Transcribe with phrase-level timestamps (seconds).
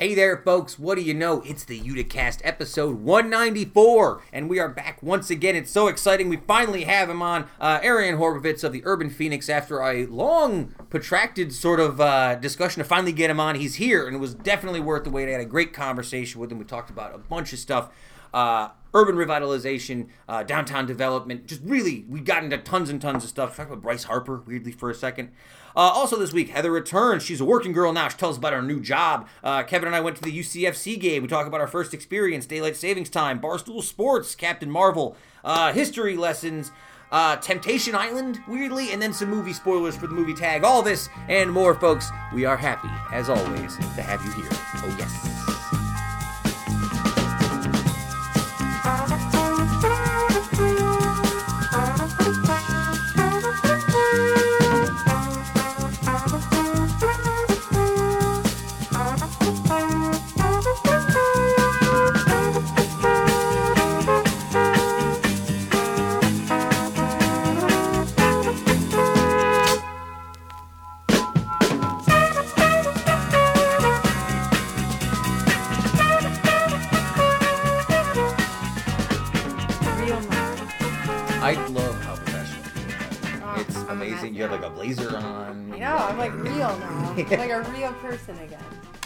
[0.00, 0.78] Hey there, folks.
[0.78, 1.42] What do you know?
[1.44, 5.56] It's the Uticast episode 194, and we are back once again.
[5.56, 6.28] It's so exciting.
[6.28, 10.72] We finally have him on, uh, Arian Horbovitz of the Urban Phoenix, after a long,
[10.88, 13.56] protracted sort of uh, discussion to finally get him on.
[13.56, 15.28] He's here, and it was definitely worth the wait.
[15.28, 16.60] I had a great conversation with him.
[16.60, 17.90] We talked about a bunch of stuff.
[18.32, 23.30] Uh, urban revitalization, uh, downtown development, just really, we got into tons and tons of
[23.30, 23.56] stuff.
[23.56, 25.32] Talked about Bryce Harper, weirdly, for a second.
[25.76, 27.22] Uh, also this week, Heather returns.
[27.22, 28.08] She's a working girl now.
[28.08, 29.28] She tells us about her new job.
[29.42, 31.22] Uh, Kevin and I went to the UCFC game.
[31.22, 36.16] We talk about our first experience, daylight savings time, Barstool Sports, Captain Marvel, uh, history
[36.16, 36.72] lessons,
[37.10, 40.64] uh, Temptation Island, weirdly, and then some movie spoilers for the movie tag.
[40.64, 42.10] All this and more, folks.
[42.34, 44.50] We are happy, as always, to have you here.
[44.50, 45.47] Oh, yes.
[87.30, 88.62] like a real person again.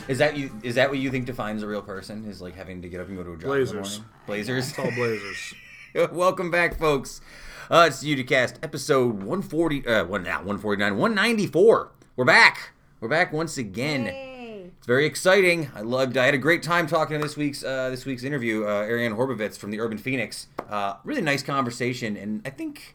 [0.06, 0.50] Is that you?
[0.62, 2.27] Is that what you think defines a real person?
[2.27, 3.72] Is like having to get up and go to a job in Blazers.
[3.72, 4.05] morning?
[4.27, 4.70] Blazers.
[4.70, 5.55] It's all Blazers.
[6.12, 7.22] Welcome back, folks.
[7.70, 11.92] Uh, it's the Uticast, episode 140, uh, one, not 149, 194.
[12.16, 12.72] We're back.
[13.00, 14.05] We're back once again.
[14.06, 14.70] Yay.
[14.77, 15.70] It's very exciting.
[15.74, 16.18] I loved.
[16.18, 18.66] I had a great time talking to this week's uh, this week's interview.
[18.66, 20.48] Uh, Arian Horbovitz from the Urban Phoenix.
[20.68, 22.94] Uh, really nice conversation, and I think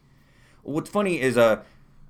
[0.61, 1.63] what's funny is uh,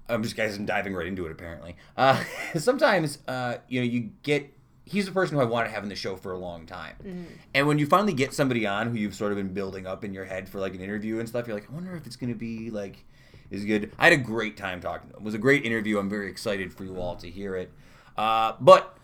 [0.10, 0.58] I'm just guys.
[0.58, 1.32] I'm diving right into it.
[1.32, 2.24] Apparently, uh,
[2.58, 4.54] sometimes uh, you know you get.
[4.86, 7.28] He's the person who I want to have in the show for a long time,
[7.54, 10.14] and when you finally get somebody on who you've sort of been building up in
[10.14, 12.32] your head for like an interview and stuff, you're like, I wonder if it's going
[12.32, 13.04] to be like
[13.50, 13.92] is good.
[13.98, 15.22] I had a great time talking to him.
[15.22, 16.00] It was a great interview.
[16.00, 17.72] I'm very excited for you all to hear it.
[18.18, 18.98] Uh, but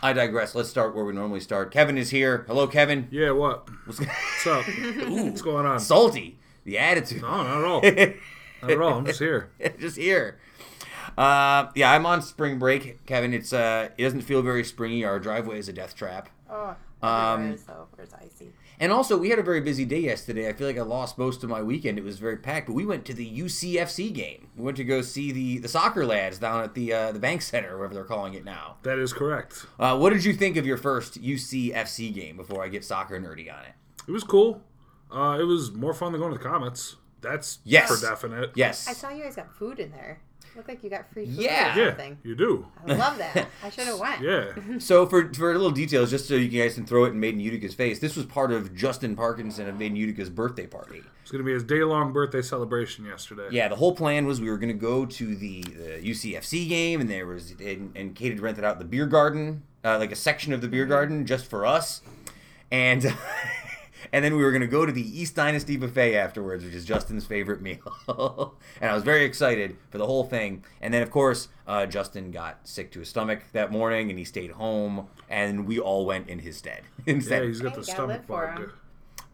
[0.00, 0.54] I digress.
[0.54, 1.70] Let's start where we normally start.
[1.70, 2.44] Kevin is here.
[2.48, 3.08] Hello, Kevin.
[3.10, 3.68] Yeah, what?
[3.86, 4.64] What's What's up?
[5.08, 5.80] What's going on?
[5.80, 6.38] salty?
[6.64, 7.22] The attitude.
[7.22, 8.14] No, not at all.
[8.62, 8.98] Not at all.
[8.98, 9.50] I'm just here.
[9.78, 10.38] just here.
[11.18, 13.34] Uh, yeah, I'm on spring break, Kevin.
[13.34, 15.04] It's uh, it doesn't feel very springy.
[15.04, 16.28] Our driveway is a death trap.
[16.48, 17.86] Oh, Um, everywhere is though.
[17.96, 18.52] Where's icy?
[18.80, 20.48] And also, we had a very busy day yesterday.
[20.48, 21.98] I feel like I lost most of my weekend.
[21.98, 24.48] It was very packed, but we went to the UCFC game.
[24.56, 27.42] We went to go see the, the soccer lads down at the uh, the Bank
[27.42, 28.76] Center, whatever they're calling it now.
[28.82, 29.66] That is correct.
[29.78, 32.36] Uh, what did you think of your first UCFC game?
[32.36, 33.74] Before I get soccer nerdy on it.
[34.08, 34.62] It was cool.
[35.12, 36.96] Uh, it was more fun than going to the Comets.
[37.22, 37.88] That's Yes.
[37.88, 38.50] for definite.
[38.54, 38.86] Yes.
[38.88, 40.20] I saw you guys got food in there.
[40.54, 41.74] Looked like you got free food Yeah.
[41.74, 42.18] or Yeah, something.
[42.24, 42.66] you do.
[42.86, 43.48] I love that.
[43.64, 44.20] I should have went.
[44.20, 44.52] Yeah.
[44.80, 47.40] So for for little details, just so you guys can throw it in Made in
[47.40, 51.02] Utica's face, this was part of Justin Parkinson of Made in Utica's birthday party.
[51.22, 53.48] It's going to be his day long birthday celebration yesterday.
[53.50, 57.00] Yeah, the whole plan was we were going to go to the, the UCFC game,
[57.00, 60.16] and there was and, and Kate had rented out the beer garden, uh, like a
[60.16, 62.02] section of the beer garden just for us,
[62.70, 63.04] and
[64.12, 66.84] and then we were going to go to the East Dynasty buffet afterwards, which is
[66.84, 67.60] Justin's favorite
[68.08, 70.64] meal, and I was very excited for the whole thing.
[70.80, 74.24] And then of course uh, Justin got sick to his stomach that morning, and he
[74.24, 76.82] stayed home, and we all went in his stead.
[77.06, 78.58] Yeah, he's got the stomach live for bug.
[78.58, 78.72] him.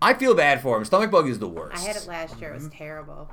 [0.00, 0.84] I feel bad for him.
[0.84, 1.82] Stomach bug is the worst.
[1.82, 2.50] I had it last year.
[2.50, 2.64] It Mm-hmm.
[2.66, 3.30] was terrible.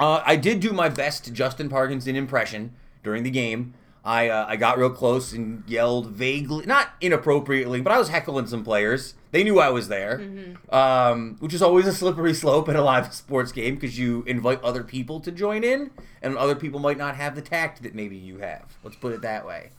[0.00, 2.72] Uh, I did do my best Justin Parkinson impression
[3.02, 3.74] during the game.
[4.04, 8.46] I uh, I got real close and yelled vaguely, not inappropriately, but I was heckling
[8.46, 9.14] some players.
[9.30, 10.22] They knew I was there,
[10.70, 14.62] um, which is always a slippery slope in a live sports game because you invite
[14.62, 15.90] other people to join in,
[16.22, 18.64] and other people might not have the tact that maybe you have.
[18.82, 19.70] Let's put it that way.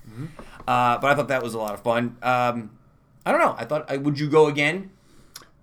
[0.67, 2.17] Uh, but I thought that was a lot of fun.
[2.21, 2.77] Um,
[3.25, 3.55] I don't know.
[3.57, 4.91] I thought, I, would you go again?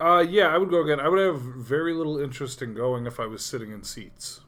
[0.00, 1.00] Uh, yeah, I would go again.
[1.00, 4.40] I would have very little interest in going if I was sitting in seats.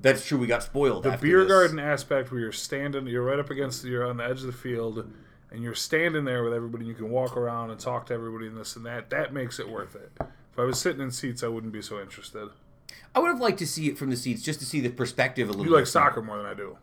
[0.00, 0.38] That's true.
[0.38, 1.04] We got spoiled.
[1.04, 1.48] The after beer this.
[1.48, 4.52] garden aspect where you're standing, you're right up against, you're on the edge of the
[4.52, 5.10] field,
[5.52, 6.82] and you're standing there with everybody.
[6.84, 9.10] and You can walk around and talk to everybody and this and that.
[9.10, 10.10] That makes it worth it.
[10.20, 12.48] If I was sitting in seats, I wouldn't be so interested.
[13.14, 15.48] I would have liked to see it from the seats, just to see the perspective
[15.48, 15.66] a little.
[15.66, 15.88] You like bit.
[15.90, 16.76] soccer more than I do.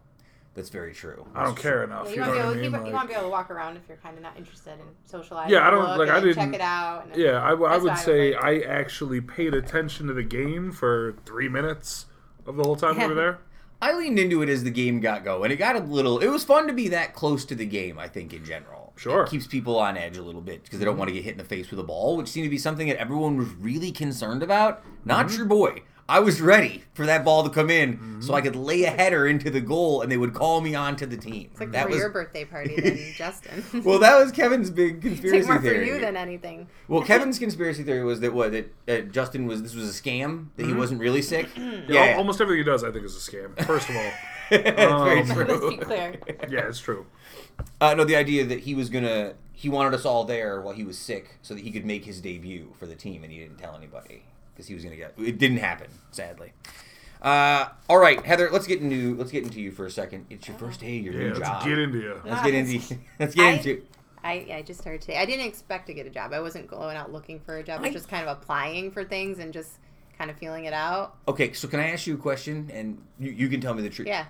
[0.56, 1.26] That's very true.
[1.36, 2.08] I don't care enough.
[2.08, 2.72] Yeah, you you, know won't be what I able, you, mean?
[2.72, 4.74] won't- you Like- won't be able to walk around if you're kind of not interested
[4.74, 5.54] in socializing.
[5.54, 7.06] Yeah, I don't- like, I and check didn't- it out.
[7.06, 10.24] And Yeah, I, That's would what I say would I actually paid attention to the
[10.24, 12.08] game for three minutes
[12.46, 13.40] of the whole time we were there.
[13.82, 15.52] I leaned into it as the game got going.
[15.52, 16.20] It got a little.
[16.20, 17.98] It was fun to be that close to the game.
[17.98, 19.24] I think in general, Sure.
[19.24, 21.00] it keeps people on edge a little bit because they don't mm-hmm.
[21.00, 22.88] want to get hit in the face with a ball, which seemed to be something
[22.88, 24.84] that everyone was really concerned about.
[25.06, 25.38] Not mm-hmm.
[25.38, 25.84] your boy.
[26.10, 28.22] I was ready for that ball to come in Mm-hmm.
[28.22, 31.06] so I could lay a header into the goal and they would call me onto
[31.06, 31.48] the team.
[31.52, 33.64] It's like that for was your birthday party, then, Justin.
[33.84, 35.88] well, that was Kevin's big Take conspiracy more for theory.
[35.88, 36.68] you than anything.
[36.88, 40.48] well, Kevin's conspiracy theory was that what that uh, Justin was this was a scam
[40.58, 41.48] that he wasn't really sick.
[41.56, 41.92] Mm-hmm.
[41.94, 43.58] Yeah, almost everything he does, I think, is a scam.
[43.66, 44.12] First of all,
[44.50, 45.46] Very Um, true.
[45.46, 46.16] Let's be clear.
[46.50, 47.06] yeah, it's true.
[47.80, 50.84] Uh, no, the idea that he was gonna he wanted us all there while he
[50.84, 53.58] was sick so that he could make his debut for the team, and he didn't
[53.58, 54.24] tell anybody
[54.60, 55.14] because he was gonna get.
[55.18, 56.52] It didn't happen, sadly.
[57.22, 60.26] Uh, all right, Heather, let's get into let's get into you for a second.
[60.30, 61.64] It's your first day, your Yeah, new let's job.
[61.64, 62.22] get into you.
[62.26, 63.82] Let's get into let's get I- into.
[64.22, 65.18] I, I just started today.
[65.18, 66.34] I didn't expect to get a job.
[66.34, 67.80] I wasn't going out looking for a job.
[67.80, 69.72] I was just kind of applying for things and just
[70.18, 71.16] kind of feeling it out.
[71.26, 73.90] Okay, so can I ask you a question, and you, you can tell me the
[73.90, 74.10] truth?
[74.10, 74.26] Yeah.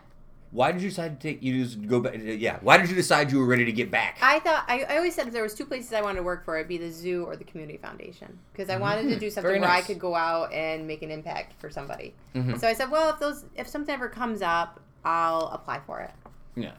[0.51, 2.15] Why did you decide to take you just go back?
[2.17, 2.57] Yeah.
[2.61, 4.17] Why did you decide you were ready to get back?
[4.21, 6.43] I thought I, I always said if there was two places I wanted to work
[6.43, 9.47] for, it'd be the zoo or the community foundation because I wanted to do something
[9.47, 12.15] Very where I could go out and make an impact for somebody.
[12.33, 12.59] Mhm.
[12.59, 16.11] So I said, well, if those if something ever comes up, I'll apply for it.
[16.55, 16.71] yeah.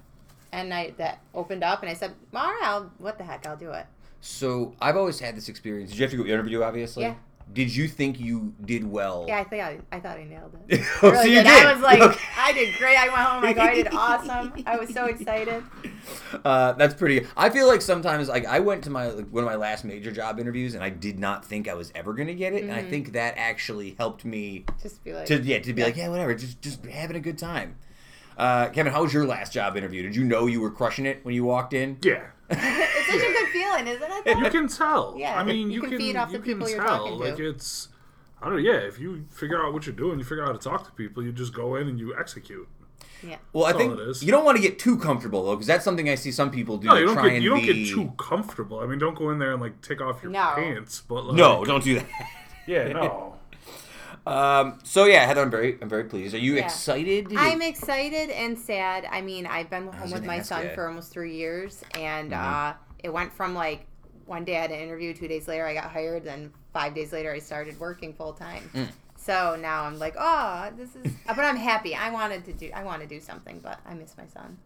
[0.52, 3.56] And I that opened up, and I said, all right, I'll, what the heck, I'll
[3.56, 3.86] do it.
[4.20, 5.90] So I've always had this experience.
[5.90, 6.64] Did you have to go interview?
[6.64, 7.04] Obviously.
[7.04, 7.14] Yeah.
[7.52, 9.24] Did you think you did well?
[9.26, 10.80] Yeah, I think I, I thought I nailed it.
[11.02, 11.44] Oh, really so you did.
[11.44, 11.66] did.
[11.66, 12.20] I was like, Okay.
[12.38, 12.96] I did great.
[12.96, 13.42] I went home.
[13.42, 14.52] Like, I did awesome.
[14.66, 15.64] I was so excited.
[16.44, 17.26] Uh, that's pretty.
[17.36, 20.12] I feel like sometimes, like I went to my like, one of my last major
[20.12, 22.72] job interviews, and I did not think I was ever going to get it, and
[22.72, 22.90] I Mhm.
[22.90, 25.86] think that actually helped me Just be like, to yeah to be Yeah.
[25.86, 27.76] like yeah whatever, just just having a good time.
[28.38, 30.02] Uh, Kevin, how was your last job interview?
[30.02, 31.98] Did you know you were crushing it when you walked in?
[32.02, 34.38] Yeah, it's such a good feeling, isn't it?
[34.38, 35.14] you can tell.
[35.16, 36.98] Yeah, I mean, you you, can can, feed off you the can people you're tell.
[37.06, 37.24] talking to.
[37.30, 37.88] Like it's,
[38.42, 38.60] I don't know.
[38.72, 40.92] Yeah, if you figure out what you're doing, you figure out how to talk to
[40.92, 41.22] people.
[41.22, 42.68] You just go in and you execute.
[43.26, 43.36] yeah.
[43.52, 44.22] Well, I think it is.
[44.22, 46.76] you don't want to get too comfortable though, because that's something I see some people
[46.78, 46.88] do.
[46.88, 47.84] No, to you don't try get and you don't be...
[47.84, 48.80] get too comfortable.
[48.80, 50.52] I mean, don't go in there and like take off your No.
[50.56, 51.02] pants.
[51.06, 52.06] But like, No, don't do that.
[52.66, 53.34] Yeah, no.
[54.26, 56.34] Um, so yeah, Heather, I'm very, I'm very pleased.
[56.34, 56.64] Are you Yeah.
[56.66, 57.32] excited?
[57.36, 59.06] I'm excited and sad.
[59.10, 62.36] I mean, I've been home with my son for almost three years, and Mhm.
[62.70, 63.86] uh, it went from like
[64.26, 67.12] one day I had an interview, two days later I got hired, then five days
[67.12, 68.70] later I started working full time.
[68.74, 68.88] Mm.
[69.16, 71.12] So now I'm like, oh, this is.
[71.26, 71.94] But I'm happy.
[71.94, 72.70] I wanted to do.
[72.74, 74.58] I want to do something, but I miss my son.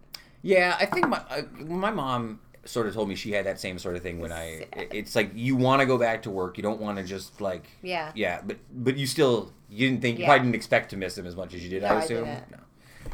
[0.43, 3.79] Yeah, I think my uh, my mom sort of told me she had that same
[3.79, 4.67] sort of thing when I.
[4.93, 7.65] It's like you want to go back to work, you don't want to just like.
[7.83, 8.13] Yeah.
[8.15, 10.29] Yeah, but but you still you didn't think you Yeah.
[10.31, 11.83] probably didn't expect to miss him as much as you did.
[11.83, 12.25] No, I I assume.
[12.25, 12.51] didn't.
[12.51, 12.59] No.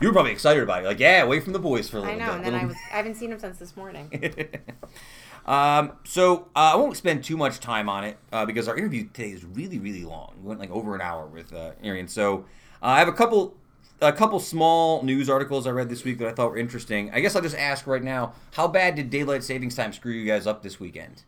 [0.01, 2.15] You were probably excited about it, like yeah, away from the boys for a little
[2.17, 2.23] bit.
[2.23, 2.33] I know.
[2.39, 2.47] bit.
[2.47, 2.77] And then I was.
[2.93, 4.09] I haven't seen him since this morning.
[5.47, 9.05] um, so uh, I won't spend too much time on it uh, because our interview
[9.13, 10.35] today is really, really long.
[10.41, 12.09] We went like over an hour with uh, Arian.
[12.09, 12.45] So
[12.83, 13.57] uh, I have a couple,
[14.01, 17.11] a couple small news articles I read this week that I thought were interesting.
[17.13, 20.27] I guess I'll just ask right now: How bad did daylight savings time screw you
[20.27, 21.23] guys up this weekend?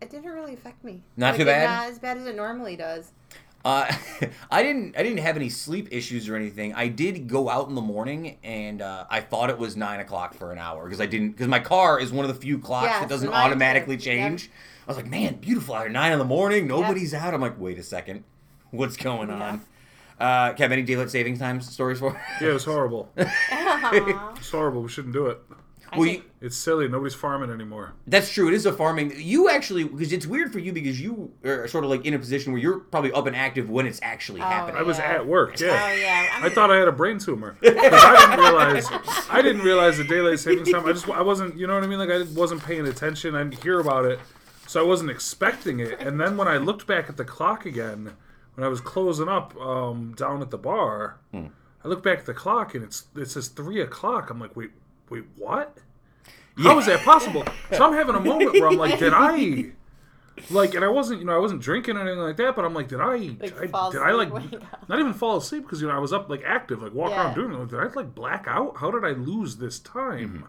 [0.00, 1.02] It didn't really affect me.
[1.16, 1.68] Not too bad?
[1.68, 3.10] Not as bad as it normally does.
[3.64, 3.92] Uh,
[4.50, 4.96] I didn't.
[4.96, 6.74] I didn't have any sleep issues or anything.
[6.74, 10.34] I did go out in the morning, and uh, I thought it was nine o'clock
[10.34, 11.30] for an hour because I didn't.
[11.30, 14.02] Because my car is one of the few clocks Yes, that doesn't automatically Yep.
[14.04, 14.50] change.
[14.86, 16.66] I was like, man, beautiful hour, nine in the morning.
[16.66, 17.34] Nobody's out.
[17.34, 18.24] I'm like, wait a second,
[18.70, 19.34] what's going Yeah.
[19.48, 19.60] on?
[20.20, 22.12] Uh, Kev, any daylight savings time stories for?
[22.40, 23.10] Yeah, it's horrible.
[23.16, 24.32] Aw.
[24.36, 24.82] It's horrible.
[24.82, 25.38] We shouldn't do it.
[25.96, 26.86] Well, think- you, It's silly.
[26.88, 27.94] Nobody's farming anymore.
[28.06, 28.48] that's true.
[28.48, 29.12] It is a farming.
[29.16, 32.18] You actually, because it's weird for you because you are sort of like in a
[32.18, 34.76] position where you're probably up and active when it's actually Oh, happening.
[34.76, 35.12] I was Yeah.
[35.12, 35.58] at work.
[35.58, 35.68] Yeah.
[35.68, 36.28] Oh yeah.
[36.34, 37.56] I'm- I thought I had a brain tumor.
[37.62, 38.86] 'Cause I didn't realize.
[39.30, 40.84] I didn't realize the daylight savings time.
[40.84, 41.56] I just I wasn't.
[41.56, 41.98] You know what I mean?
[41.98, 43.34] Like I wasn't paying attention.
[43.34, 44.18] I didn't hear about it,
[44.66, 46.00] so I wasn't expecting it.
[46.00, 48.12] And then when I looked back at the clock again,
[48.58, 52.34] when I was closing up um, down at the bar, I look back at the
[52.34, 54.30] clock and it's it says three o'clock.
[54.30, 54.72] I'm like, wait,
[55.08, 55.78] wait, what?
[56.56, 57.44] How is that possible?
[57.72, 59.66] So I'm having a moment where I'm like, did I?
[60.50, 62.72] Like, and I wasn't, you know, I wasn't drinking or anything like that, but I'm
[62.72, 64.88] like, did I, Like, did I, did I like, asleep, wake up.
[64.88, 67.24] not even fall asleep because you know I was up like active, like walking Yeah.
[67.24, 67.58] around doing it.
[67.58, 68.76] Like, did I like black out?
[68.76, 70.46] How did I lose this time?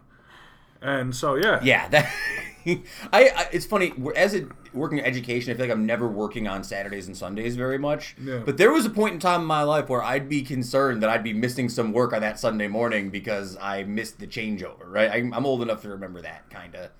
[0.80, 2.12] And so yeah, Yeah, that.
[2.66, 2.76] I,
[3.12, 5.52] I it's funny as a working in education.
[5.52, 8.16] I feel like I'm never working on Saturdays and Sundays very much.
[8.18, 11.10] But there was a point in time in my life where I'd be concerned that
[11.10, 14.86] I'd be missing some work on that Sunday morning because I missed the changeover.
[14.86, 15.10] Right?
[15.10, 16.90] I'm, I'm old enough to remember that kind of.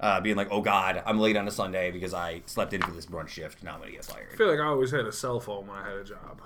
[0.00, 2.90] Uh, being like, oh God, I'm late on a Sunday because I slept in for
[2.90, 3.62] this brunch shift.
[3.62, 4.30] Now I'm gonna get fired.
[4.32, 6.40] I feel like I always had a cell phone when I had a job.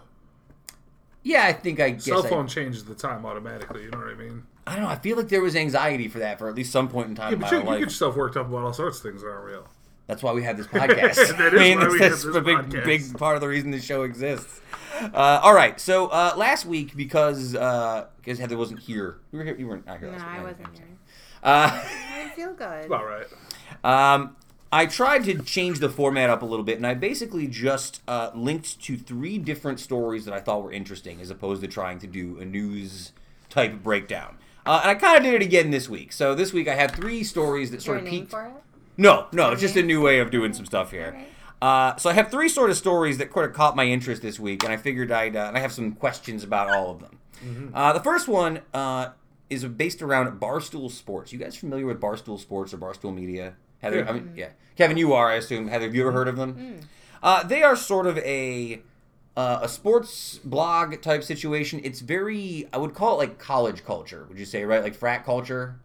[1.26, 3.82] Yeah, I think I guess Cell I, phone changes the time automatically.
[3.82, 4.44] You know what I mean?
[4.64, 4.88] I don't know.
[4.88, 7.30] I feel like there was anxiety for that for at least some point in time
[7.30, 9.22] Yeah, in but my you, you get yourself worked up about all sorts of things
[9.22, 9.66] that aren't real.
[10.06, 11.36] That's why we have this podcast.
[11.36, 12.84] That is I mean, why we that's have a big, podcast.
[12.84, 14.60] big part of the reason the show exists.
[15.00, 19.56] Uh, all right, so uh, last week because because Heather wasn't here, you were here,
[19.56, 20.10] you weren't not here.
[20.10, 20.40] No, last week.
[20.40, 20.86] I wasn't here.
[21.42, 21.82] Uh,
[22.12, 22.90] I didn't feel good.
[22.92, 23.26] All right.
[23.84, 24.36] um,
[24.72, 28.30] I tried to change the format up a little bit, and I basically just uh,
[28.34, 32.06] linked to three different stories that I thought were interesting, as opposed to trying to
[32.06, 33.12] do a news
[33.48, 34.38] type breakdown.
[34.66, 36.12] Uh, and I kind of did it again this week.
[36.12, 38.30] So this week I had three stories that Is there sort a of name peaked.
[38.32, 38.52] for it?
[38.96, 41.26] No, no, it's just a new way of doing some stuff here.
[41.60, 44.38] Uh, so I have three sort of stories that sort of caught my interest this
[44.38, 47.72] week, and I figured I'd uh, and I have some questions about all of them.
[47.74, 49.10] Uh, the first one uh,
[49.50, 51.32] is based around Barstool Sports.
[51.32, 53.54] You guys familiar with Barstool Sports or Barstool Media?
[53.80, 54.08] Heather, Yeah.
[54.08, 55.68] I mean, yeah, Kevin, you are, I assume.
[55.68, 56.80] Heather, have you ever heard of them?
[57.22, 58.82] Uh, they are sort of a
[59.36, 61.80] uh, a sports blog type situation.
[61.84, 64.26] It's very, I would call it like college culture.
[64.28, 65.76] Would you say right, like frat culture?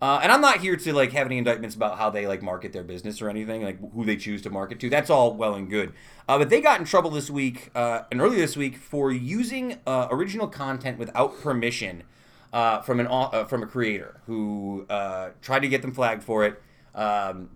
[0.00, 2.72] Uh, and I'm not here to like have any indictments about how they like market
[2.72, 4.90] their business or anything, like who they choose to market to.
[4.90, 5.92] That's all well and good.
[6.28, 9.78] Uh, but they got in trouble this week uh, and earlier this week for using
[9.86, 12.04] uh, original content without permission
[12.52, 16.44] uh, from an uh, from a creator who uh, tried to get them flagged for
[16.44, 16.62] it.
[16.94, 17.50] Um,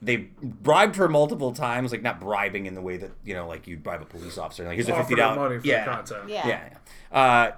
[0.00, 3.66] they bribed her multiple times, like not bribing in the way that you know, like
[3.66, 4.64] you'd bribe a police officer.
[4.64, 5.84] Like here's a fifty dollars money for yeah.
[5.84, 6.28] content.
[6.28, 6.48] Yeah.
[6.48, 6.68] Yeah.
[7.12, 7.52] yeah.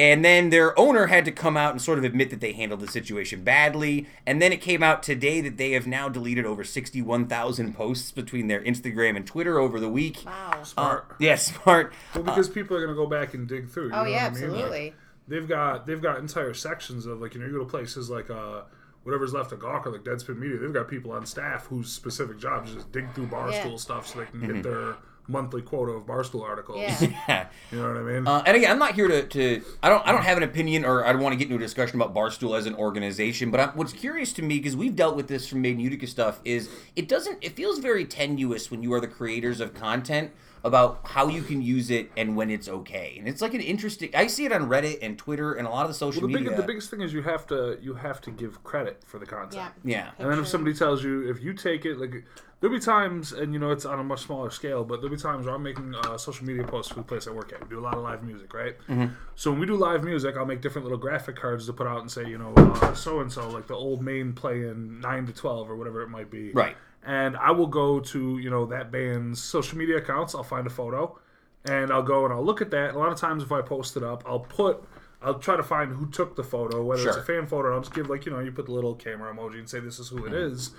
[0.00, 2.52] Uh, and then their owner had to come out and sort of admit that they
[2.52, 4.06] handled the situation badly.
[4.26, 8.46] And then it came out today that they have now deleted over 61,000 posts between
[8.48, 10.22] their Instagram and Twitter over the week.
[10.24, 10.50] Wow.
[10.52, 11.16] Uh, Smart.
[11.18, 11.92] yeah, smart.
[12.14, 13.88] Well, because people are gonna go back and dig through.
[13.88, 14.50] You oh know yeah, what I mean?
[14.50, 14.94] Like, absolutely.
[15.28, 18.30] they've got they've got entire sections of like you know you go to places like
[18.30, 18.62] uh
[19.04, 20.58] whatever's left of Gawker like Deadspin Media.
[20.58, 23.76] They've got people on staff whose specific job is just dig through Barstool Yeah.
[23.76, 24.52] stuff so they can Mm-hmm.
[24.54, 24.96] get their
[25.26, 26.78] monthly quota of Barstool articles.
[26.78, 26.96] Yeah.
[27.28, 27.46] Yeah.
[27.70, 28.26] You know what I mean?
[28.26, 30.84] Uh, and again, I'm not here to, to I don't I don't have an opinion
[30.84, 33.50] or I don't want to get into a discussion about Barstool as an organization.
[33.50, 36.06] But i what's curious to me because we've dealt with this from Made in Utica
[36.06, 40.32] stuff is it doesn't it feels very tenuous when you are the creators of content
[40.62, 43.16] about how you can use it and when it's okay.
[43.18, 44.10] And it's like an interesting.
[44.14, 46.34] I see it on Reddit and Twitter and a lot of the social well, the,
[46.34, 46.50] media.
[46.50, 49.26] big, the biggest thing is you have to you have to give credit for the
[49.26, 49.72] content.
[49.84, 49.96] Yeah.
[49.96, 50.10] yeah.
[50.18, 52.24] And then if somebody tells you, if you take it, like,
[52.60, 55.20] there'll be times, and you know, it's on a much smaller scale, but there'll be
[55.20, 57.62] times where I'm making uh, social media posts for the place I work at.
[57.62, 58.76] We do a lot of live music, right?
[58.88, 59.14] Mm-hmm.
[59.34, 62.00] So when we do live music, I'll make different little graphic cards to put out
[62.00, 62.54] and say, you know,
[62.94, 66.30] so and so, like the old main playing 9 to 12 or whatever it might
[66.30, 66.52] be.
[66.52, 66.76] Right.
[67.02, 70.70] And I will go to, you know, that band's social media accounts, I'll find a
[70.70, 71.18] photo,
[71.64, 72.88] and I'll go and I'll look at that.
[72.88, 74.84] And a lot of times, if I post it up, I'll put.
[75.22, 77.74] I'll try to find who took the photo, whether it's a fan photo.
[77.74, 79.98] I'll just give like you know you put the little camera emoji and say this
[79.98, 80.52] is who it mm-hmm.
[80.52, 80.70] is.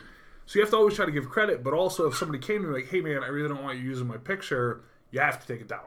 [0.46, 2.68] So you have to always try to give credit, but also if somebody came to
[2.68, 4.82] me like, "Hey man, I really don't want you using my picture,"
[5.12, 5.82] you have to take it down.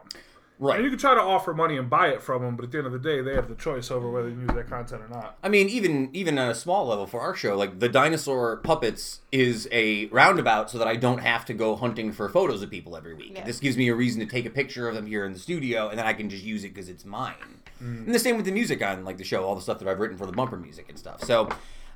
[0.57, 0.75] Right.
[0.75, 2.77] And you can try to offer money and buy it from them, but at the
[2.77, 5.09] end of the day, they have the choice over whether you use that content or
[5.09, 5.37] not.
[5.43, 9.19] I mean, even even on a small level for our show, like the dinosaur puppets
[9.31, 12.95] is a roundabout, so that I don't have to go hunting for photos of people
[12.95, 13.33] every week.
[13.35, 13.43] Yeah.
[13.43, 15.89] This gives me a reason to take a picture of them here in the studio,
[15.89, 17.33] and then I can just use it because it's mine.
[17.81, 19.99] And the same with the music on like the show, all the stuff that I've
[19.99, 21.23] written for the bumper music and stuff.
[21.23, 21.49] So,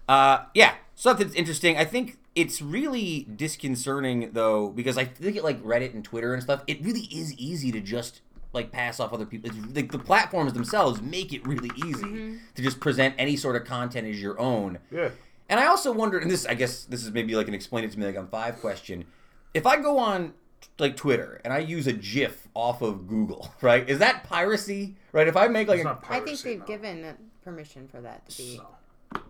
[0.07, 1.77] uh, yeah, stuff that's interesting.
[1.77, 6.41] I think it's really disconcerting though because I think it like Reddit and Twitter and
[6.43, 6.63] stuff.
[6.67, 8.21] It really is easy to just
[8.53, 9.49] like pass off other people.
[9.49, 13.65] It's, like the platforms themselves make it really easy to just present any sort of
[13.65, 14.79] content as your own.
[14.91, 15.09] Yeah.
[15.49, 17.91] And I also wondered, and this I guess this is maybe like an explain it
[17.91, 19.05] to me like on five question.
[19.53, 20.33] If I go on
[20.77, 23.87] like Twitter and I use a GIF off of Google, right?
[23.89, 24.95] Is that piracy?
[25.11, 25.27] Right?
[25.27, 26.65] If I make like It's a, not I think they've no.
[26.65, 28.57] given uh, permission for that to be.
[28.57, 29.21] So.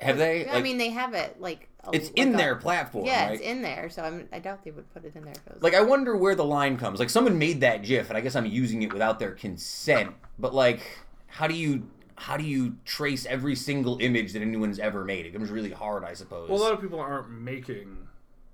[0.00, 0.48] have they?
[0.48, 1.68] I like- mean, they have it like.
[1.84, 3.32] A- it's like in a- their platform, Yeah, right?
[3.34, 5.34] it's in there, so I'm, I doubt they would put it in there.
[5.54, 6.98] If like I wonder where the line comes.
[6.98, 10.14] Like someone made that GIF, and I guess I'm using it without their consent.
[10.38, 10.82] But like,
[11.26, 15.26] how do you how do you trace every single image that anyone's ever made?
[15.26, 16.48] It becomes really hard, I suppose.
[16.48, 18.06] Well, a lot of people aren't making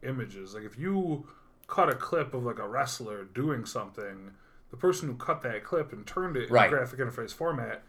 [0.03, 0.55] images.
[0.55, 1.27] Like if you
[1.67, 4.31] cut a clip of like a wrestler doing something,
[4.71, 6.65] the person who cut that clip and turned it Right.
[6.67, 7.83] in graphic interface format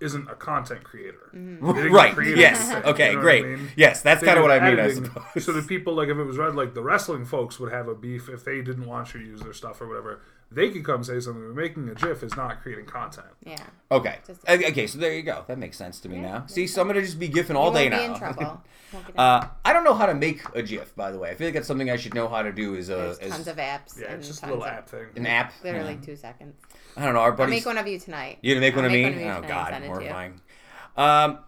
[0.00, 1.30] isn't a content creator.
[1.34, 1.92] Mm-hmm.
[1.92, 2.14] Right?
[2.36, 2.70] Yes.
[2.70, 2.84] it.
[2.84, 3.10] Okay.
[3.10, 3.44] You know great.
[3.44, 3.68] I mean?
[3.76, 4.78] Yes, that's kind of what I mean.
[4.80, 5.44] I suppose.
[5.44, 7.94] So the people like if it was read like the wrestling folks would have a
[7.94, 10.20] beef if they didn't want you to use their stuff or whatever.
[10.48, 11.44] They could come say something.
[11.48, 13.26] But making a GIF is not creating content.
[13.44, 13.56] yeah.
[13.90, 14.18] Okay.
[14.26, 15.44] Just- Okay, okay, so there you go.
[15.48, 16.44] That makes sense to me now.
[16.46, 18.12] See, so I'm gonna just be gifting all day won't be now.
[18.14, 18.62] in trouble.
[19.18, 21.30] Uh, I don't know how to make a GIF, by the way.
[21.30, 22.76] I feel like that's something I should know how to do.
[22.76, 24.00] Is a There's is tons of apps.
[24.00, 25.06] Yeah, and it's just a tons little of, app thing.
[25.16, 25.52] an app.
[25.64, 26.06] Literally Yeah.
[26.06, 26.54] two seconds.
[26.96, 27.20] I don't know.
[27.20, 28.38] Our I'll make one of you tonight.
[28.42, 29.02] You gonna make one I'll of me?
[29.04, 29.98] make one of oh God, send it to you.
[29.98, 30.40] horrifying.
[30.96, 31.38] Um,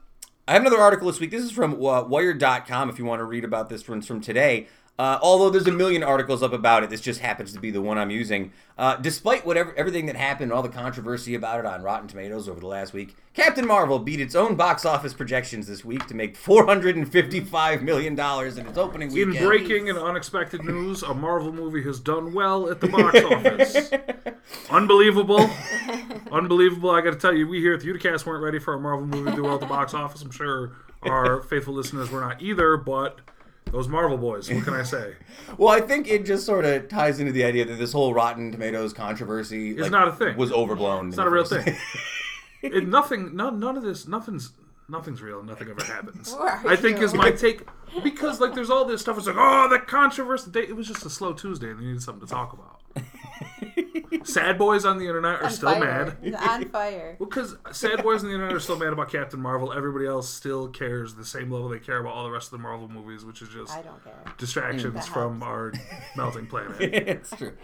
[0.46, 1.30] I have another article this week.
[1.30, 2.90] This is from uh, Wired.com.
[2.90, 4.66] If you want to read about this one, it's from today.
[4.98, 7.80] Uh, although there's a million articles up about it, this just happens to be the
[7.80, 8.50] one I'm using.
[8.76, 12.58] Uh, despite whatever everything that happened, all the controversy about it on Rotten Tomatoes over
[12.58, 16.36] the last week, Captain Marvel beat its own box office projections this week to make
[16.36, 19.36] 455 million dollars in its opening weekend.
[19.36, 23.90] In breaking and unexpected news, a Marvel movie has done well at the box office.
[24.70, 25.48] Unbelievable.
[26.32, 26.90] Unbelievable.
[26.90, 29.06] I got to tell you, we here at the Uticast weren't ready for a Marvel
[29.06, 30.22] movie to do well at the box office.
[30.22, 33.20] I'm sure our faithful listeners were not either, but
[33.70, 34.50] Those Marvel boys.
[34.50, 35.14] What can I say?
[35.56, 38.52] Well, I think it just sort of ties into the idea that this whole Rotten
[38.52, 40.36] Tomatoes controversy It's not a thing.
[40.36, 41.08] Was overblown.
[41.08, 41.74] It's not a real thing.
[42.62, 43.34] it, nothing.
[43.34, 44.06] None, none of this.
[44.06, 44.52] Nothing's.
[44.90, 45.42] Nothing's real.
[45.42, 46.34] Nothing ever happens.
[46.40, 47.04] I think you?
[47.04, 47.66] is my take
[48.02, 49.18] because like there's all this stuff.
[49.18, 50.50] It's like oh the controversy.
[50.54, 52.80] It was just a slow Tuesday and they needed something to talk about.
[54.28, 56.16] Sad boys on the internet are On still fire.
[56.22, 56.34] mad.
[56.48, 57.16] On fire.
[57.18, 59.72] Well, because sad boys on the internet are still mad about Captain Marvel.
[59.72, 62.58] Everybody else still cares the same level they care about all the rest of the
[62.58, 64.12] Marvel movies, which is just I don't care.
[64.36, 65.72] distractions That from our
[66.14, 66.76] melting planet.
[66.80, 67.54] it's true.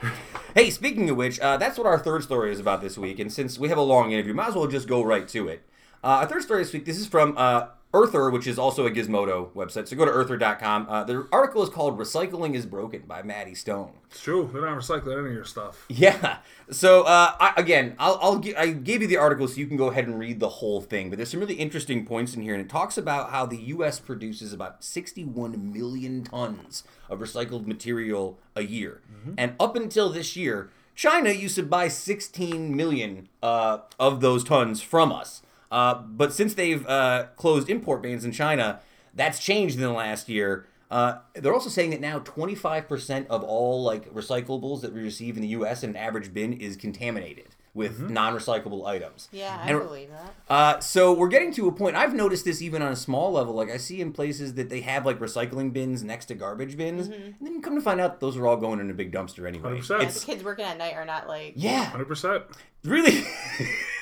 [0.54, 3.18] Hey, speaking of which, uh, that's what our third story is about this week.
[3.18, 5.68] And since we have a long interview, might as well just go right to it.
[6.02, 8.90] Uh, our third story this week, this is from uh, Earther, which is also a
[8.90, 9.86] Gizmodo website.
[9.88, 10.86] So go to earther.com.
[10.88, 13.92] Uh, the article is called Recycling is Broken by Maddie Stone.
[14.10, 14.50] It's true.
[14.52, 15.84] They're not recycling any of your stuff.
[15.88, 16.38] Yeah.
[16.70, 19.76] So uh, I, again, I'll, I'll gi- I gave you the article so you can
[19.76, 21.08] go ahead and read the whole thing.
[21.08, 24.00] But there's some really interesting points in here, and it talks about how the U.S.
[24.00, 29.02] produces about 61 million tons of recycled material a year,
[29.38, 34.80] and up until this year, China used to buy 16 million uh, of those tons
[34.80, 35.42] from us.
[35.74, 38.78] Uh, but since they've uh, closed import bans in China,
[39.12, 40.66] that's changed in the last year.
[40.88, 45.42] Uh, they're also saying that now 25% of all like recyclables that we receive in
[45.42, 45.82] the U.S.
[45.82, 49.28] in an average bin is contaminated with non-recyclable items.
[49.32, 50.34] Yeah, I And- believe that.
[50.48, 51.96] Uh, so we're getting to a point.
[51.96, 53.52] I've noticed this even on a small level.
[53.54, 57.08] Like I see in places that they have like recycling bins next to garbage bins,
[57.08, 59.46] and then you come to find out those are all going in a big dumpster
[59.48, 59.80] anyway.
[59.80, 60.02] 100%.
[60.02, 61.54] Yeah, the kids working at night are not like.
[61.56, 62.44] yeah, Hundred percent.
[62.84, 63.24] really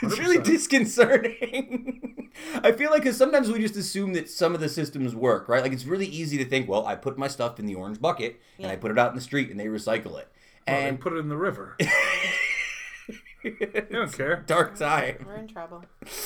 [0.02, 2.30] it's really disconcerting
[2.64, 5.62] i feel like because sometimes we just assume that some of the systems work right
[5.62, 8.40] like it's really easy to think well i put my stuff in the orange bucket
[8.58, 10.26] and i put it out in the street and they recycle it
[10.66, 11.76] And and put it in the river.
[13.44, 14.44] You don't care.
[14.46, 15.84] dark time We're in trouble.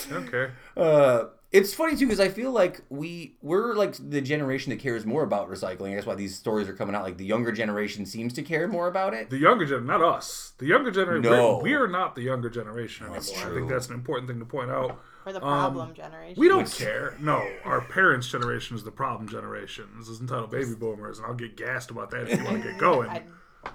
[0.09, 0.55] You don't care.
[0.77, 5.07] uh it's funny too because i feel like we we're like the generation that cares
[5.07, 8.33] more about recycling that's why these stories are coming out like the younger generation seems
[8.33, 10.53] to care more about it The younger generation, not us.
[10.59, 11.23] The younger generation.
[11.31, 11.59] No.
[11.59, 13.21] We're, we're not the younger generation anymore.
[13.21, 13.55] That's I true.
[13.55, 15.01] think that's an important thing to point out.
[15.25, 16.35] We're the problem generation.
[16.37, 17.17] Um, We don't care.
[17.21, 19.85] No, our parents' generation is the problem generation.
[19.99, 22.69] This is entitled baby boomers, and I'll get gassed about that if you want to
[22.71, 23.09] get going.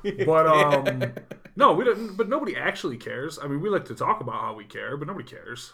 [0.03, 1.13] I, But um,
[1.55, 2.15] no, we don't.
[2.17, 3.37] But nobody actually cares.
[3.41, 5.73] I mean, we like to talk about how we care, but nobody cares.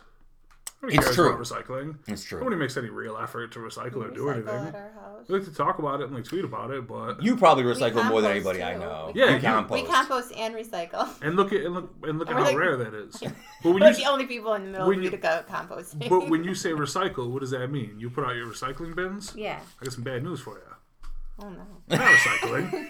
[0.82, 1.30] Nobody It's cares true.
[1.34, 1.96] about recycling.
[2.08, 2.38] It's true.
[2.40, 4.68] Nobody makes any real effort to recycle or do recycle anything.
[4.68, 5.26] at our house.
[5.28, 8.08] We like to talk about it and like tweet about it, but you probably recycle
[8.08, 11.10] more than compost, anybody i know We Yeah, you you- compost We compost and recycle.
[11.24, 13.16] and look at and look and look at how like- rare that is.
[13.64, 16.10] But when We're you the only people in the middle when of you- Utica composting.
[16.10, 17.96] but when you say recycle, what does that mean?
[18.00, 19.34] You put out your recycling bins?
[19.36, 19.60] yeah.
[19.82, 21.10] I got some bad news for you.
[21.40, 21.66] Oh no.
[21.88, 22.88] They're not recycling.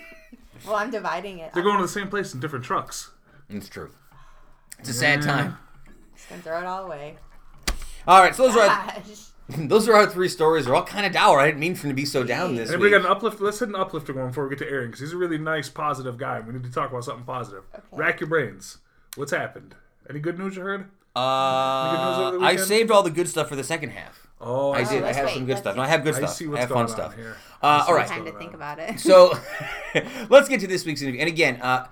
[0.66, 1.54] Well, I'm dividing it.
[1.54, 3.12] They're going to the same place in different trucks.
[3.50, 3.92] it's true
[4.80, 5.58] it's a sad time
[6.16, 7.16] Just gonna throw it all away.
[8.08, 9.24] all right so those are our, Gosh.
[9.70, 10.66] Those are our three stories.
[10.66, 11.40] They're all kind of dour.
[11.40, 13.02] I didn't mean for them to be so down this Anybody week.
[13.02, 13.40] got an uplift?
[13.40, 15.70] Let's hit an uplifter going before we get to Aaron because he's a really nice,
[15.70, 16.42] positive guy.
[16.42, 17.64] We need to talk about something positive.
[17.94, 18.80] Rack your brains.
[19.16, 19.74] What's happened?
[20.10, 20.82] Any good news you heard?
[20.82, 21.20] news Uh,
[22.28, 22.68] over the I weekend?
[22.68, 24.27] saved all the good stuff for the second half.
[24.40, 25.04] Oh, I I, did.
[25.04, 25.34] I have wait.
[25.36, 25.74] some good stuff.
[25.74, 25.78] see.
[25.78, 26.34] No, I have good I stuff.
[26.34, 27.16] see I what's have going fun on stuff.
[27.16, 27.36] here.
[27.62, 28.08] Uh, all right.
[28.08, 29.00] Time to think about it.
[29.00, 29.34] So
[30.30, 31.22] let's get to this week's interview.
[31.22, 31.88] And again, uh,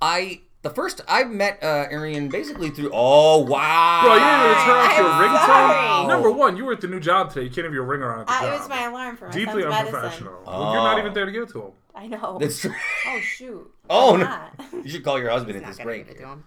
[0.00, 2.90] I the first I met uh, Arian basically through.
[2.92, 4.00] Oh wow!
[4.02, 5.46] Bro, you didn't even turn off your ringtone.
[5.46, 6.06] sorry.
[6.08, 7.44] Number one, you were at the new job today.
[7.44, 8.52] You can't have your ringer on at the Uh, job.
[8.54, 9.94] it was my alarm for my Deeply son's medicine.
[9.96, 10.42] unprofessional.
[10.46, 11.70] Well, you're not even there to give it to him.
[11.94, 12.38] I know.
[12.40, 12.72] That's true.
[13.06, 13.70] Oh shoot.
[13.92, 14.82] Oh, I'm no.
[14.84, 16.06] You should call your husband at this break.
[16.06, 16.44] give it to him.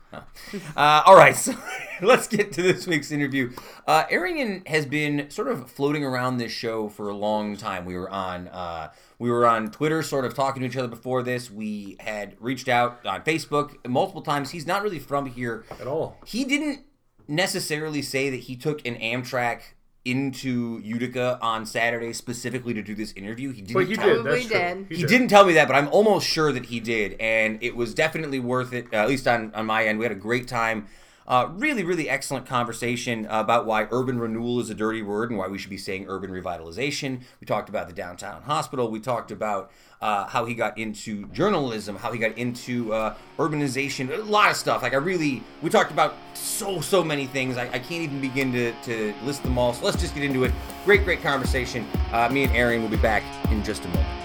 [0.78, 1.54] Uh, all right, so
[2.02, 3.52] let's get to this week's interview.
[3.86, 7.84] Uh, Arian has been sort of floating around this show for a long time.
[7.84, 8.92] We were on uh,
[9.24, 11.50] we were on Twitter, sort of talking to each other before this.
[11.50, 14.52] We had reached out on Facebook multiple times.
[14.52, 16.18] He's not really from here At all.
[16.26, 16.82] He didn't
[17.26, 19.62] necessarily say that he took an Amtrak
[20.04, 23.54] into Utica on Saturday specifically to do this interview.
[23.54, 23.74] He didn't.
[23.76, 24.24] But he tell did.
[24.24, 24.86] Probably That's true.
[24.90, 24.98] did.
[24.98, 27.94] he didn't tell me that, but I'm almost sure that he did, and it was
[27.94, 28.88] definitely worth it.
[28.92, 30.88] Uh, at least on on my end, we had a great time.
[31.28, 35.48] Uh, really, really excellent conversation about why urban renewal is a dirty word and why
[35.48, 37.22] we should be saying urban revitalization.
[37.40, 38.92] We talked about the downtown hospital.
[38.92, 44.14] We talked about uh, how he got into journalism, how he got into uh, urbanization,
[44.14, 44.82] a lot of stuff.
[44.82, 47.58] Like I really, we talked about so so many things.
[47.58, 49.74] I, I can't even begin to, to list them all.
[49.74, 50.52] So let's just get into it.
[50.84, 51.88] Great, great conversation.
[52.12, 54.23] Uh, me and Arian will be back in just a moment.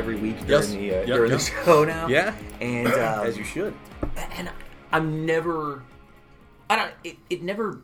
[0.00, 0.68] Every week during Yes.
[0.70, 1.40] the uh, Yep, during yep.
[1.40, 2.06] the show now.
[2.08, 2.34] Yeah.
[2.60, 3.74] and um, As you should.
[4.32, 4.50] and
[4.92, 5.82] I'm never,
[6.70, 7.82] I don't, it, it never,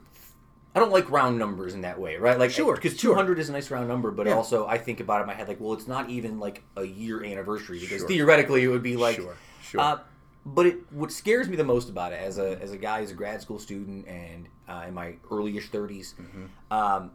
[0.75, 2.39] I don't like round numbers in that way, right?
[2.39, 3.15] Like, Sure, because sure.
[3.15, 4.33] 200 is a nice round number, but Yeah.
[4.35, 6.85] also I think about it in my head like, well, it's not even like a
[6.85, 8.09] year anniversary because Sure.
[8.09, 9.81] theoretically it would be like, Sure, sure.
[9.81, 9.99] Uh,
[10.47, 13.11] but it, what scares me the most about it as a as a guy, as
[13.11, 16.73] a grad school student, and uh, in my earlyish 30s, Mm-hmm.
[16.73, 17.11] um,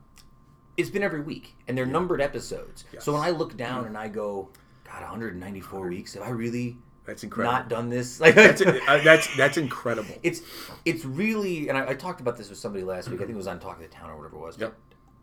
[0.78, 2.84] it's been every week, and they're numbered episodes.
[2.94, 3.04] Yes.
[3.06, 4.50] So when I look down and I go,
[4.92, 7.54] God, 194 weeks, have I really That's incredible.
[7.54, 8.20] not done this?
[8.20, 10.16] Like That's uh, that's that's incredible.
[10.24, 10.42] it's
[10.86, 13.20] it's really and I, I talked about this with somebody last week.
[13.20, 14.58] I think it was on Talk of the Town or whatever it was.
[14.60, 14.76] Yep.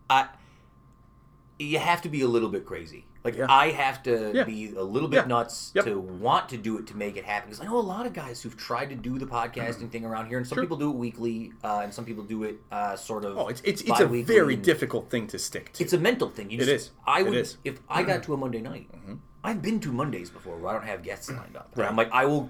[0.09, 0.27] I
[1.59, 3.05] you have to be a little bit crazy.
[3.23, 3.47] Like Yeah.
[3.49, 4.43] I have to Yeah.
[4.45, 5.25] be a little bit Yeah.
[5.25, 5.85] nuts Yep.
[5.85, 7.49] to want to do it to make it happen.
[7.49, 10.27] Because I know a lot of guys who've tried to do the podcasting thing around
[10.27, 10.63] here, and some Sure.
[10.63, 13.37] people do it weekly, uh, and some people do it uh, sort of.
[13.37, 15.83] Oh, it's it's it's a very difficult thing to stick to.
[15.83, 16.49] It's a mental thing.
[16.49, 16.91] You It just, is.
[17.05, 17.57] I would is.
[17.65, 18.89] if I got to a Monday night.
[19.43, 21.71] I've been to Mondays before where I don't have guests lined up.
[21.75, 21.89] Right.
[21.89, 22.49] I'm like, I will,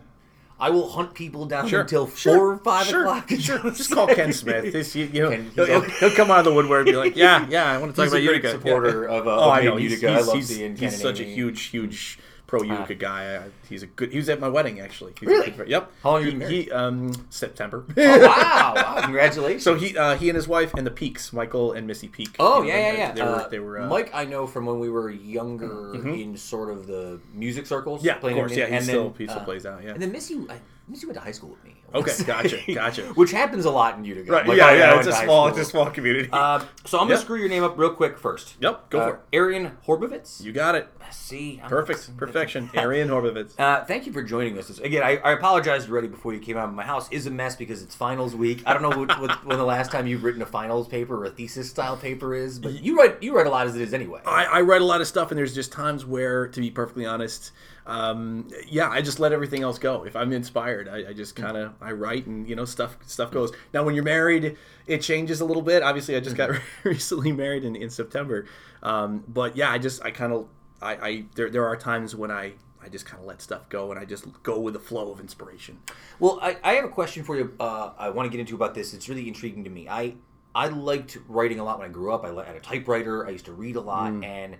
[0.59, 1.81] I will hunt people down Sure.
[1.81, 2.47] until four Sure.
[2.53, 3.01] or five Sure.
[3.01, 3.29] o'clock.
[3.39, 3.59] Sure.
[3.71, 4.73] just call Ken Smith.
[4.73, 6.97] This, you, you know, Ken- he'll, he'll, he'll come out of the woodwork and be
[6.97, 9.17] like, "Yeah, yeah, I want to talk He's about a great Utica." supporter Yeah.
[9.17, 9.77] of, uh, oh, I know.
[9.77, 10.09] Utica.
[10.09, 13.35] He's, I love he's, seeing Ken he's such a huge, huge pro Utica guy.
[13.37, 14.11] I, he's a good.
[14.11, 15.13] He was at my wedding actually.
[15.19, 15.51] He's Really?
[15.51, 15.67] good.
[15.69, 15.91] Yep.
[16.01, 16.39] How long he, you?
[16.47, 17.85] He um September.
[17.95, 18.73] Oh, wow!
[18.75, 19.01] Wow!
[19.03, 19.63] Congratulations.
[19.63, 22.35] So he uh, he and his wife and the Peaks, Michael and Missy Peak.
[22.39, 23.11] Oh you know, yeah, yeah, they- yeah.
[23.13, 24.09] They were Uh, they were uh, Mike.
[24.13, 28.03] I know from when we were younger in sort of the music circles.
[28.03, 28.51] Yeah, of course.
[28.51, 29.83] Yeah, he and still then, he still uh, plays out.
[29.83, 29.91] Yeah.
[29.91, 30.57] And then Missy, I,
[30.89, 31.75] Missy went to high school with me.
[31.93, 33.01] Okay, gotcha, gotcha.
[33.13, 34.31] Which happens a lot in Utica.
[34.31, 34.47] Right.
[34.47, 34.97] Like, yeah, yeah.
[34.99, 36.29] It's a small, it's a small community.
[36.31, 38.55] Uh, so I'm gonna screw your name up real quick first.
[38.59, 38.89] yep.
[38.89, 39.19] Go Uh, for it.
[39.33, 40.43] Arian Horbovitz.
[40.43, 40.87] You got it.
[41.11, 42.15] See, I'm- Perfect.
[42.17, 42.69] Perfection.
[42.75, 43.59] Arian Horvitz.
[43.59, 44.77] Uh, thank you for joining us.
[44.79, 46.71] Again, I, I apologized already before you came out.
[46.73, 48.61] My house is a mess because it's finals week.
[48.67, 51.25] I don't know what, what, when the last time you've written a finals paper or
[51.25, 53.93] a thesis style paper is, but you write you write a lot as it is
[53.93, 54.21] anyway.
[54.25, 57.07] I, I write a lot of stuff, and there's just times where, to be perfectly
[57.07, 57.51] honest,
[57.89, 60.03] um, yeah, I just let everything else go.
[60.03, 63.31] If I'm inspired, I, I just kind of I write, and you know, stuff stuff
[63.31, 63.51] goes.
[63.73, 65.81] Now, when you're married, it changes a little bit.
[65.81, 66.51] Obviously, I just got
[66.83, 68.45] recently married in, in September,
[68.83, 70.47] um, but yeah, I just I kind of
[70.83, 72.53] I, I there there are times when I.
[72.81, 75.19] I just kind of let stuff go, and I just go with the flow of
[75.19, 75.79] inspiration.
[76.17, 77.53] Well, I, I have a question for you.
[77.59, 78.93] Uh, I want to get into about this.
[78.93, 79.89] It's really intriguing to me.
[79.89, 80.15] I
[80.55, 82.23] I liked writing a lot when I grew up.
[82.23, 83.27] I had a typewriter.
[83.27, 84.55] I used to read a lot, and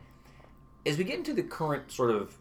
[0.85, 2.37] as we get into the current sort of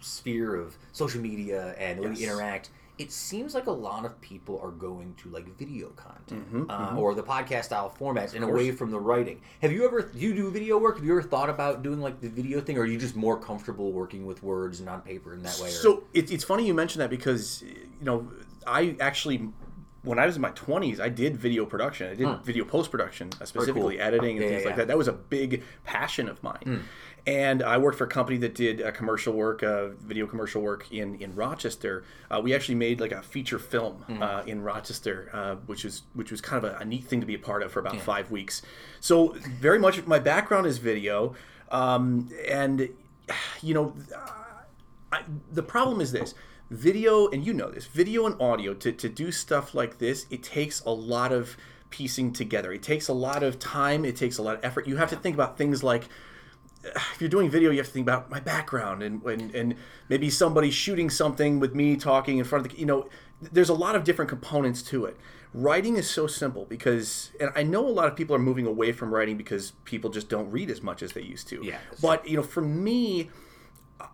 [0.00, 4.58] sphere of social media and way we interact, it seems like a lot of people
[4.62, 8.70] are going to like video content Mm-hmm, uh, or the podcast style formats and away
[8.72, 9.40] from the writing.
[9.62, 10.96] Have you ever do you do video work?
[10.96, 13.38] Have you ever thought about doing like the video thing, or are you just more
[13.38, 15.68] comfortable working with words and on paper in that way?
[15.68, 15.72] Or?
[15.72, 18.28] So it, it's funny you mention that because you know
[18.66, 19.48] I actually
[20.02, 22.10] when I was in my twenties I did video production.
[22.10, 24.06] I did video post production, uh, specifically cool.
[24.06, 24.76] editing and Yeah, things yeah, like yeah.
[24.82, 24.88] that.
[24.88, 26.84] That was a big passion of mine.
[27.28, 30.90] And I worked for a company that did uh, commercial work, uh, video commercial work
[30.90, 32.02] in in Rochester.
[32.30, 36.30] Uh, we actually made like a feature film uh, in Rochester, uh, which was which
[36.30, 38.30] was kind of a, a neat thing to be a part of for about five
[38.30, 38.62] weeks.
[39.00, 41.34] So very much my background is video,
[41.70, 42.88] um, and
[43.60, 43.94] you know
[45.12, 45.20] I,
[45.52, 46.34] the problem is this.
[46.70, 50.42] Video and you know this video and audio to, to do stuff like this it
[50.42, 51.56] takes a lot of
[51.90, 52.72] piecing together.
[52.72, 54.04] It takes a lot of time.
[54.04, 54.86] It takes a lot of effort.
[54.86, 56.04] You have to think about things like
[56.84, 59.74] if you're doing video you have to think about my background and and, and
[60.08, 63.08] maybe somebody shooting something with me talking in front of the you know
[63.40, 65.16] there's a lot of different components to it
[65.52, 68.92] writing is so simple because and i know a lot of people are moving away
[68.92, 72.28] from writing because people just don't read as much as they used to Yeah, but
[72.28, 73.30] you know for me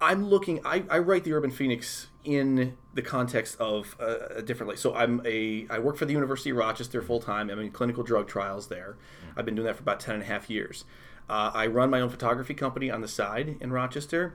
[0.00, 0.61] I'm looking.
[0.64, 4.68] I, I write the Urban Phoenix in the context of a, a different.
[4.68, 5.66] Like, so I'm a.
[5.68, 7.50] I work for the University of Rochester full time.
[7.50, 8.96] I'm in clinical drug trials there.
[8.96, 9.38] Mm-hmm.
[9.38, 10.85] I've been doing that for about ten and a half years.
[11.28, 14.34] Uh, I run my own photography company on the side in Rochester,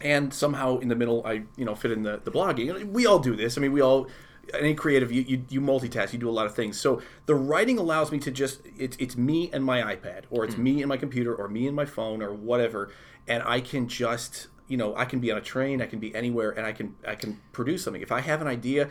[0.00, 2.90] and somehow in the middle, I you know fit in the the blogging.
[2.90, 3.56] We all do this.
[3.58, 4.08] I mean, we all.
[4.54, 6.78] Any creative, you, you, you multitask, you do a lot of things.
[6.78, 10.56] So the writing allows me to just, it's, it's me and my iPad, or it's
[10.56, 12.92] me and my computer, or me and my phone, or whatever.
[13.26, 16.14] And I can just you know, I can be on a train, I can be
[16.14, 18.02] anywhere, and I can I can produce something.
[18.02, 18.90] If I have an idea,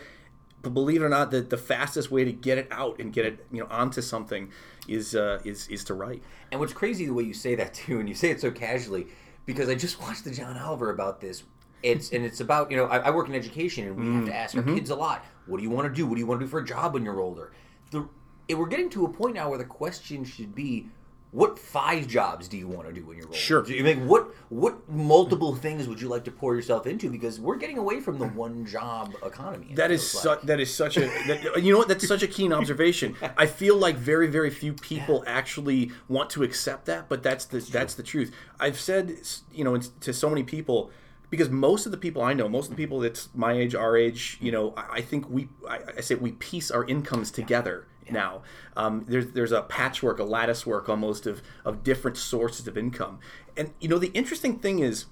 [0.70, 3.46] believe it or not, the, the fastest way to get it out and get it
[3.52, 4.52] you know onto something
[4.88, 6.24] is uh, is is to write.
[6.52, 9.08] And what's crazy the way you say that too, and you say it so casually,
[9.46, 11.44] because I just watched the John Oliver about this.
[11.84, 14.36] It's and it's about you know I, I work in education and we have to
[14.36, 15.24] ask our kids a lot.
[15.46, 16.08] What do you want to do?
[16.08, 17.52] What do you want to do for a job when you're older?
[17.92, 18.08] The
[18.48, 20.88] it, we're getting to a point now where the question should be,
[21.36, 23.36] what five jobs do you want to do in your role?
[23.36, 23.62] Sure.
[23.62, 27.10] Do you think what what multiple things would you like to pour yourself into?
[27.10, 29.74] Because we're getting away from the one job economy.
[29.76, 30.44] That is su- like.
[30.44, 33.18] that is such a that, you know what that's such a keen observation.
[33.38, 37.60] I feel like very very few people actually want to accept that, but that's the
[37.60, 38.34] that's the truth.
[38.58, 39.18] I've said
[39.52, 40.90] you know to so many people
[41.30, 43.98] because most of the people I know, most of the people that's my age, our
[43.98, 47.88] age, you know, I, I think we I, I say we piece our incomes together
[48.12, 48.42] now.
[48.76, 53.20] Um, there's there's a patchwork, a lattice work almost of of different sources of income,
[53.58, 55.06] and you know the interesting thing is.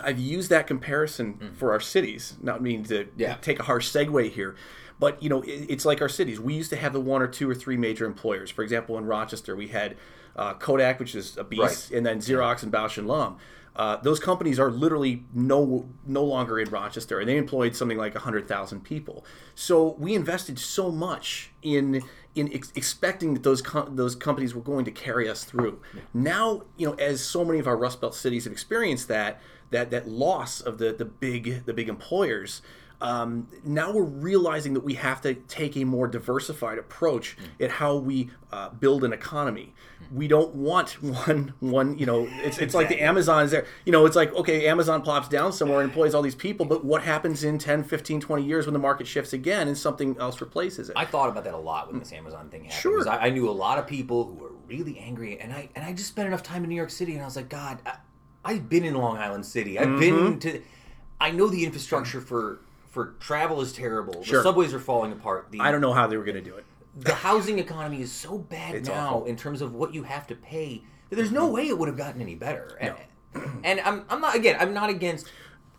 [0.00, 2.36] I've used that comparison for our cities.
[2.40, 3.08] Not meaning to Mm.
[3.16, 3.34] Yeah.
[3.40, 4.54] take a harsh segue here,
[5.00, 6.38] but you know, it, it's like our cities.
[6.38, 8.48] We used to have the one or two or three major employers.
[8.48, 9.96] For example, in Rochester, we had
[10.36, 11.96] uh, Kodak, which is a beast, Right.
[11.96, 13.38] and then Xerox and Bausch and Lomb.
[13.78, 18.14] Uh, those companies are literally no no longer in Rochester, and they employed something like
[18.16, 19.24] hundred thousand people.
[19.54, 22.02] So we invested so much in
[22.34, 25.80] in ex- expecting that those com- those companies were going to carry us through.
[26.12, 29.92] Now, you know, as so many of our Rust Belt cities have experienced that that
[29.92, 32.62] that loss of the the big the big employers.
[33.00, 37.94] Um, now we're realizing that we have to take a more diversified approach at how
[37.94, 39.72] we uh, build an economy.
[40.12, 41.98] We don't want one one.
[41.98, 43.66] You know, it's it's like the Amazon is there.
[43.84, 46.84] You know, it's like okay, Amazon plops down somewhere and employs all these people, but
[46.84, 50.40] what happens in 10, 15, 20 years when the market shifts again and something else
[50.40, 50.94] replaces it?
[50.96, 52.80] I thought about that a lot when this Amazon thing happened.
[52.80, 52.98] Sure.
[52.98, 55.84] because I, I knew a lot of people who were really angry, and I and
[55.84, 57.96] I just spent enough time in New York City, and I was like, God, I,
[58.44, 59.78] I've been in Long Island City.
[59.78, 59.98] I've Mm-hmm.
[60.30, 60.62] been to.
[61.20, 64.22] I know the infrastructure for for travel is terrible.
[64.22, 64.38] Sure.
[64.38, 65.48] The subways are falling apart.
[65.50, 66.64] The, I don't know how they were going to do it.
[66.98, 69.24] The housing economy is so bad It's now awful.
[69.26, 71.96] in terms of what you have to pay that there's no way it would have
[71.96, 72.76] gotten any better.
[72.80, 72.94] And,
[73.64, 74.56] and I'm, I'm not again.
[74.60, 75.30] I'm not against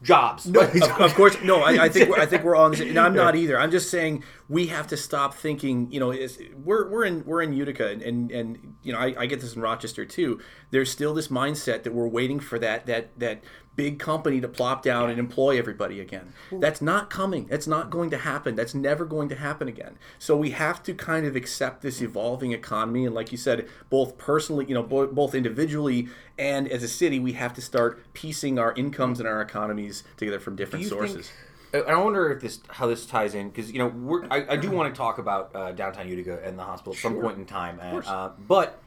[0.02, 0.46] jobs.
[0.48, 1.62] No, but- of, of course, no.
[1.62, 2.72] I, I think we're, I think we're on.
[2.72, 3.60] The, and I'm not either.
[3.60, 5.92] I'm just saying we have to stop thinking.
[5.92, 9.14] You know, it's, we're we're in we're in Utica, and and, and you know, I,
[9.18, 10.40] I get this in Rochester too.
[10.72, 13.44] There's still this mindset that we're waiting for that that that
[13.80, 16.34] big company to plop down and employ everybody again.
[16.52, 17.46] That's not coming.
[17.46, 18.58] That's not going to happen.
[18.58, 19.98] That's never going to happen again.
[20.20, 24.18] So we have to kind of accept this evolving economy, and like you said, both
[24.18, 28.60] personally, you know, bo- both individually and as a city, we have to start piecing
[28.60, 31.32] our incomes and our economies together from different sources.
[31.72, 34.72] Think, I wonder if this how this ties in because you know I, I do
[34.78, 37.22] want to talk about uh, downtown Utica and the hospital at some Sure.
[37.22, 38.08] point in time, and, course.
[38.10, 38.82] uh, but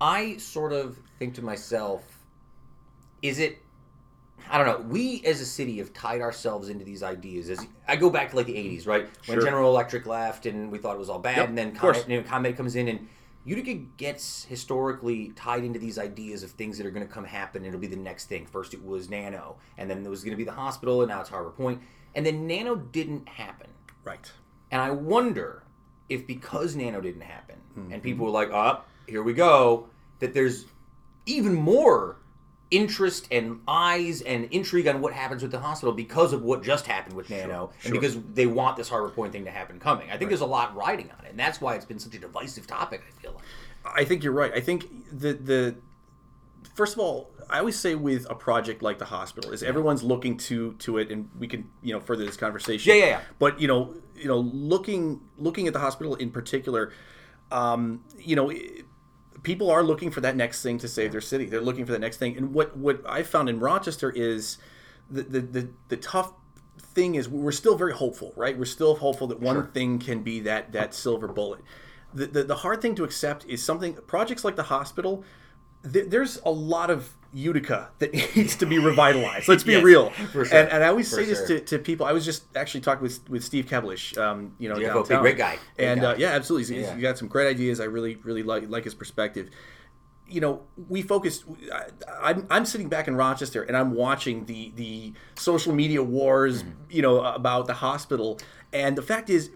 [0.00, 2.02] I sort of think to myself,
[3.20, 3.58] is it?
[4.50, 4.86] I don't know.
[4.88, 7.50] We as a city have tied ourselves into these ideas.
[7.50, 9.44] As I go back to like the '80s, right when Sure.
[9.44, 11.74] General Electric left and we thought it was all bad, Yep, and then.
[11.76, 13.08] ConMed, you know, ConMed comes in and
[13.44, 17.64] Utica gets historically tied into these ideas of things that are going to come happen.
[17.64, 18.44] It'll be the next thing.
[18.46, 21.20] First, it was Nano, and then it was going to be the hospital, and now
[21.20, 21.80] it's Harbor Point.
[22.14, 23.68] And then Nano didn't happen.
[24.04, 24.30] Right.
[24.70, 25.62] And I wonder
[26.10, 27.92] if because Nano didn't happen, Mm-hmm.
[27.92, 30.66] and people were like, "Up, here we go," that there's
[31.24, 32.16] even more
[32.70, 36.86] interest and eyes and intrigue on what happens with the hospital because of what just
[36.86, 37.92] happened with Nano, and sure.
[37.92, 40.08] because they want this Harbor Point thing to happen coming.
[40.10, 42.18] I think there's a lot riding on it, and that's why it's been such a
[42.18, 43.02] divisive topic.
[43.08, 43.44] I feel like.
[43.84, 44.52] I think you're right.
[44.54, 45.74] I think the the
[46.74, 50.36] first of all, I always say with a project like the hospital is everyone's looking
[50.38, 52.94] to to it, and we can you know further this conversation.
[52.94, 53.20] Yeah, yeah, yeah.
[53.38, 56.92] But you know, you know, looking looking at the hospital in particular,
[57.50, 58.50] um, you know.
[58.50, 58.82] i-
[59.42, 61.46] People are looking for that next thing to save their city.
[61.46, 64.58] They're looking for the next thing, and what what I found in Rochester is
[65.10, 66.32] the the the, the tough
[66.78, 68.58] thing is we're still very hopeful, right?
[68.58, 71.60] We're still hopeful that one thing can be that that silver bullet.
[72.12, 75.24] The, the the hard thing to accept is something projects like the hospital.
[75.90, 79.48] Th- there's a lot of Utica that needs to be revitalized.
[79.48, 80.12] Let's be Yes, real.
[80.32, 80.42] sure.
[80.44, 81.58] And, and I always For say this sure.
[81.58, 82.06] to, to people.
[82.06, 85.20] I was just actually talking with with Steve Kevlish, um, you know, GFOP, downtown.
[85.22, 85.58] great guy.
[85.76, 86.12] Great and guy.
[86.12, 86.74] Uh, yeah, absolutely.
[86.76, 86.94] He's, Yeah.
[86.94, 87.80] he's got some great ideas.
[87.80, 89.50] I really really like like his perspective
[90.32, 91.42] you know, we focus.
[91.74, 91.86] I,
[92.22, 96.70] I'm, I'm sitting back in Rochester and I'm watching the the social media wars, Mm-hmm.
[96.88, 98.38] you know, about the hospital.
[98.72, 99.50] And the fact is,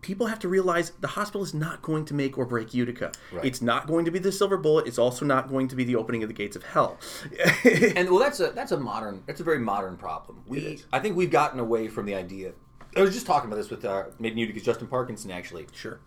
[0.00, 3.12] people have to realize the hospital is not going to make or break Utica.
[3.42, 4.86] It's not going to be the silver bullet.
[4.86, 6.98] It's also not going to be the opening of the gates of hell.
[7.64, 10.42] and well, that's a that's a modern that's a very modern problem.
[10.46, 10.82] We.
[10.92, 12.52] I think we've gotten away from the idea.
[12.96, 15.66] I was just talking about this with uh, Made in Utica's Justin Parkinson actually.
[15.72, 16.00] sure.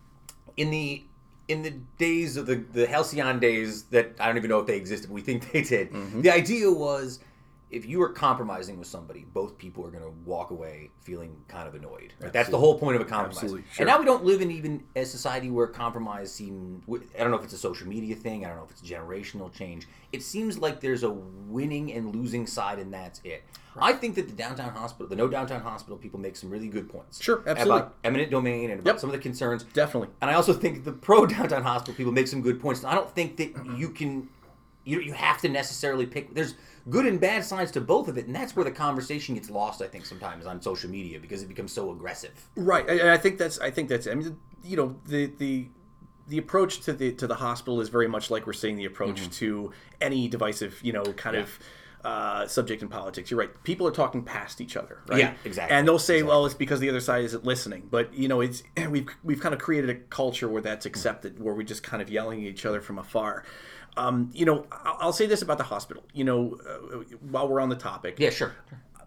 [0.57, 1.03] In the
[1.47, 4.77] in the days of the the halcyon days that I don't even know if they
[4.77, 5.91] existed, but we think they did.
[5.91, 6.21] Mm-hmm.
[6.21, 7.19] The idea was
[7.71, 11.67] if you are compromising with somebody, both people are going to walk away feeling kind
[11.67, 12.13] of annoyed.
[12.19, 12.33] Right?
[12.33, 13.37] That's the whole point of a compromise.
[13.37, 16.83] Absolutely, And now we don't live in even a society where compromise seem.
[16.89, 18.45] I don't know if it's a social media thing.
[18.45, 19.87] I don't know if it's generational change.
[20.11, 23.43] It seems like there's a winning and losing side, and that's it.
[23.79, 26.89] I think that the downtown hospital, the no downtown hospital people, make some really good
[26.89, 27.23] points.
[27.23, 27.79] Sure, absolutely.
[27.79, 28.99] About eminent domain and about Yep.
[28.99, 29.63] some of the concerns.
[29.63, 30.09] Definitely.
[30.21, 32.83] And I also think the pro downtown hospital people make some good points.
[32.83, 34.27] I don't think that you can,
[34.83, 36.33] you you have to necessarily pick.
[36.33, 36.55] There's
[36.89, 39.81] good and bad sides to both of it, and that's where the conversation gets lost.
[39.81, 42.49] I think sometimes on social media because it becomes so aggressive.
[42.55, 45.67] Right, and I think that's I think that's I mean you know the the
[46.27, 49.29] the approach to the to the hospital is very much like we're seeing the approach
[49.29, 51.59] to any divisive you know kind of
[52.03, 53.29] uh, subject in politics.
[53.29, 53.63] You're right.
[53.63, 55.19] People are talking past each other, right?
[55.19, 55.75] Yeah, exactly.
[55.75, 58.63] And they'll say, "Well, it's because the other side isn't listening." But you know, it's
[58.89, 62.09] we've we've kind of created a culture where that's accepted, where we're just kind of
[62.09, 63.43] yelling at each other from afar.
[63.97, 66.03] Um, you know, I'll say this about the hospital.
[66.13, 66.97] You know, uh,
[67.29, 68.55] while we're on the topic, Yeah, sure.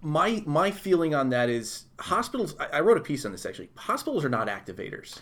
[0.03, 3.71] my my feeling on that is hospitals I, I wrote a piece on this actually
[3.77, 5.21] hospitals are not activators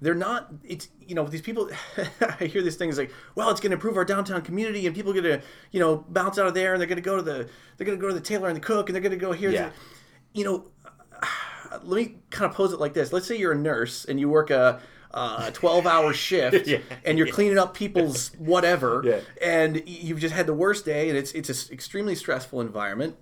[0.00, 1.68] they're not it's you know these people
[2.40, 5.10] i hear these things like well it's going to improve our downtown community and people
[5.10, 7.22] are going to you know bounce out of there and they're going to go to
[7.22, 9.16] the they're going to go to the tailor and the cook and they're going to
[9.18, 9.70] go here Yeah.
[10.32, 10.66] you know
[11.82, 14.28] let me kind of pose it like this let's say you're a nurse and you
[14.28, 14.80] work a
[15.14, 16.78] a 12 hour shift Yeah.
[17.04, 19.20] and you're cleaning up people's whatever Yeah.
[19.40, 23.16] and you've just had the worst day and it's it's an extremely stressful environment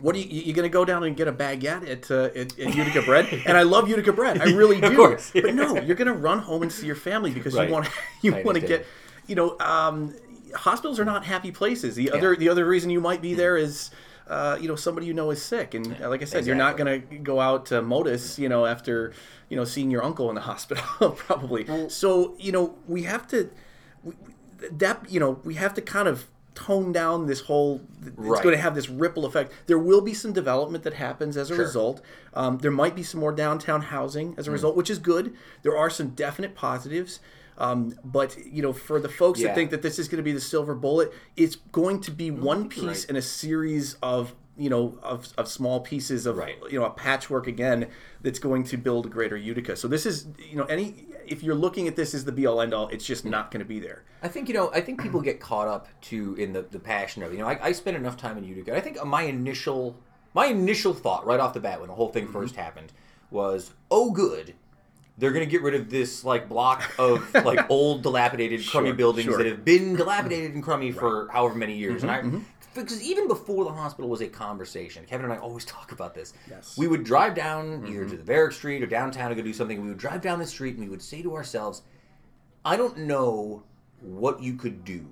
[0.00, 2.58] what are you, you going to go down and get a baguette at, uh, at,
[2.58, 3.26] at Utica Bread?
[3.46, 4.96] And I love Utica Bread, I really do.
[4.96, 5.30] course.
[5.34, 7.68] But no, you're going to run home and see your family because Right.
[7.68, 7.88] you want
[8.22, 8.86] you want to get,
[9.26, 10.14] you know, um,
[10.54, 11.94] hospitals are not happy places.
[11.94, 13.90] The other the other reason you might be there is.
[14.32, 16.76] Uh, you know, somebody you know is sick, and uh, like I said, you're not
[16.78, 19.12] going to go out to Modus, you know, after
[19.50, 21.66] you know seeing your uncle in the hospital, probably.
[21.90, 23.50] so you know, we have to
[24.02, 24.14] we-
[24.70, 28.42] that you know we have to kind of tone down this whole it's Right.
[28.42, 29.52] going to have this ripple effect.
[29.66, 31.64] There will be some development that happens as a Sure.
[31.64, 32.00] result.
[32.34, 35.34] Um, there might be some more downtown housing as a result which is good.
[35.62, 37.20] There are some definite positives
[37.62, 39.48] um, but you know for the folks Yeah.
[39.48, 42.30] that think that this is going to be the silver bullet it's going to be
[42.30, 43.10] one piece right.
[43.10, 46.56] in a series of you know of, of small pieces of Right.
[46.70, 47.88] you know a patchwork again
[48.20, 51.88] that's going to build greater utica so this is you know any if you're looking
[51.88, 54.02] at this as the be all end all it's just not going to be there
[54.24, 54.70] I think you know.
[54.72, 57.36] I think people get caught up too in the the passion of it.
[57.36, 58.76] You know, I, I spent enough time in Utica.
[58.76, 59.96] I think my initial
[60.32, 62.32] my initial thought right off the bat when the whole thing Mm-hmm.
[62.32, 62.92] first happened
[63.32, 64.54] was, "Oh, good."
[65.18, 69.24] They're gonna get rid of this like block of like old, dilapidated, crummy Sure, buildings
[69.24, 69.34] sure.
[69.34, 72.02] Mm-hmm, that have been dilapidated and crummy for however many years.
[72.02, 72.22] and I,
[72.74, 76.32] because even before the hospital was a conversation, Kevin and I always talk about this.
[76.48, 76.70] Yes.
[76.72, 76.80] Mm-hmm.
[76.80, 79.76] We would drive down either to the Varick Street or downtown to go do something.
[79.76, 81.82] And we would drive down the street and we would say to ourselves,
[82.64, 83.62] I don't know
[84.00, 85.06] what you could do.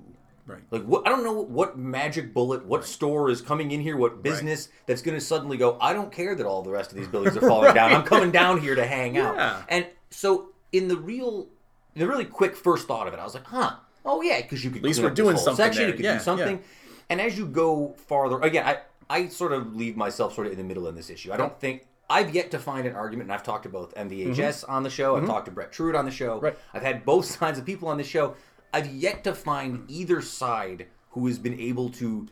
[0.50, 0.62] Right.
[0.70, 4.22] Like what I don't know what magic bullet, what store is coming in here, what
[4.22, 5.78] business that's going to suddenly go.
[5.80, 7.92] I don't care that all the rest of these buildings are falling down.
[7.92, 9.30] I'm coming down here to hang Yeah.
[9.30, 9.64] out.
[9.68, 11.46] And so in the real,
[11.94, 14.70] the really quick first thought of it, I was like, huh, oh yeah, because you
[14.70, 15.90] could at least we're doing something Section, there.
[15.90, 16.56] you could Yeah, do something.
[16.56, 16.94] yeah.
[17.10, 20.58] And as you go farther, again, I I sort of leave myself sort of in
[20.58, 21.32] the middle in this issue.
[21.32, 21.86] I don't think.
[22.12, 25.14] I've yet to find an argument, and I've talked to both MVHS on the show.
[25.16, 26.36] I've talked to Brett Truitt on the show.
[26.36, 26.44] Mm-hmm.
[26.46, 26.58] Right.
[26.74, 28.34] I've had both sides of people on the show.
[28.72, 32.28] I've yet to find either side who has been able to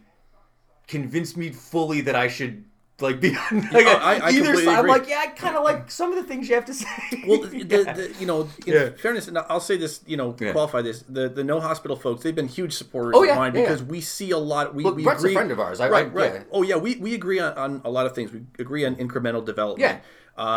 [0.86, 2.64] convince me fully that I should
[3.00, 4.68] like be on like, I- I either side.
[4.68, 4.90] I'm agree.
[4.90, 6.86] like, yeah, I kind of like some of the things you have to say.
[7.26, 8.90] Well, the, the, you know, in Yeah.
[8.90, 10.50] fairness, and I'll say this, you know, Yeah.
[10.52, 13.60] qualify this: the the no hospital folks, they've been huge supporters Oh, of mine yeah,
[13.62, 13.86] because yeah.
[13.88, 14.74] we see a lot.
[14.74, 15.80] We, Look, we Brett's a friend of ours.
[15.80, 16.34] I- right, right.
[16.34, 16.42] yeah.
[16.50, 18.32] Oh yeah, we, we agree on, on a lot of things.
[18.32, 19.80] We agree on incremental development.
[19.80, 20.00] Yeah.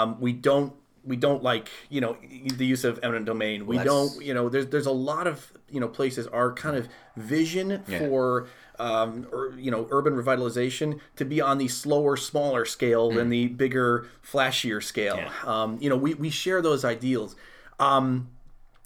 [0.01, 2.17] Um, we don't we don't like you know
[2.55, 3.67] the use of eminent domain.
[3.67, 6.87] We don't you know there's there's a lot of you know places our kind of
[7.15, 7.99] vision Yeah.
[7.99, 8.47] for
[8.79, 13.47] um, or, you know urban revitalization to be on the slower smaller scale than the
[13.47, 15.17] bigger flashier scale.
[15.17, 15.25] Mm.
[15.43, 15.61] Yeah.
[15.61, 17.35] Um, you know we we share those ideals.
[17.79, 18.29] Um,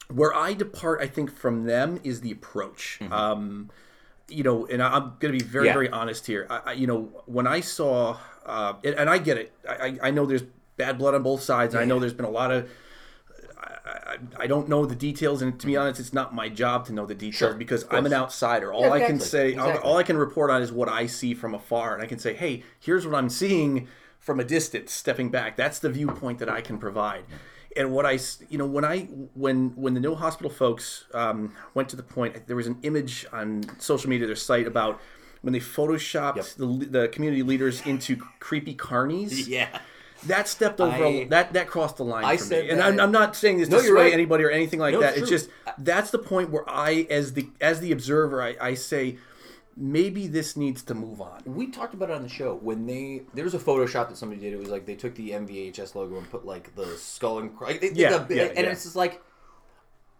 [0.07, 2.99] where I depart, I think, from them is the approach.
[3.09, 3.71] Um,
[4.27, 5.73] you know, and I- I'm going to be very, Yeah.
[5.73, 6.45] very honest here.
[6.49, 9.51] I, I, you know, when I saw, uh, and, and I get it.
[9.67, 10.43] I, I I know there's
[10.77, 12.69] bad blood on both sides, and I know there's been a lot of.
[13.85, 16.93] I, I, don't know the details, and to be honest, it's not my job to
[16.93, 18.73] know the details Sure, because I'm an outsider.
[18.73, 19.89] All Yeah, I can say, all, exactly.
[19.89, 22.33] all I can report on is what I see from afar, and I can say,
[22.33, 23.87] hey, here's what I'm seeing
[24.19, 25.55] from a distance, stepping back.
[25.55, 27.25] That's the viewpoint that I can provide.
[27.77, 28.17] And what I,
[28.49, 29.01] you know, when I,
[29.33, 33.25] when when the no hospital folks um, went to the point, there was an image
[33.31, 34.99] on social media, their site about
[35.41, 39.47] when they photoshopped the, the community leaders into creepy carnies.
[39.47, 39.79] yeah.
[40.27, 42.81] That stepped over a- I- that that crossed the line I for said me, and
[42.81, 44.13] I'm, I'm not saying this No, to sway right.
[44.13, 45.13] anybody or anything like No, that.
[45.13, 48.73] it's It's just that's the point where I, as the as the observer, I, I
[48.73, 49.17] say
[49.77, 51.41] maybe this needs to move on.
[51.45, 54.41] We talked about it on the show when they there was a Photoshop that somebody
[54.41, 54.53] did.
[54.53, 57.65] It was like they took the MVHS logo and put like the skull and cr-
[57.65, 58.71] like, they, Yeah, the- yeah, and yeah.
[58.71, 59.21] it's just like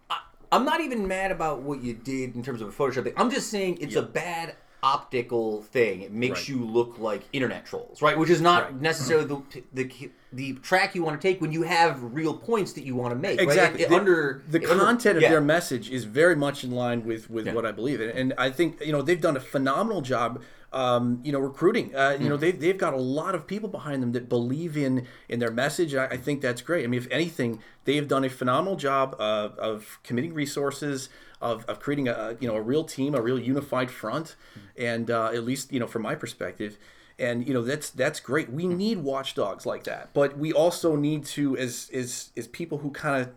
[0.09, 0.19] I,
[0.51, 3.13] I'm not even mad about what you did in terms of a Photoshop thing.
[3.17, 4.55] I'm just saying it's a bad
[4.86, 6.01] optical thing.
[6.01, 6.49] It makes Right.
[6.49, 8.17] you look like internet trolls, right?
[8.17, 8.81] Which is not Right.
[8.81, 9.41] necessarily the,
[9.73, 13.11] the the track you want to take when you have real points that you want
[13.13, 13.39] to make.
[13.39, 13.47] right?
[13.47, 13.81] Exactly.
[13.81, 15.29] It- it the, under the it under- content of yeah.
[15.29, 17.53] their message is very much in line with with Yeah.
[17.53, 20.41] what I believe in, and I think you know they've done a phenomenal job.
[20.74, 21.95] Um, you know, recruiting.
[21.95, 22.24] Uh, Hmm.
[22.24, 25.39] you know, they've they've got a lot of people behind them that believe in in
[25.39, 25.95] their message.
[25.95, 26.84] I, I think that's great.
[26.84, 31.07] I mean, if anything, they have done a phenomenal job of, of committing resources,
[31.41, 34.36] of, of creating a you know a real team, a real unified front,
[34.76, 36.78] and uh, at least you know from my perspective,
[37.18, 38.49] and you know that's that's great.
[38.51, 42.91] We need watchdogs like that, but we also need to as as as people who
[42.91, 43.30] kind of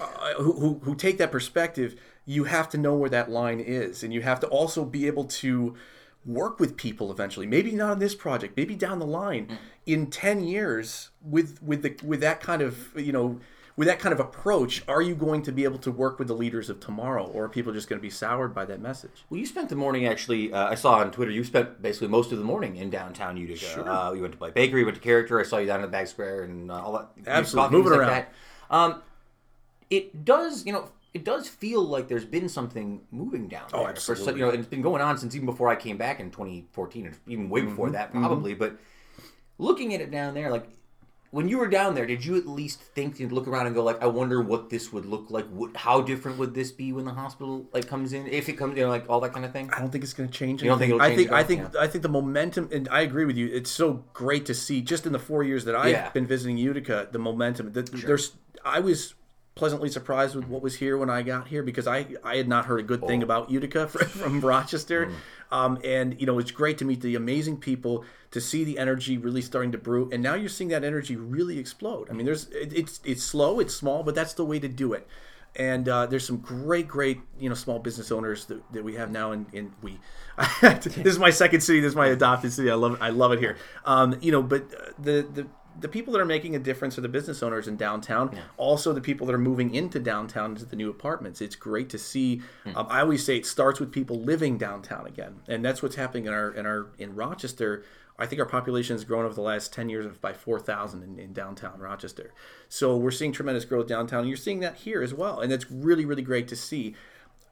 [0.00, 4.02] uh, who, who who take that perspective, you have to know where that line is,
[4.02, 5.74] and you have to also be able to
[6.24, 7.46] work with people eventually.
[7.46, 11.96] Maybe not on this project, maybe down the line in ten years with with the
[12.04, 13.40] with that kind of you know.
[13.74, 16.34] With that kind of approach, are you going to be able to work with the
[16.34, 19.24] leaders of tomorrow, or are people just going to be soured by that message?
[19.30, 20.52] Well, you spent the morning actually.
[20.52, 23.64] Uh, I saw on Twitter you spent basically most of the morning in downtown Utica.
[23.64, 23.88] Sure.
[23.88, 25.40] Uh, you went to play bakery, went to character.
[25.40, 27.08] I saw you down in the Bagg's Square and uh, all that.
[27.26, 27.78] Absolutely.
[27.78, 28.10] Moving like around.
[28.10, 28.32] That.
[28.70, 29.02] Um,
[29.88, 33.80] it does, you know, it does feel like there's been something moving down there.
[33.80, 34.34] Oh, For absolutely.
[34.40, 37.06] you know, and it's been going on since even before I came back in 2014,
[37.06, 37.94] and even way before Mm-hmm.
[37.94, 38.54] that probably.
[38.54, 38.78] But
[39.58, 40.68] looking at it down there, like
[41.30, 43.82] when you were down there, did you at least think you'd look around and go
[43.82, 45.46] like, I wonder what this would look like?
[45.48, 48.26] What, how different would this be when the hospital like comes in?
[48.26, 49.70] If it comes, you know, like all that kind of thing.
[49.74, 50.62] I don't think it's going to change.
[50.62, 51.12] You don't think it'll change?
[51.12, 53.48] I think I think I think the momentum, and I agree with you.
[53.48, 56.10] It's so great to see just in the four years that I've Yeah.
[56.10, 57.72] been visiting Utica, the momentum.
[57.72, 58.32] The, There's
[58.64, 59.14] I was
[59.54, 62.66] pleasantly surprised with what was here when I got here because I I had not
[62.66, 65.12] heard a good thing about Utica from, from Rochester,
[65.50, 69.18] um, and you know it's great to meet the amazing people, to see the energy
[69.18, 72.08] really starting to brew, and now you're seeing that energy really explode.
[72.10, 74.92] I mean, there's it, it's it's slow, it's small, but that's the way to do
[74.92, 75.06] it
[75.56, 79.10] and uh, there's some great, great, you know, small business owners that, that we have
[79.10, 79.32] now.
[79.32, 79.98] and, in we,
[80.62, 81.80] this is my second city.
[81.80, 82.70] This is my adopted city.
[82.70, 82.98] I love, it.
[83.02, 83.58] I love it here.
[83.84, 85.46] Um, you know, but uh, the the
[85.80, 88.36] the people that are making a difference are the business owners in downtown.
[88.56, 91.40] Also, the people that are moving into downtown into the new apartments.
[91.40, 92.42] It's great to see.
[92.74, 96.26] Um, I always say it starts with people living downtown again, and that's what's happening
[96.26, 97.84] in our in our in Rochester.
[98.18, 101.32] I think our population has grown over the last 10 years by 4,000 in, in
[101.32, 102.32] downtown Rochester.
[102.68, 104.20] So we're seeing tremendous growth downtown.
[104.20, 105.40] And you're seeing that here as well.
[105.40, 106.94] And that's really, really great to see.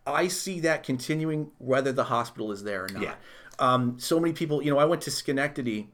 [0.07, 3.03] I see that continuing whether the hospital is there or not.
[3.03, 3.15] Yeah.
[3.59, 5.89] Um, so many people, you know, I went to Schenectady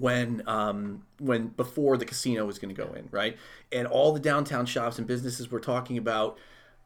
[0.00, 3.36] when um when before the casino was going to go in right?
[3.72, 6.38] And all the downtown shops and businesses were talking about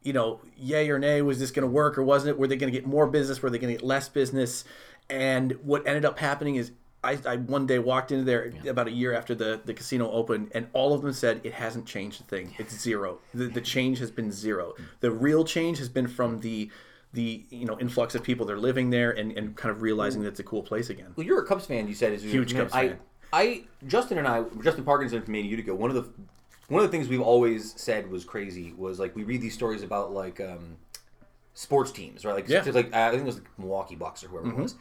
[0.03, 2.39] you know yay or nay was this going to work or wasn't it?
[2.39, 3.41] Were they going to get more business?
[3.41, 4.63] Were they going to get less business?
[5.09, 6.71] And what ended up happening is
[7.03, 10.51] I, I one day walked into there about a year after the, the casino opened,
[10.53, 12.53] and all of them said it hasn't changed a thing.
[12.59, 13.19] It's zero.
[13.33, 14.75] The, the change has been zero.
[14.99, 16.69] The real change has been from the
[17.13, 20.21] the you know influx of people that are living there and, and kind of realizing
[20.21, 21.13] that it's a cool place again.
[21.15, 21.87] Well, you're a Cubs fan.
[21.87, 22.99] You said is Huge man, Cubs I, fan.
[23.33, 25.75] I, Justin and I, Justin Parkinson from Made in Utica.
[25.75, 26.09] One of the
[26.67, 29.83] one of the things we've always said was crazy was like we read these stories
[29.83, 30.77] about like um,
[31.53, 32.35] sports teams, right?
[32.35, 32.61] Like, Yeah.
[32.61, 32.71] Mm-hmm.
[32.71, 34.75] like uh, I think it was like Milwaukee Bucks or whoever it was,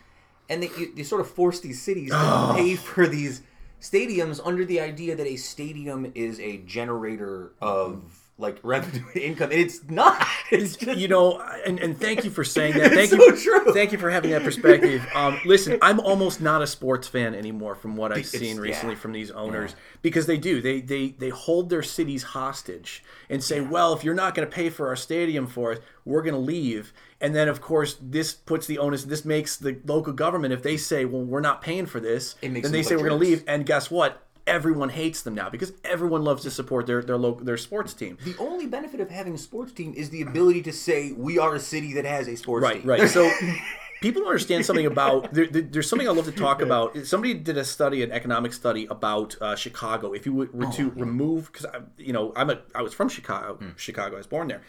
[0.48, 3.42] and they you, they sort of force these cities to pay for these
[3.80, 9.60] stadiums under the idea that a stadium is a generator of like revenue income, and
[9.60, 10.26] it's not.
[10.52, 12.90] It's just you know, and, and thank you for saying that.
[12.92, 13.72] Thank It's you, so true.
[13.72, 15.06] thank you for having that perspective.
[15.14, 18.62] Um, listen, I'm almost not a sports fan anymore from what I've It's- seen yeah.
[18.62, 23.44] recently from these owners because they do they they they hold their cities hostage and
[23.44, 26.34] say, well, if you're not going to pay for our stadium for us, we're going
[26.34, 26.92] to leave.
[27.20, 29.04] And then, of course, this puts the onus.
[29.04, 32.50] This makes the local government if they say, well, we're not paying for this, It
[32.50, 33.44] makes then they say we're going to leave.
[33.46, 34.26] And guess what?
[34.46, 38.18] Everyone hates them now because everyone loves to support their their local their sports team.
[38.24, 41.54] The only benefit of having a sports team is the ability to say we are
[41.54, 42.88] a city that has a sports Right, team.
[42.88, 43.00] right.
[43.00, 43.08] right.
[43.08, 43.30] So
[44.00, 45.32] people don't understand something about.
[45.34, 46.96] There, there- there's something I love to talk about.
[47.06, 50.12] Somebody did a study, an economic study about uh, Chicago.
[50.14, 51.66] If you were were to remove, because
[51.98, 53.58] you know, I'm a, I was from Chicago.
[53.76, 54.62] Chicago, I was born there,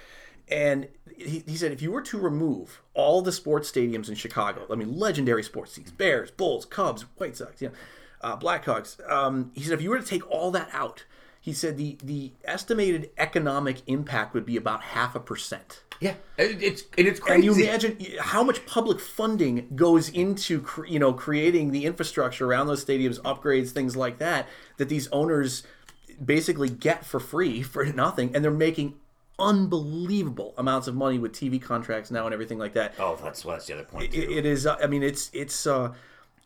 [0.50, 4.66] and he, he said if you were to remove all the sports stadiums in Chicago,
[4.70, 7.74] I mean, legendary sports teams, Bears, Bulls, Cubs, White Sox, you know,
[8.24, 8.98] uh, Blackhawks.
[9.12, 11.06] Um, he said if you were to take all that out.
[11.44, 15.82] He said the, the estimated economic impact would be about half a percent.
[16.00, 17.46] yeah, it- it's and it's Can crazy.
[17.48, 22.68] you imagine how much public funding goes into cre- you know creating the infrastructure around
[22.68, 24.48] those stadiums, upgrades, things like that,
[24.78, 25.64] that these owners
[26.24, 28.94] basically get for free for nothing, and they're making
[29.40, 32.94] unbelievable amounts of money with TV contracts now and everything like that.
[33.00, 34.14] Oh, that's that's the other point.
[34.14, 34.66] It, it is.
[34.66, 35.94] uh, I mean, it's it's uh,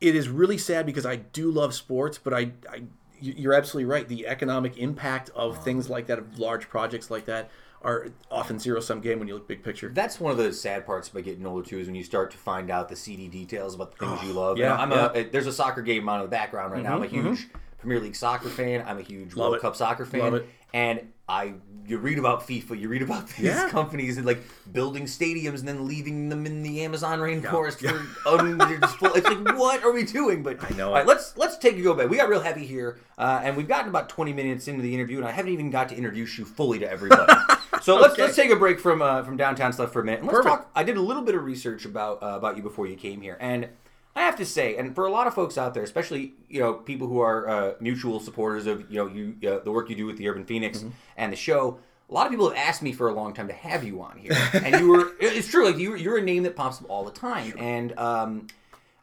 [0.01, 2.83] it is really sad because I do love sports, but I, I
[3.19, 4.07] you're absolutely right.
[4.07, 7.49] The economic impact of things like that, of large projects like that,
[7.81, 9.89] are often zero sum game when you look big picture.
[9.89, 12.37] That's one of the sad parts about getting older too, is when you start to
[12.37, 14.57] find out the seedy details about the things you love.
[14.57, 16.95] yeah, You know, I'm a there's a soccer game on in the background right now.
[16.95, 17.47] I'm a Mhm, huge
[17.79, 18.83] Premier League soccer fan.
[18.85, 19.61] I'm a huge Love World it.
[19.61, 20.43] Cup soccer fan.
[20.75, 20.99] And
[21.29, 21.53] I
[21.87, 23.69] you read about FIFA, you read about these Yeah.
[23.69, 24.39] companies and like
[24.73, 27.91] building stadiums and then leaving them in the Amazon rainforest Yeah.
[28.23, 30.43] for un, they're just full- it's like what are we doing?
[30.43, 32.09] But I know All right, let's let's take a go back.
[32.09, 35.17] We got real heavy here, uh, and we've gotten about 20 minutes into the interview,
[35.19, 37.31] and I haven't even got to introduce you fully to everybody.
[37.81, 38.23] So let's Okay.
[38.23, 40.21] let's take a break from uh, from downtown stuff for a minute.
[40.21, 40.63] And let's Perfect.
[40.63, 40.71] talk.
[40.75, 43.37] I did a little bit of research about uh, about you before you came here,
[43.39, 43.67] and
[44.15, 46.73] I have to say, and for a lot of folks out there, especially you know
[46.73, 50.05] people who are uh, mutual supporters of you know you uh, the work you do
[50.05, 50.89] with the Urban Phoenix Mm-hmm.
[51.17, 51.79] and the show.
[52.09, 54.17] A lot of people have asked me for a long time to have you on
[54.17, 55.13] here, and you were.
[55.19, 55.65] It's true.
[55.65, 58.47] Like you, you're a name that pops up all the time, and um,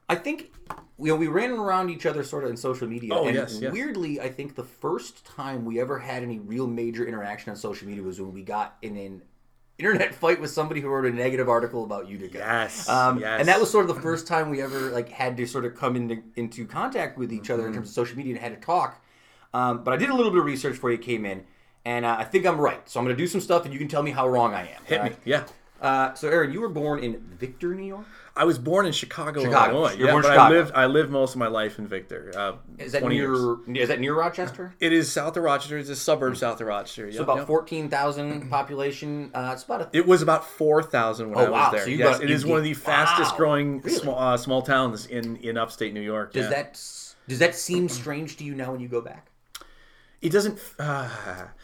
[0.09, 0.53] I think
[0.99, 3.13] you know we ran around each other sort of in social media.
[3.13, 3.73] Oh, and yes, yes.
[3.73, 7.89] weirdly, I think the first time we ever had any real major interaction on social
[7.89, 9.23] media was when we got in an
[9.83, 12.39] internet fight with somebody who wrote a negative article about Utica.
[12.39, 13.41] Yes, Um, yes.
[13.41, 15.75] And that was sort of the first time we ever like had to sort of
[15.77, 17.53] come into into contact with each Mm-hmm.
[17.55, 19.03] other in terms of social media and had to talk.
[19.55, 21.45] Um, but I did a little bit of research before you came in,
[21.85, 22.89] and uh, I think I'm right.
[22.89, 24.63] So I'm going to do some stuff, and you can tell me how wrong I
[24.63, 24.81] am.
[24.87, 25.45] Hit all me, yeah.
[25.81, 28.07] Uh, so Arian, you were born in Victor, New York.
[28.35, 29.73] I was born in Chicago, Chicago.
[29.75, 29.95] Illinois.
[29.99, 30.55] You're yeah, born but Chicago.
[30.55, 32.33] I lived I lived most of my life in Victor.
[32.35, 33.13] Uh, Is that near?
[33.35, 33.59] years.
[33.77, 34.75] Is that near Rochester?
[34.81, 35.77] It is south of Rochester.
[35.77, 37.13] It's a suburb south of Rochester.
[37.13, 37.47] So about yep.
[37.47, 39.31] fourteen thousand population.
[39.35, 41.71] Uh, it's about a It was about four thousand when Oh, I was wow.
[41.73, 41.85] there.
[41.85, 43.37] So you yes, got- it you is one of the fastest wow.
[43.37, 43.99] growing Really?
[43.99, 46.33] small uh, small towns in in upstate New York.
[46.33, 46.51] Does yeah.
[46.51, 46.73] that
[47.29, 49.29] does that seem strange to you now when you go back?
[50.23, 50.59] It doesn't.
[50.79, 51.09] Uh,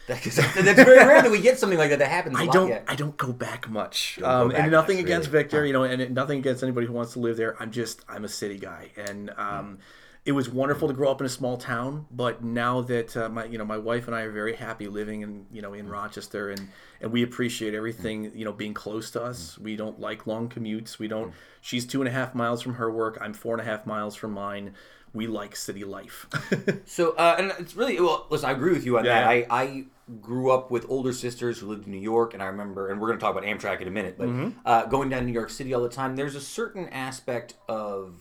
[0.09, 2.35] That's, that's very rare that we get something like that that happens.
[2.37, 2.67] I don't.
[2.69, 2.83] yet.
[2.87, 4.17] I don't go back much.
[4.19, 5.43] go Um, back and nothing much, against really.
[5.43, 7.55] Victor, you know, and nothing against anybody who wants to live there.
[7.61, 8.03] I'm just.
[8.09, 9.77] I'm a city guy, and um,
[10.25, 12.05] it was wonderful to grow up in a small town.
[12.11, 15.21] But now that uh, my, you know, my wife and I are very happy living
[15.21, 16.67] in, you know, in Rochester, and
[17.01, 19.57] and we appreciate everything, you know, being close to us.
[19.57, 20.99] We don't like long commutes.
[20.99, 21.33] We don't.
[21.61, 23.17] She's two and a half miles from her work.
[23.21, 24.73] I'm four and a half miles from mine.
[25.13, 26.27] We like city life.
[26.85, 28.27] So, uh, and it's really well.
[28.29, 29.21] Listen, I agree with you on Yeah.
[29.21, 29.27] that.
[29.29, 29.85] I, I
[30.21, 33.07] grew up with older sisters who lived in New York, and I remember, and we're
[33.07, 34.59] going to talk about Amtrak in a minute, but Mm-hmm.
[34.65, 36.15] uh, going down to New York City all the time.
[36.15, 38.15] There's a certain aspect of.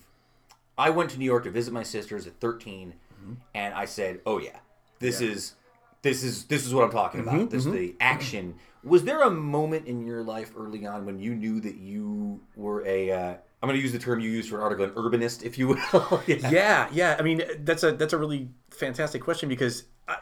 [0.77, 3.33] I went to New York to visit my sisters at 13, Mm-hmm.
[3.55, 4.59] and I said, "Oh yeah,
[5.01, 5.55] this is,
[6.03, 7.51] this is this is what I'm talking Mm-hmm, about.
[7.51, 11.35] This is the action." Was there a moment in your life early on when you
[11.35, 14.59] knew that you were a uh, I'm going to use the term you used for
[14.59, 16.23] an article, an urbanist, if you will.
[16.29, 16.49] yeah.
[16.51, 20.19] yeah yeah i mean that's a that's a really fantastic question because I,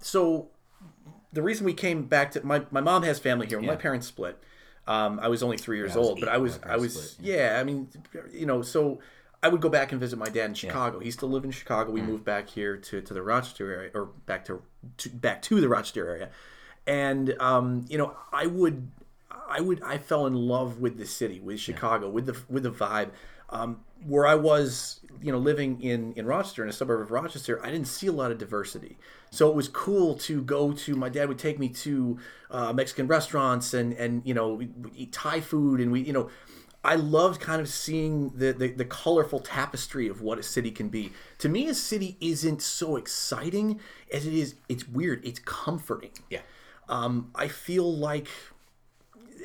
[0.00, 0.50] so
[1.32, 4.06] the reason we came back to my, my mom has family here when my parents
[4.06, 4.42] split
[4.86, 7.58] um, i was only three years was old but i was i was split, yeah.
[7.60, 7.88] i mean
[8.32, 8.98] you know so
[9.42, 11.90] i would go back and visit my dad in chicago he still lived in chicago
[11.90, 11.94] Mm.
[11.94, 14.62] we moved back here to, to the rochester area or back to,
[14.98, 16.30] to back to the rochester area
[16.86, 18.88] and um, you know i would
[19.50, 22.70] I would I fell in love with the city, with Chicago, with the with the
[22.70, 23.10] vibe.
[23.48, 27.64] Um, where I was, you know, living in in Rochester, in a suburb of Rochester,
[27.64, 28.98] I didn't see a lot of diversity.
[29.30, 30.96] So it was cool to go to.
[30.96, 32.18] My dad would take me to
[32.50, 34.60] uh, Mexican restaurants and and you know
[34.94, 36.30] eat Thai food and we you know.
[36.84, 40.88] I loved kind of seeing the, the the colorful tapestry of what a city can
[40.88, 41.12] be.
[41.38, 43.80] To me, a city isn't so exciting
[44.12, 44.54] as it is.
[44.68, 45.26] It's weird.
[45.26, 46.12] It's comforting.
[46.30, 46.42] Yeah.
[46.88, 48.28] Um, I feel like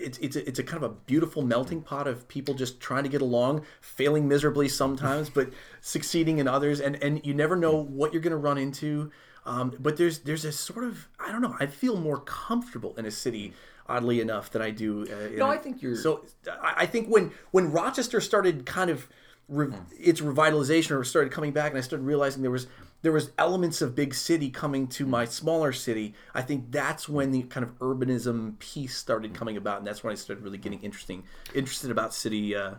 [0.03, 3.03] it's it's a, it's a kind of a beautiful melting pot of people just trying
[3.03, 5.49] to get along, failing miserably sometimes, but
[5.81, 9.11] succeeding in others, and and you never know what you're going to run into.
[9.45, 11.55] Um, but there's there's a sort of I don't know.
[11.59, 13.53] I feel more comfortable in a city,
[13.87, 15.05] oddly enough, than I do.
[15.11, 16.23] Uh, in No, a- I think you're- so.
[16.49, 19.07] I, I think when when Rochester started kind of
[19.49, 22.67] re- its revitalization or started coming back, and I started realizing there was
[23.03, 26.15] there was elements of big city coming to my smaller city.
[26.33, 30.11] I think that's when the kind of urbanism piece started coming about, and that's when
[30.11, 31.23] I started really getting interesting
[31.53, 32.75] interested about city uh,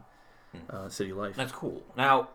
[0.70, 1.36] uh, city life.
[1.36, 1.82] That's cool.
[1.96, 2.28] Now,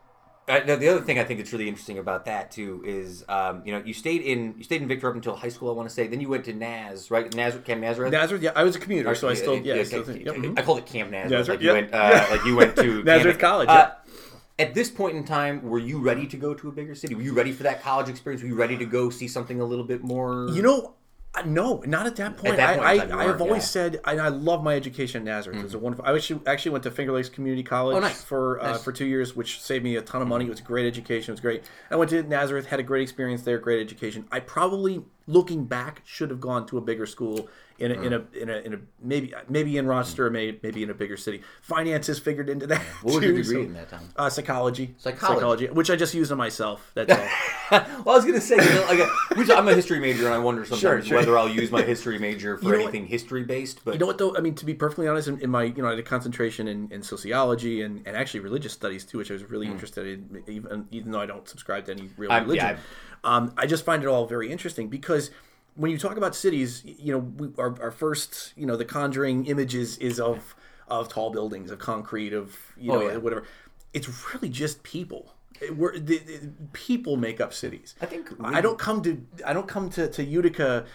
[0.47, 3.61] uh, the the other thing I think that's really interesting about that too is, um,
[3.65, 5.69] you know, you stayed in you stayed in Victor up until high school.
[5.69, 6.07] I want to say.
[6.07, 7.31] Then you went to Naz, right?
[7.35, 8.11] Nazareth, Camp Nazareth.
[8.11, 10.35] Nazareth, yeah, I was a commuter, so I still yeah, I okay, still think, yep,
[10.57, 11.31] I called it Camp Nazareth.
[11.31, 13.91] Nazareth, like you went, uh, like you went to Nazareth Camp- College, Uh, yeah.
[14.59, 17.15] At this point in time, were you ready to go to a bigger city?
[17.15, 18.41] Were you ready for that college experience?
[18.43, 20.49] Were you ready to go see something a little bit more?
[20.51, 20.95] You know,
[21.45, 22.57] no, not at that point.
[22.57, 23.83] that point I, in I, I have always yeah.
[23.83, 23.93] Mm-hmm.
[23.93, 25.59] said, and I love my education at Nazareth.
[25.59, 26.05] It was a wonderful.
[26.05, 28.23] I actually actually went to Finger Lakes Community College Oh, nice.
[28.23, 28.83] for uh, Nice.
[28.83, 30.45] for two years, which saved me a ton of money.
[30.45, 31.31] It was a great education.
[31.31, 31.63] It was great.
[31.89, 34.27] I went to Nazareth, had a great experience there, great education.
[34.31, 38.23] I probably looking back should have gone to a bigger school in a, in a
[38.33, 41.41] in a in a maybe maybe in Rochester or maybe maybe in a bigger city.
[41.61, 42.81] Finances figured into that.
[43.03, 44.09] What was your degree so- in that time?
[44.17, 44.95] Uh, psychology.
[44.97, 45.67] Psychology.
[45.67, 46.91] which I just used on myself.
[46.93, 47.27] That's all.
[48.03, 50.39] well, I was gonna say, you know, like, which- I'm a history major, and I
[50.39, 51.17] wonder sometimes Sure, sure.
[51.19, 53.79] whether I'll use my history major for You know anything history based.
[53.85, 54.35] But You know what though?
[54.35, 56.67] I mean, to be perfectly honest, in, in my you know I had a concentration
[56.67, 60.43] in, in sociology and, and actually religious studies too, which I was really interested in,
[60.47, 62.29] even even though I don't subscribe to any real.
[62.31, 62.65] I'm- religion.
[62.65, 62.77] yeah,
[63.23, 65.31] um, I just find it all very interesting because
[65.75, 69.45] when you talk about cities, you know, we, our, our first you know the conjuring
[69.45, 70.55] images is of
[70.87, 73.17] of tall buildings, of concrete, of you know Oh, yeah.
[73.17, 73.43] whatever.
[73.93, 75.33] It's really just people.
[75.75, 77.95] We're, the, the, people make up cities.
[78.01, 80.85] I think I don't come to I don't come to, to Utica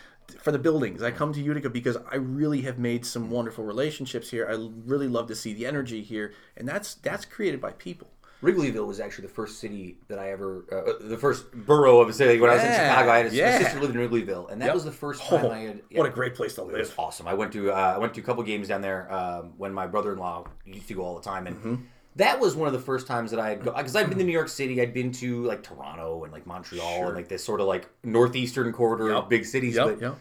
[0.40, 1.02] for the buildings.
[1.02, 4.46] I come to Utica because I really have made some wonderful relationships here.
[4.48, 4.54] I
[4.86, 8.08] really love to see the energy here, and that's that's created by people.
[8.44, 12.12] Wrigleyville was actually the first city that I ever, uh, the first borough of a
[12.12, 12.38] city.
[12.40, 13.58] When I was in Yeah, Chicago, I had a, yeah.
[13.58, 15.80] a sister lived in Wrigleyville, and that was the first time Oh, I had.
[15.92, 16.74] what a great place to live.
[16.76, 16.98] It was live.
[16.98, 17.26] awesome.
[17.26, 19.86] I went to uh, I went to a couple games down there um, when my
[19.86, 21.74] brother-in-law used to go all the time, and Mm-hmm.
[22.16, 24.24] that was one of the first times that I had go because I'd been to
[24.24, 27.60] New York City, I'd been to like Toronto and like Montreal and like this sort
[27.60, 29.28] of like northeastern corridor of Yep.
[29.30, 30.18] big cities, Yep, but yep.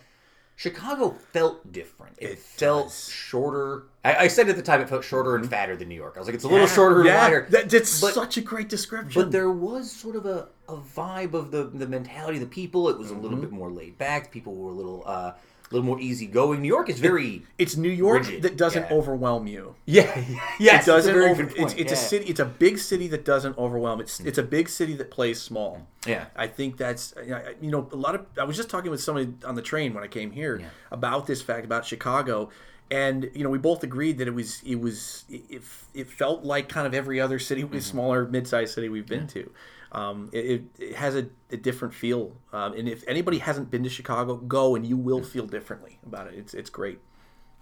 [0.56, 2.16] Chicago felt different.
[2.20, 3.10] It, It felt does.
[3.10, 3.84] shorter.
[4.06, 6.14] I, I said at the time it felt shorter and fatter than New York.
[6.16, 7.48] I was like, it's a little shorter and yeah, wider.
[7.50, 9.22] that, that's But- such a great description.
[9.22, 12.88] But there was sort of a, a vibe of the the mentality of the people.
[12.90, 13.24] It was a Mm-hmm.
[13.24, 14.32] little bit more laid back.
[14.32, 15.32] People were a little uh,
[15.74, 16.62] a little more easygoing.
[16.62, 18.94] New York is very it's New York rigid, that doesn't yeah.
[18.94, 19.76] overwhelm you.
[19.86, 20.24] yeah
[20.60, 20.84] yes.
[20.84, 20.98] it doesn't.
[20.98, 21.72] It's a very over, good point.
[21.72, 22.26] It's, it's a city.
[22.26, 24.00] It's a big city that doesn't overwhelm.
[24.00, 25.88] It's it's a big city that plays small.
[26.06, 26.26] Yeah.
[26.36, 27.14] I think that's
[27.60, 28.26] you know a lot of.
[28.40, 30.62] I was just talking with somebody on the train when I came here
[30.92, 32.50] about this fact about Chicago,
[32.92, 35.64] and you know we both agreed that it was it was it,
[35.96, 37.80] it felt like kind of every other city, Mm-hmm.
[37.80, 39.50] smaller mid-sized city we've been to.
[39.94, 43.90] Um, it, it, has a, a different feel, um, and if anybody hasn't been to
[43.90, 46.34] Chicago, go and you will feel differently about it.
[46.36, 47.00] It's it's great.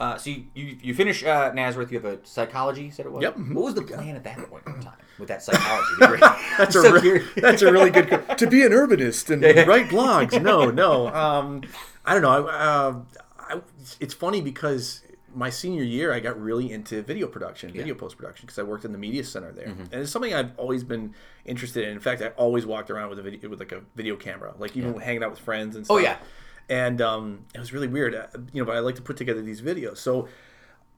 [0.01, 1.91] Uh, so you, you you finish uh, Nazareth.
[1.91, 2.89] You have a psychology.
[2.89, 3.21] Said it was.
[3.21, 3.37] Yep.
[3.37, 6.19] What was the plan at that point in time with that psychology degree?
[6.57, 9.89] That's I'm a so re- that's a really good to be an urbanist and write
[9.89, 10.41] blogs.
[10.41, 11.07] No, no.
[11.09, 11.61] Um,
[12.03, 12.47] I don't know.
[12.47, 13.01] I, uh,
[13.37, 13.61] I,
[13.99, 15.03] it's funny because
[15.35, 18.85] my senior year I got really into video production, video post production because I worked
[18.85, 19.81] in the media center there, Mm-hmm.
[19.91, 21.13] and it's something I've always been
[21.45, 21.91] interested in.
[21.91, 24.75] In fact, I always walked around with a video with like a video camera, like
[24.77, 25.95] even hanging out with friends and stuff.
[25.95, 26.17] Oh, yeah.
[26.69, 28.65] And um, it was really weird, uh, you know.
[28.65, 30.27] But I like to put together these videos, so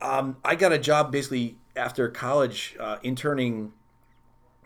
[0.02, 3.74] um, I got a job basically after college, uh, interning.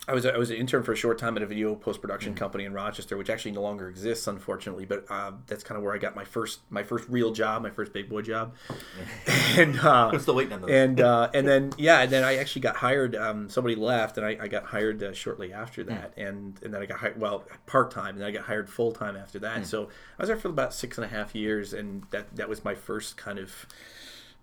[0.08, 2.32] I was I was an intern for a short time at a video post production
[2.32, 2.38] Mm-hmm.
[2.38, 4.86] company in Rochester, which actually no longer exists, unfortunately.
[4.86, 7.70] But uh, that's kind of where I got my first my first real job, my
[7.70, 8.54] first big boy job.
[9.56, 10.70] and uh, I'm still waiting on those.
[10.70, 13.14] and uh, and then yeah, and then I actually got hired.
[13.14, 15.90] Um, somebody left, and I, I got hired uh, shortly after Hmm.
[15.90, 18.68] that, and and then I got hired well part time, and then I got hired
[18.70, 19.66] full time after that.
[19.66, 19.84] So
[20.18, 22.74] I was there for about six and a half years, and that that was my
[22.74, 23.66] first kind of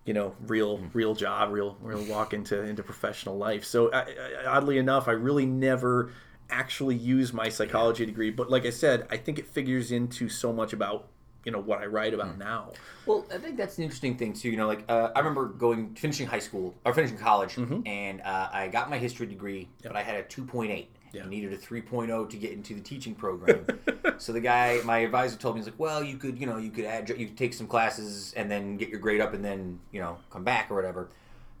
[0.06, 0.86] you know real Hmm.
[0.94, 3.64] real job, real real walk into into professional life.
[3.64, 6.12] So I, I, oddly enough, I really never
[6.48, 10.52] actually use my psychology degree, but like I said, I think it figures into so
[10.52, 11.08] much about
[11.44, 12.38] you know what I write about Hmm.
[12.38, 12.72] now.
[13.04, 14.50] Well, I think that's an interesting thing too.
[14.50, 17.86] You know, like uh, I remember going finishing high school or finishing college, Mm-hmm.
[17.86, 20.90] and uh, I got my history degree, but I had a two point eight.
[21.16, 21.24] Yeah.
[21.24, 23.66] I needed a 3.0 to get into the teaching program.
[24.18, 26.70] so the guy, my advisor, told me he's like, "Well, you could, you know, you
[26.70, 29.80] could add, you could take some classes and then get your grade up, and then
[29.92, 31.08] you know come back or whatever."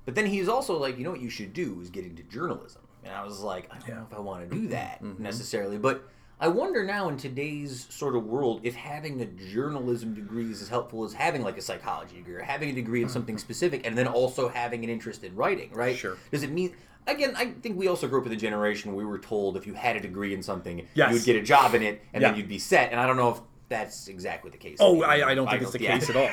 [0.04, 2.82] But then he's also like, "You know what you should do is get into journalism."
[3.04, 5.22] And I was like, "I don't know if I want to do that Mm-hmm.
[5.22, 10.50] necessarily," but I wonder now in today's sort of world if having a journalism degree
[10.50, 13.38] is as helpful as having like a psychology degree or having a degree in something
[13.38, 15.96] specific and then also having an interest in writing, right?
[15.96, 16.18] Sure.
[16.30, 16.74] Does it mean
[17.06, 19.66] again, I think we also grew up in a generation where we were told if
[19.66, 21.10] you had a degree in something, Yes.
[21.10, 22.28] you would get a job in it and Yeah.
[22.30, 22.90] then you'd be set.
[22.92, 24.78] And I don't know if that's exactly the case.
[24.80, 25.98] Oh, I, I don't think it's the yeah.
[25.98, 26.30] case at all.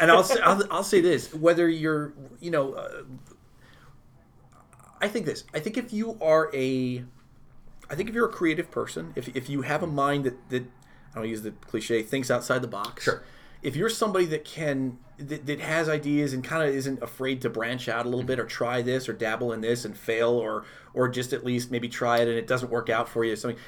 [0.00, 3.02] And I'll say, I'll, I'll say this: whether you're, you know, uh,
[5.00, 5.44] I think this.
[5.54, 7.04] I think if you are a,
[7.90, 10.64] I think if you're a creative person, if if you have a mind that that
[11.14, 13.04] I don't use the cliche thinks outside the box.
[13.04, 13.22] Sure.
[13.62, 17.50] If you're somebody that can that, that has ideas and kind of isn't afraid to
[17.50, 20.64] branch out a little bit or try this or dabble in this and fail or
[20.92, 23.58] or just at least maybe try it and it doesn't work out for you something.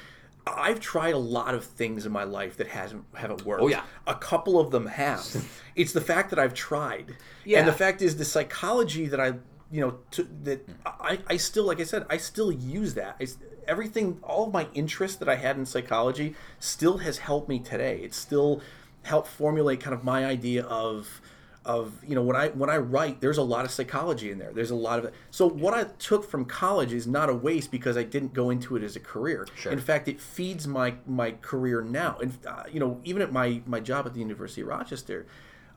[0.45, 3.63] I've tried a lot of things in my life that hasn't haven't worked.
[3.63, 3.83] Oh, yeah.
[4.05, 5.25] A couple of them have.
[5.75, 7.17] it's the fact that I've tried.
[7.43, 7.59] Yeah.
[7.59, 9.33] And the fact is the psychology that I,
[9.71, 13.17] you know, to, that I, I still, like I said, I still use that.
[13.19, 13.37] It's,
[13.67, 17.99] everything, all of my interest that I had in psychology still has helped me today.
[18.01, 18.61] It's still
[19.03, 21.21] helped formulate kind of my idea of,
[21.67, 24.53] of you know when I when I write, there's a lot of psychology in there.
[24.53, 25.13] There's a lot of it.
[25.31, 28.77] So what I took from college is not a waste because I didn't go into
[28.77, 29.45] it as a career.
[29.53, 29.73] Sure.
[29.73, 32.17] In fact, it feeds my my career now.
[32.21, 35.27] And uh, you know, even at my my job at the University of Rochester,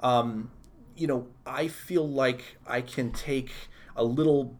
[0.00, 0.52] um,
[0.96, 3.50] you know, I feel like I can take
[3.96, 4.56] a little.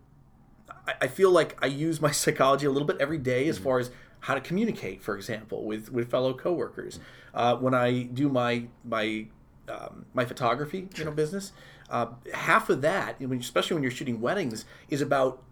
[0.69, 3.79] I, I feel like I use my psychology a little bit every day as far
[3.79, 6.99] as how to communicate, for example, with with fellow coworkers.
[7.33, 9.29] Uh, when I do my my
[9.71, 11.53] um, my photography, you know, business,
[11.89, 15.43] uh, half of that, especially when you're shooting weddings, is about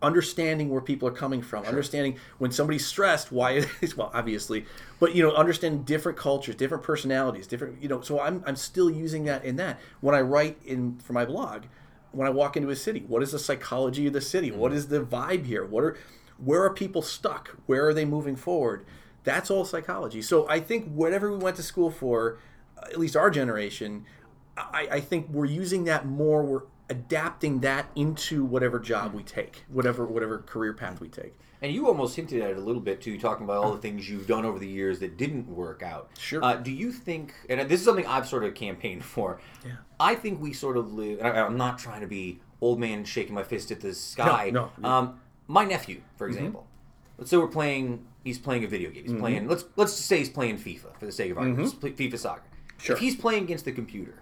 [0.00, 3.96] understanding where people are coming from, understanding when somebody's stressed, why it is.
[3.96, 4.64] Well, obviously,
[5.00, 7.82] but you know, understanding different cultures, different personalities, different.
[7.82, 11.12] You know, so I'm I'm still using that in that when I write in for
[11.12, 11.64] my blog.
[12.10, 14.50] When I walk into a city, what is the psychology of the city?
[14.50, 15.64] What is the vibe here?
[15.64, 15.96] What are
[16.38, 17.56] where are people stuck?
[17.66, 18.86] Where are they moving forward?
[19.24, 20.22] That's all psychology.
[20.22, 22.38] So I think whatever we went to school for,
[22.84, 24.04] at least our generation,
[24.56, 26.42] I, I think we're using that more.
[26.42, 31.34] We're adapting that into whatever job we take, whatever whatever career path we take.
[31.60, 34.08] And you almost hinted at it a little bit too, talking about all the things
[34.08, 36.08] you've done over the years that didn't work out.
[36.16, 36.42] Sure.
[36.42, 39.72] Uh, do you think, and this is something I've sort of campaigned for, Yeah.
[39.98, 43.04] I think we sort of live, and I, I'm not trying to be old man
[43.04, 44.50] shaking my fist at the sky.
[44.52, 44.88] No, no.
[44.88, 46.36] Um, my nephew, for Mm-hmm.
[46.36, 46.66] example,
[47.18, 49.02] let's say we're playing, he's playing a video game.
[49.04, 51.74] He's playing, let's let's just say he's playing FIFA for the sake of argument, He's
[51.74, 52.42] play- FIFA soccer.
[52.78, 52.94] Sure.
[52.96, 54.14] If he's playing against the computer,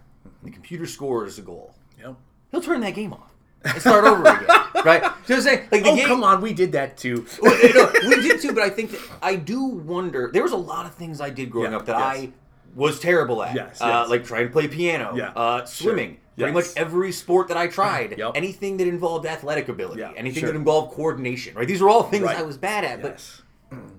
[0.43, 2.17] the computer scores a goal, Yep.
[2.51, 3.31] he'll turn that game off
[3.65, 4.47] and start over again,
[4.85, 5.03] right?
[5.27, 7.27] So saying, like the Oh game, come on, we did that too.
[7.43, 10.31] know, we did too, but I think that I do wonder.
[10.33, 12.17] There was a lot of things I did growing Yeah, up that yes.
[12.29, 12.33] I
[12.75, 13.55] was terrible at.
[13.55, 15.67] Yes, uh, like trying to play piano, Yeah, uh, sure.
[15.93, 16.19] swimming.
[16.39, 16.75] Pretty Yes.
[16.75, 18.33] much every sport that I tried, Yep.
[18.35, 20.51] anything that involved athletic ability, Yeah, anything sure.
[20.53, 21.67] that involved coordination, right?
[21.67, 22.37] These are all things Right.
[22.39, 23.37] I was bad at, Yes.
[23.41, 23.46] but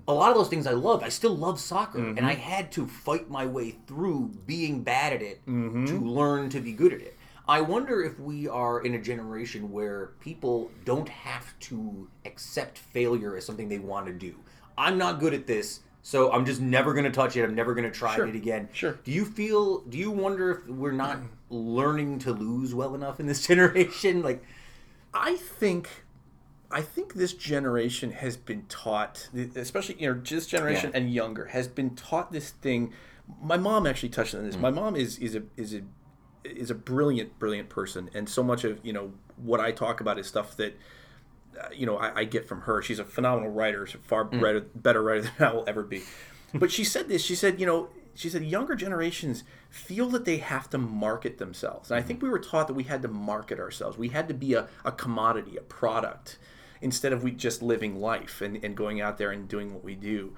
[0.06, 1.04] a lot of those things I loved.
[1.04, 2.26] I still love soccer, and Mm-hmm.
[2.26, 5.84] I had to fight my way through being bad at it Mm-hmm.
[5.86, 7.16] to learn to be good at it.
[7.46, 13.36] I wonder if we are in a generation where people don't have to accept failure
[13.36, 14.34] as something they want to do.
[14.76, 17.44] I'm not good at this, so I'm just never going to touch it.
[17.44, 18.26] I'm never going to try Sure.
[18.26, 18.68] it again.
[18.72, 18.98] Sure.
[19.02, 19.80] Do you feel?
[19.80, 21.18] Do you wonder if we're not
[21.50, 24.22] learning to lose well enough in this generation?
[24.22, 24.42] Like,
[25.14, 25.88] I think
[26.70, 30.98] I think this generation has been taught, especially you know this generation Yeah.
[31.00, 32.92] and younger, has been taught this thing.
[33.42, 34.56] My mom actually touched on this.
[34.56, 34.60] Mm.
[34.60, 35.82] My mom is is a is a
[36.44, 40.18] is a brilliant brilliant person, and so much of you know what I talk about
[40.18, 40.76] is stuff that
[41.58, 42.82] uh, you know I, I get from her.
[42.82, 44.40] She's a phenomenal writer, she's a far Mm.
[44.42, 46.02] better, better writer than I will ever be.
[46.54, 47.22] But she said this.
[47.22, 51.90] She said, you know, she said younger generations feel that they have to market themselves,
[51.90, 53.96] and I think we were taught that we had to market ourselves.
[53.98, 56.38] We had to be a, a commodity, a product,
[56.80, 59.94] instead of we just living life and, and going out there and doing what we
[59.94, 60.34] do.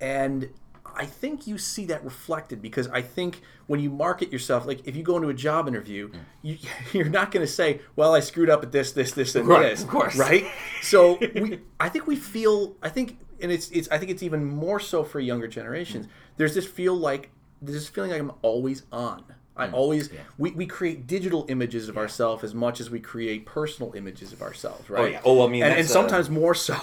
[0.00, 0.48] And
[0.96, 4.96] I think you see that reflected because I think when you market yourself, like if
[4.96, 6.18] you go into a job interview, mm.
[6.42, 6.58] you,
[6.92, 9.70] you're not going to say, "Well, I screwed up at this, this, this, and Right,
[9.70, 10.16] this," of course.
[10.16, 10.46] right?
[10.82, 14.44] So we, I think we feel, I think, and it's, it's, I think it's even
[14.44, 16.06] more so for younger generations.
[16.06, 16.10] Mm.
[16.36, 17.30] There's this feel like,
[17.60, 19.24] there's this feeling like I'm always on.
[19.56, 23.92] I always, we, we create digital images of ourselves as much as we create personal
[23.94, 25.12] images of ourselves, right?
[25.12, 25.20] yeah.
[25.24, 26.74] Oh, I mean, and, and uh, sometimes more so.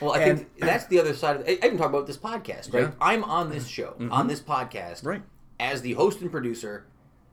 [0.00, 1.62] Well, I And- think that's the other side of it.
[1.62, 2.84] I even talk about this podcast, right?
[2.84, 2.90] Yeah.
[3.00, 5.22] I'm on this show, on this podcast, Right.
[5.60, 6.86] as the host and producer,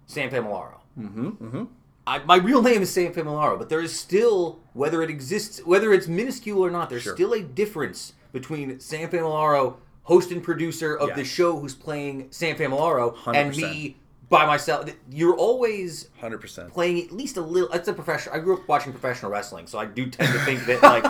[0.06, 0.80] Sam Familaro.
[1.00, 1.28] Mm-hmm.
[1.30, 1.64] Mm-hmm.
[2.06, 5.94] I, my real name is Sam Familaro, but there is still, whether it exists, whether
[5.94, 7.16] it's minuscule or not, there's Sure.
[7.16, 12.58] still a difference between Sam Familaro, host and producer of the show, who's playing Sam
[12.58, 13.58] Familaro, and 100%.
[13.58, 13.96] me
[14.34, 14.90] by myself.
[15.10, 16.74] You're always Hundred percent.
[16.74, 17.70] playing at least a little.
[17.72, 18.36] It's a professional.
[18.36, 21.04] I grew up watching professional wrestling, so I do tend to think that like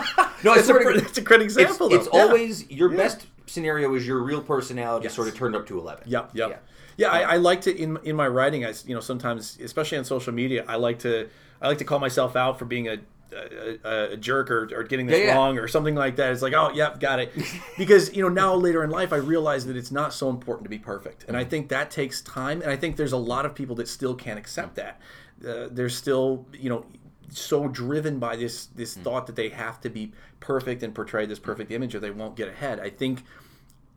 [0.44, 1.88] no, It's a, to it's a great it's, example.
[1.88, 1.96] though.
[1.96, 2.20] it's Yeah.
[2.20, 2.96] always your Yeah.
[2.98, 5.14] best scenario is your real personality Yes.
[5.14, 6.04] sort of turned up to eleven.
[6.06, 6.50] Yep, yep.
[6.50, 6.56] Yeah.
[6.96, 8.64] Yeah, I, I like to in in my writing.
[8.64, 11.28] I you know sometimes, especially on social media, I like to
[11.60, 12.98] I like to call myself out for being a
[13.32, 15.34] a, a, jerk or, or getting this Yeah, yeah.
[15.34, 16.32] wrong or something like that.
[16.32, 17.32] It's like, oh, yep, got it.
[17.78, 20.70] because you know now later in life, I realize that it's not so important to
[20.70, 22.62] be perfect, and I think that takes time.
[22.62, 25.00] And I think there's a lot of people that still can't accept that.
[25.46, 26.86] Uh, they're still you know
[27.30, 31.38] so driven by this this thought that they have to be perfect and portray this
[31.38, 32.78] perfect image or they won't get ahead.
[32.78, 33.22] I think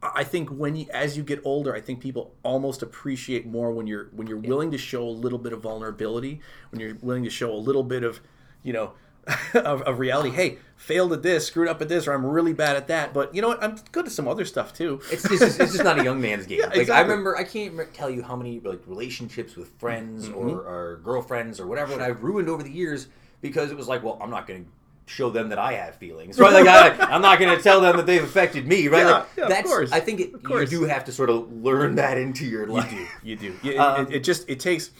[0.01, 3.87] I think when you as you get older, I think people almost appreciate more when
[3.87, 7.29] you're when you're willing to show a little bit of vulnerability, when you're willing to
[7.29, 8.21] show a little bit of,
[8.63, 8.93] you know,
[9.53, 10.29] of, of reality.
[10.31, 13.13] Hey, failed at this, screwed up at this, or I'm really bad at that.
[13.13, 13.61] But you know what?
[13.63, 15.01] I'm good at some other stuff too.
[15.11, 16.61] It's just, it's just not a young man's game.
[16.61, 20.37] like I remember, I can't tell you how many like relationships with friends Mm-hmm.
[20.37, 23.07] or, or girlfriends or whatever that I've ruined over the years
[23.41, 24.71] because it was like, well, I'm not going to
[25.13, 26.51] show them that I have feelings, right?
[26.51, 29.05] Like I, I'm not going to tell them that they've affected me, right?
[29.05, 29.67] Yeah, like yeah, of that's.
[29.69, 29.91] course.
[29.91, 32.93] I think it, Of you do have to sort of learn that into your life.
[33.23, 33.55] You do.
[33.63, 34.91] You, Um, it, it just it takes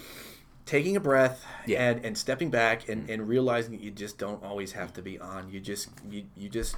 [0.68, 1.90] taking a breath Yeah.
[1.90, 5.18] and, and stepping back and, and realizing that you just don't always have to be
[5.20, 5.50] on.
[5.50, 6.76] You just you, you just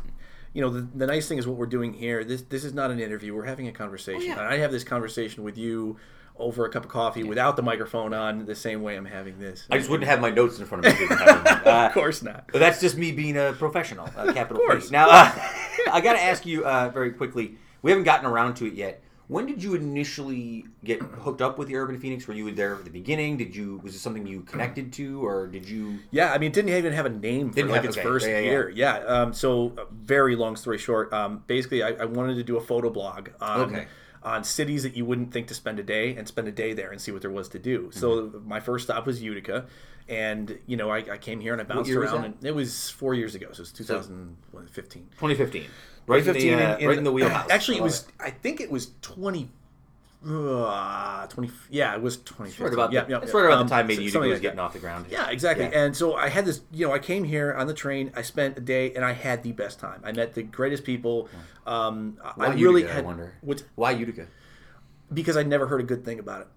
[0.54, 2.24] you know the, the nice thing is what we're doing here.
[2.24, 3.36] This this is not an interview.
[3.36, 4.22] We're having a conversation.
[4.28, 4.40] yeah.
[4.40, 5.98] And I have this conversation with you
[6.38, 9.66] over a cup of coffee without the microphone on the same way I'm having this.
[9.70, 11.04] I just wouldn't have my notes in front of me.
[11.06, 11.62] if I didn't have them.
[11.74, 12.46] Uh, of course not.
[12.54, 14.64] But that's just me being a professional, uh, capital.
[14.70, 14.86] P.
[14.90, 15.32] Now, uh,
[15.92, 17.56] I got to ask you uh, very quickly.
[17.82, 19.04] We haven't gotten around to it yet.
[19.30, 22.28] When did you initially get hooked up with the Urban Phoenix?
[22.28, 23.38] Were you there at the beginning?
[23.38, 26.00] Did you was it something you connected to, or did you?
[26.10, 28.08] Yeah, I mean, it didn't even have a name for Didn't like have- its okay.
[28.08, 28.50] first Yeah, yeah, yeah.
[28.50, 28.70] year.
[28.72, 28.98] Yeah.
[29.06, 32.62] Um, so, uh, very long story short, um, basically, I, I wanted to do a
[32.62, 33.88] photo blog on Okay.
[34.24, 36.90] on cities that you wouldn't think to spend a day and spend a day there
[36.92, 37.92] and see what there was to do.
[37.94, 38.50] So, Mm-hmm.
[38.50, 39.68] my first stop was Utica,
[40.08, 43.14] and you know, I, I came here and I bounced around, and it was four
[43.14, 45.04] years ago, so it was 2015.
[45.20, 45.66] 2015,
[46.10, 47.50] right in the, uh, right in the wheelhouse.
[47.50, 48.08] Actually, it was.
[48.20, 49.50] I think it was 20.
[50.28, 53.68] Uh, 20 yeah it was 2015 Right about, yeah, the, yeah, it's right about Um,
[53.68, 54.64] the time maybe something was like getting that.
[54.64, 55.06] off the ground.
[55.10, 55.64] Yeah, exactly.
[55.68, 55.80] Yeah.
[55.86, 58.12] And so I had this, you know, I came here on the train.
[58.18, 60.02] I spent a day, and I had the best time.
[60.04, 61.30] I met the greatest people.
[61.66, 63.34] Um, Why I really Utica, had I wonder.
[63.40, 64.28] What's, Why Utica?
[65.14, 66.48] because I'd never heard a good thing about it.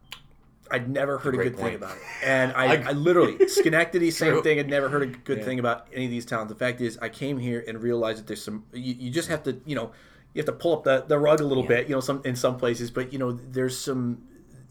[0.73, 4.11] I'd never heard a, great good thing about it, and I, I- I, literally Schenectady,
[4.11, 4.59] same thing.
[4.59, 5.45] I'd never heard a good Yeah.
[5.45, 6.49] thing about any of these towns.
[6.49, 8.65] The fact is, I came here and realized that there's some.
[8.73, 9.93] You, you just have to, you know,
[10.35, 11.69] you have to pull up the, the rug a little Yeah.
[11.69, 12.91] bit, you know, some in some places.
[12.91, 14.23] But you know, there's some,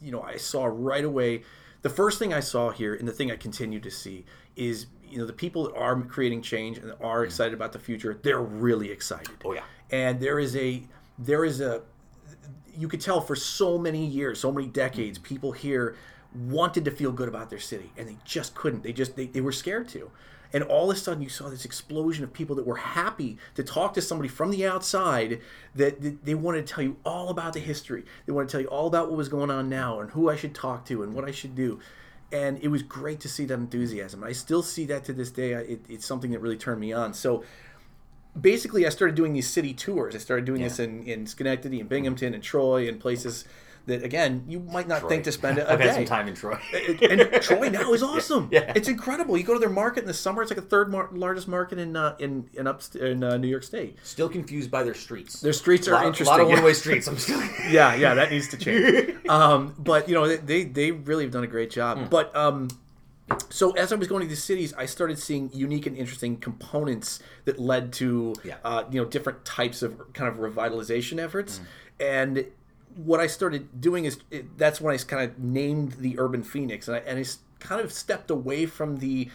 [0.02, 1.44] you know, I saw right away.
[1.84, 4.26] The first thing I saw here, and the thing I continue to see,
[4.56, 7.26] is you know the people that are creating change and are mm.
[7.26, 8.20] excited about the future.
[8.22, 10.84] They're really excited Oh yeah, and there is a
[11.20, 11.82] there is a
[12.78, 15.28] you could tell for so many years so many decades mm-hmm.
[15.28, 15.96] people here
[16.34, 18.84] wanted to feel good about their city and they just couldn't.
[18.84, 20.12] They just they, they were scared to.
[20.54, 23.64] And all of a sudden you saw this explosion of people that were happy to
[23.64, 25.40] talk to somebody from the outside
[25.76, 28.04] that, that they wanted to tell you all about the history.
[28.26, 30.36] They wanted to tell you all about what was going on now and who i
[30.36, 31.80] should talk to and what i should do.
[32.34, 34.24] And it was great to see that enthusiasm.
[34.24, 35.52] I still see that to this day.
[35.52, 37.14] It, it's something that really turned me on.
[37.14, 37.44] So
[38.40, 40.16] basically I started doing these city tours.
[40.16, 43.46] I started doing this in, in Schenectady and Binghamton and Troy and places
[43.88, 45.86] that again you might not think to spend a, I've day.
[45.88, 46.60] had some time in Troy.
[47.10, 48.48] and Troy now is awesome.
[48.52, 48.72] Yeah.
[48.76, 49.36] It's incredible.
[49.38, 51.80] You go to their market in the summer; it's like a third mar- largest market
[51.80, 53.98] in uh, in in up in uh, New York State.
[54.04, 55.42] Still confused by their streets.
[55.42, 56.28] Their streets are lot, interesting.
[56.28, 56.56] A lot of yeah.
[56.56, 57.08] one-way streets.
[57.08, 57.42] I'm still.
[57.70, 59.16] yeah, yeah, that needs to change.
[59.28, 61.98] um, but you know, they- they really have done a great job.
[61.98, 62.06] Hmm.
[62.06, 62.68] But um,
[63.50, 67.20] so as I was going to these cities, I started seeing unique and interesting components
[67.46, 68.58] that led to Yeah.
[68.64, 71.58] uh, you know different types of kind of revitalization efforts.
[71.58, 71.64] Hmm.
[72.00, 72.46] And
[72.96, 76.88] what I started doing is it, that's when I kind of named the Urban Phoenix,
[76.88, 77.26] and I, and I
[77.60, 79.30] kind of stepped away from the.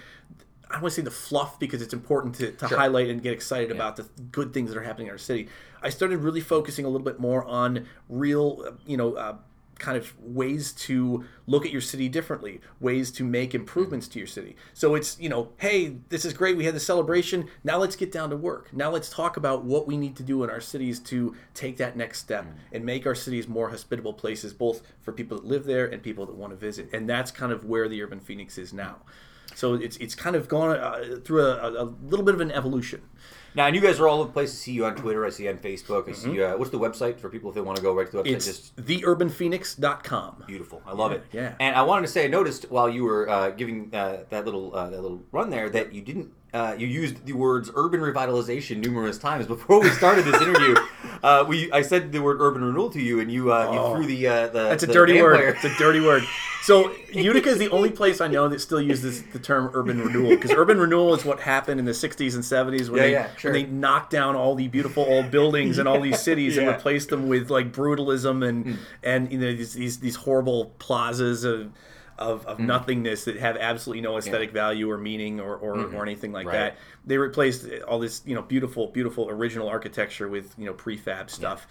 [0.69, 3.33] I don't want to say the fluff because it's important to, to highlight and get
[3.33, 5.49] excited about the good things that are happening in our city.
[5.81, 9.37] I started really focusing a little bit more on real, uh, you know, uh,
[9.79, 14.27] kind of ways to look at your city differently, ways to make improvements to your
[14.27, 14.57] city.
[14.73, 16.57] So it's, you know, hey, this is great.
[16.57, 17.49] We had the celebration.
[17.63, 18.73] Now let's get down to work.
[18.73, 21.97] Now let's talk about what we need to do in our cities to take that
[21.97, 25.87] next step and make our cities more hospitable places, both for people that live there
[25.87, 26.89] and people that want to visit.
[26.93, 28.97] And that's kind of where the Urban Phoenix is now.
[29.55, 33.03] So it's it's kind of gone uh, through a, a little bit of an evolution.
[33.57, 34.53] Now, and you guys are all over the place.
[34.53, 35.25] I see you on Twitter.
[35.25, 36.09] I see you on Facebook.
[36.09, 36.45] I see you.
[36.45, 38.27] Uh, what's the website for people if they want to go right to the website?
[38.27, 38.37] Mm-hmm.
[38.37, 40.45] It's Just theurbanphoenix.com.
[40.47, 40.83] beautiful.
[40.87, 41.25] I love it.
[41.33, 41.55] yeah.
[41.59, 44.75] And I wanted to say, I noticed while you were uh, giving uh, that little
[44.75, 46.33] uh, that little run there that you didn't.
[46.57, 50.75] Uh, you used the words urban revitalization numerous times before we started this interview.
[51.23, 54.07] uh, we I said the word urban renewal to you, and you uh, you threw
[54.07, 54.61] the uh, the.
[54.61, 54.69] Oh.
[54.71, 55.37] That's a the dirty word.
[55.37, 55.49] player.
[55.51, 56.23] It's a dirty word.
[56.63, 60.31] So Utica is the only place I know that still uses the term urban renewal
[60.31, 63.29] because urban renewal is what happened in the 60s and 70s when, Yeah, they, yeah,
[63.37, 63.53] sure.
[63.53, 66.73] when they knocked down all the beautiful old buildings in all these cities and Yeah.
[66.73, 66.77] Hmm.
[66.79, 71.71] replaced them with like brutalism and and you know these these, these horrible plazas of
[72.19, 76.33] of, of nothingness that have absolutely no aesthetic value or meaning or, or, or anything
[76.33, 76.57] like Mm-hmm.
[76.57, 76.75] Right.
[76.75, 76.79] that.
[77.05, 81.67] They replaced all this you know beautiful beautiful original architecture with you know prefab stuff.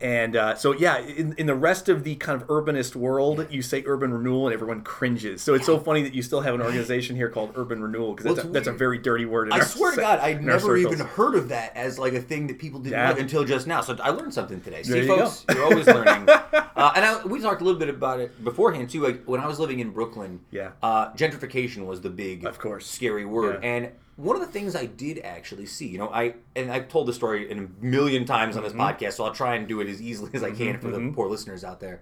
[0.00, 3.60] And uh, so, yeah, in, in the rest of the kind of urbanist world, you
[3.60, 5.42] say urban renewal and everyone cringes.
[5.42, 8.24] So it's so funny that you still have an organization here called Urban Renewal because
[8.24, 9.48] Well, that's, a, that's a very dirty word.
[9.48, 12.20] In I our swear to God, I'd never even heard of that as like a
[12.22, 13.14] thing that people didn't Yeah.
[13.16, 13.82] until just now.
[13.82, 14.82] So I learned something today.
[14.84, 15.54] See, There you folks, go.
[15.54, 16.28] you're always learning.
[16.30, 19.02] uh, and I, we talked a little bit about it beforehand too.
[19.02, 20.70] Like when I was living in Brooklyn, Yeah.
[20.82, 22.86] uh, gentrification was the big, Of course.
[22.86, 23.60] scary word.
[23.62, 23.68] Yeah.
[23.68, 23.88] And
[24.20, 27.12] one of the things I did actually see, you know, I and I've told the
[27.12, 28.80] story in a million times on this Mm-hmm.
[29.04, 31.28] podcast, so I'll try and do it as easily as I can for the poor
[31.28, 32.00] listeners out there.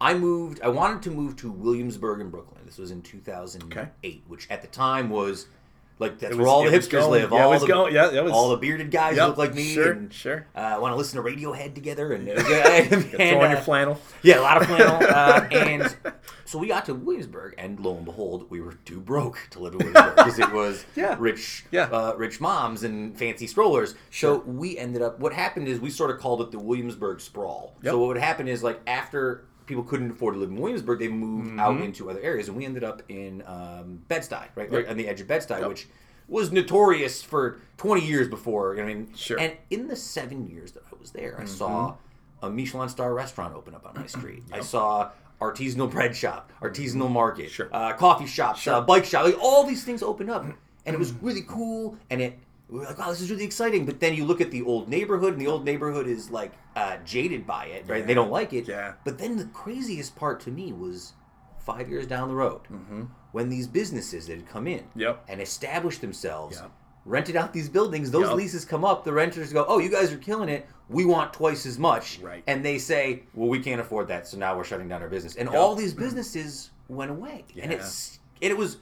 [0.00, 0.60] I moved.
[0.62, 2.62] I wanted to move to Williamsburg in Brooklyn.
[2.64, 5.46] This was in 2008, which at the time was
[5.98, 7.30] like that's It where all the hipsters going- live.
[7.32, 9.74] yeah, all was the, going- yeah, was- all the bearded guys Yep, look like me.
[9.74, 10.46] sure, and, sure.
[10.54, 14.00] Uh, want to listen to Radiohead together and, uh, and, Throw on uh, your flannel.
[14.22, 14.98] yeah, a lot of flannel.
[15.12, 15.96] Uh, and
[16.44, 19.72] so we got to Williamsburg, and lo and behold, we were too broke to live
[19.74, 21.16] in Williamsburg because it was Yeah.
[21.18, 21.84] rich, Yeah.
[21.84, 23.94] uh, rich moms and fancy strollers.
[24.10, 25.18] So we ended up.
[25.20, 27.74] What happened is we sort of called it the Williamsburg sprawl.
[27.82, 27.92] Yep.
[27.92, 31.08] So what would happen is like after people couldn't afford to live in Williamsburg, they
[31.08, 31.84] moved out Mm-hmm.
[31.84, 35.22] into other areas, and we ended up in um, Bed-Stuy, right, right on the edge
[35.22, 35.68] of Bed-Stuy, Yep.
[35.70, 35.88] which
[36.28, 38.78] was notorious for 20 years before.
[38.78, 39.40] I mean, Sure.
[39.40, 41.42] and in the seven years that I was there, Mm-hmm.
[41.42, 41.94] I saw
[42.42, 44.42] a Michelin star restaurant open up on my street.
[44.52, 45.10] I saw
[45.40, 47.70] artisanal bread shop, artisanal market, Sure.
[47.72, 50.44] uh, coffee shops, uh, bike shop, like all these things open up,
[50.84, 51.96] and it was really cool.
[52.10, 52.38] And it
[52.72, 53.84] we were like, wow, this is really exciting.
[53.84, 56.96] But then you look at the old neighborhood, and the old neighborhood is like uh,
[57.04, 58.06] jaded by it, right?
[58.06, 58.66] They don't like it.
[58.66, 58.94] Yeah.
[59.04, 61.12] But then the craziest part to me was
[61.60, 62.62] five years down the road
[63.32, 65.00] when these businesses that had come in Mm-hmm.
[65.00, 65.24] Yep.
[65.28, 66.70] and established themselves Yep.
[67.04, 68.34] rented out these buildings those Yep.
[68.36, 71.64] leases come up the renters go oh you guys are killing it we want twice
[71.64, 72.42] as much Right.
[72.48, 75.36] and they say well we can't afford that so now we're shutting down our business
[75.36, 77.62] and all these businesses went away yeah.
[77.62, 78.78] and it's and it was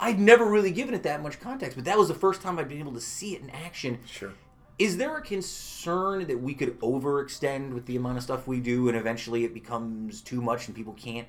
[0.00, 2.68] i'd never really given it that much context but that was the first time i'd
[2.68, 4.32] been able to see it in action Sure.
[4.78, 8.88] is there a concern that we could overextend with the amount of stuff we do
[8.88, 11.28] and eventually it becomes too much and people can't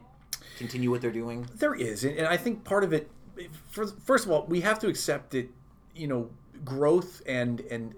[0.57, 3.11] continue what they're doing There is, and I think part of it,
[3.69, 5.47] first of all, we have to accept that
[5.95, 6.29] you know
[6.65, 7.93] growth and and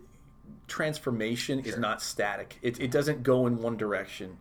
[0.68, 2.58] transformation is not static.
[2.62, 4.38] It, it doesn't go in one direction.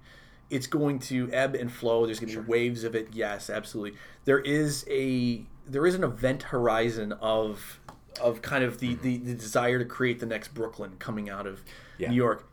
[0.50, 2.06] It's going to ebb and flow.
[2.06, 3.08] There's going to be waves of it.
[3.12, 3.98] Yes, absolutely.
[4.24, 7.80] There is a there is an event horizon of
[8.20, 11.62] of kind of the, the, the desire to create the next Brooklyn coming out of
[11.98, 12.08] Yeah.
[12.10, 12.48] New York.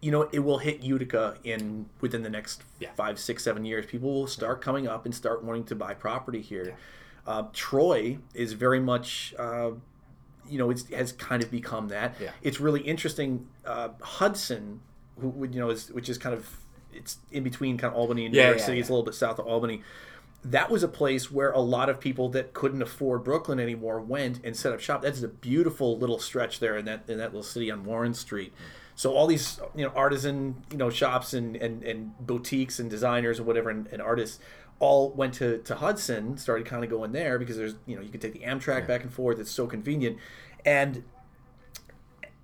[0.00, 2.90] You know, it will hit Utica in within the next Yeah.
[2.96, 3.86] five, six, seven years.
[3.86, 6.74] People will start coming up and start wanting to buy property here.
[7.26, 9.70] Uh, Troy is very much, uh,
[10.48, 12.16] you know, it's, has kind of become that.
[12.20, 12.30] Yeah.
[12.42, 13.46] It's really interesting.
[13.64, 14.80] Uh, Hudson,
[15.20, 16.58] who would you know, is which is kind of
[16.92, 18.80] it's in between kind of Albany and New Yeah, York yeah, City.
[18.80, 19.82] It's a little bit south of Albany.
[20.44, 24.40] That was a place where a lot of people that couldn't afford Brooklyn anymore went
[24.44, 25.02] and set up shop.
[25.02, 28.52] That's a beautiful little stretch there in that in that little city on Warren Street.
[28.94, 33.40] So all these you know artisan you know shops and and, and boutiques and designers
[33.40, 34.38] or whatever and, and artists
[34.80, 38.10] all went to, to Hudson, started kind of going there because there's you know you
[38.10, 39.38] can take the Amtrak back and forth.
[39.38, 40.18] It's so convenient,
[40.64, 41.04] and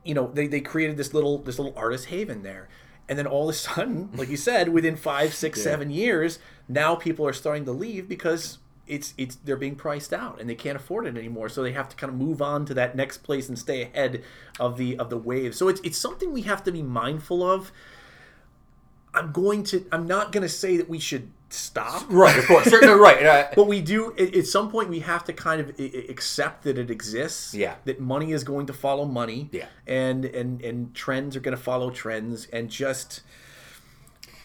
[0.04, 2.68] you know they, they created this little this little artist haven there
[3.08, 6.38] and then all of a sudden like you said within five six seven years
[6.70, 10.54] now people are starting to leave because it's it's they're being priced out and they
[10.54, 11.48] can't afford it anymore.
[11.48, 14.22] So they have to kind of move on to that next place and stay ahead
[14.58, 15.54] of the of the wave.
[15.54, 17.70] So it's it's something we have to be mindful of.
[19.12, 22.04] I'm going to i'm not going to say that we should stop.
[22.08, 22.70] Right of course.
[22.70, 25.72] No, right uh, but we do at, at some point we have to kind of
[25.80, 27.74] i- accept that it exists Yeah.
[27.86, 29.66] that money is going to follow money Yeah.
[29.86, 33.22] and and and trends are going to follow trends and just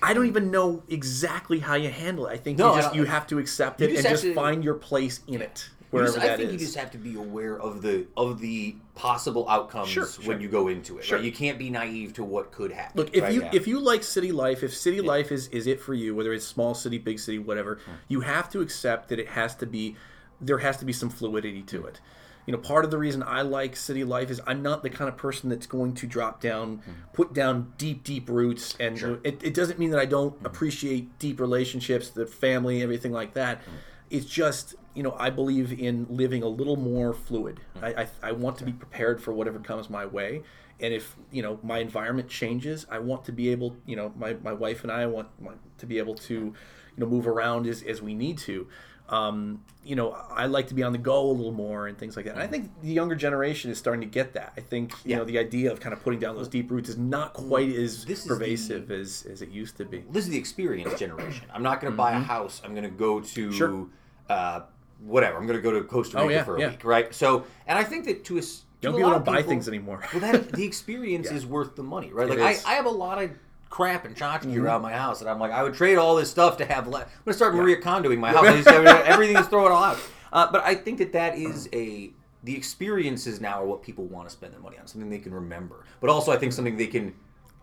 [0.02, 2.34] I don't even know exactly how you handle it.
[2.34, 4.08] I think No, you I just don't- you have to accept You it just and
[4.08, 6.54] have just to- find your place in it You wherever just- I that think is.
[6.54, 10.48] you just have to be aware of the of the possible outcomes Sure, when you
[10.48, 11.06] go into it.
[11.06, 11.18] Sure.
[11.18, 11.26] Right?
[11.26, 12.94] You can't be naive to what could happen.
[12.96, 13.34] Look, if right?
[13.34, 13.50] you Yeah.
[13.54, 16.46] if you like city life, if city life is is it for you, whether it's
[16.46, 19.96] small city, big city, whatever, you have to accept that it has to be
[20.42, 21.88] there has to be some fluidity to mm.
[21.88, 22.02] it.
[22.46, 25.08] You know, part of the reason I like city life is I'm not the kind
[25.10, 26.92] of person that's going to drop down, Hmm.
[27.14, 30.46] put down deep, deep roots, and it, it doesn't mean that I don't Hmm.
[30.46, 33.60] appreciate deep relationships, the family, everything like that.
[33.64, 33.72] Hmm.
[34.12, 37.60] It's just you know I believe in living a little more fluid.
[37.78, 37.86] Hmm.
[37.86, 40.44] I, I I want to be prepared for whatever comes my way,
[40.80, 44.36] and if you know my environment changes, I want to be able you know my,
[44.44, 46.54] my wife and I want, want to be able to you
[46.98, 48.68] know move around as, as we need to.
[49.10, 52.16] Um, you know, I like to be on the go a little more and things
[52.16, 52.34] like that.
[52.34, 54.54] And I think the younger generation is starting to get that.
[54.58, 55.18] I think you Yeah.
[55.18, 58.04] know the idea of kind of putting down those deep roots is not quite as
[58.28, 60.04] pervasive as, as it used to be.
[60.10, 61.46] this is the experience generation.
[61.54, 62.62] I'm not going to buy a house.
[62.66, 63.58] I'm going to go to Mm-hmm.
[63.58, 63.86] Sure.
[64.30, 64.62] uh,
[65.02, 65.38] whatever.
[65.38, 66.70] I'm going to go to Costa Oh, Rica yeah, for a yeah.
[66.70, 67.14] week, right?
[67.14, 69.68] So, and I think that to a to a people don't of buy people- things
[69.68, 70.02] anymore.
[70.14, 72.28] well, that the experience is worth the money, right?
[72.28, 72.58] Like I.
[72.66, 73.30] I have a lot of
[73.70, 74.62] crap and tchotchke Mm-hmm.
[74.64, 76.88] around my house, and I'm like, I would trade all this stuff to have.
[76.88, 78.46] Le- I'm gonna start Maria Kondoing my house.
[78.64, 80.00] Just- everything is throw it all out.
[80.32, 82.12] Uh, but I think that that is a
[82.44, 85.34] the experiences now are what people want to spend their money on, something they can
[85.34, 87.14] remember, but also I think something they can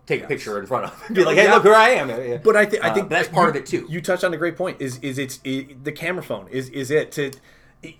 [0.05, 1.53] take a picture in front of and be like, hey, Yeah.
[1.55, 2.09] look where I am.
[2.09, 2.37] Yeah.
[2.43, 3.85] But I, think I Uh, that's part you- of it too.
[3.89, 4.81] You touched on a great point.
[4.81, 6.47] Is is it's it, the camera phone?
[6.49, 7.31] Is is it to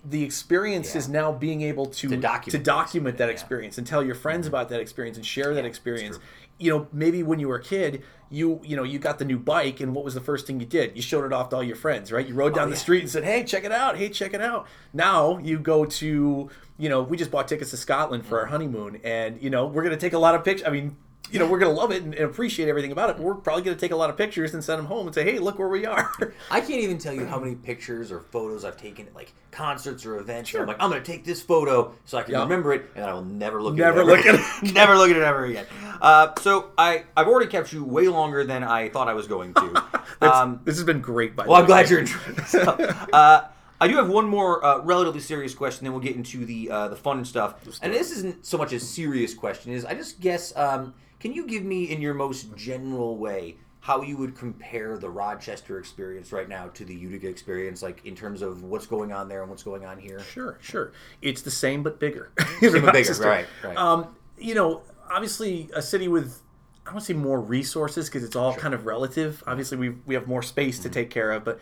[0.04, 0.98] the experience Yeah.
[0.98, 3.32] is now being able to To document to document that yeah.
[3.32, 6.18] experience and tell your friends about that experience and share that experience.
[6.58, 9.38] You know, maybe when you were a kid, you you know you got the new
[9.38, 10.96] bike, and what was the first thing you did?
[10.96, 12.26] You showed it off to all your friends, right?
[12.26, 12.82] You rode oh, down the Oh, yeah.
[12.82, 13.96] street and said, "Hey, check it out!
[13.96, 17.76] Hey, check it out!" Now you go to you know we just bought tickets to
[17.76, 18.50] Scotland for our mm.
[18.50, 20.66] honeymoon, and you know we're gonna take a lot of pictures.
[20.66, 20.96] I mean.
[21.30, 23.16] You know, we're going to love it and, and appreciate everything about it.
[23.16, 25.14] But we're probably going to take a lot of pictures and send them home and
[25.14, 26.12] say, "Hey, look where we are."
[26.50, 30.04] I can't even tell you how many pictures or photos I've taken at like concerts
[30.04, 30.50] or events.
[30.50, 30.60] Sure.
[30.62, 32.42] I'm like, I'm gonna take this photo so I can Yeah.
[32.42, 34.26] remember it, and I will never look Never at it.
[34.26, 34.74] ever look again.
[34.74, 35.66] never look at it ever again.
[36.00, 39.54] Uh, so I I've already kept you way longer than I thought I was going
[39.54, 39.82] to.
[40.20, 41.34] Um, this has been great.
[41.36, 42.38] By well, I'm glad you're enjoying.
[42.46, 43.46] So, uh,
[43.80, 46.88] I do have one more uh, relatively serious question, then we'll get into the uh,
[46.88, 47.56] the fun stuff.
[47.82, 49.72] And this isn't so much a serious question.
[49.72, 50.94] Is I just guess, um,
[51.24, 55.78] can you give me in your most general way how you would compare the Rochester
[55.78, 59.40] experience right now to the Utica experience, like in terms of what's going on there
[59.40, 60.20] and what's going on here?
[60.20, 60.92] Sure, sure.
[61.22, 62.30] It's the same but bigger.
[62.60, 63.74] Same but bigger, right, right.
[63.74, 66.42] Um, you know, obviously, a city with
[66.82, 69.42] I don't want to say more resources because it's all kind of relative.
[69.46, 70.82] Obviously, we we have more space Mm-hmm.
[70.82, 71.58] to take care of, but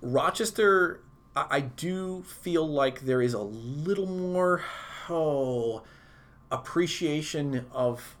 [0.00, 1.02] Rochester,
[1.36, 4.62] I, I do feel like there is a little more
[5.10, 5.82] oh
[6.50, 8.16] appreciation of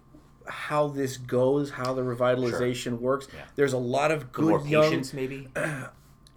[0.48, 3.28] how this goes, how the revitalization works.
[3.56, 5.48] There's a lot of good More young patience, maybe.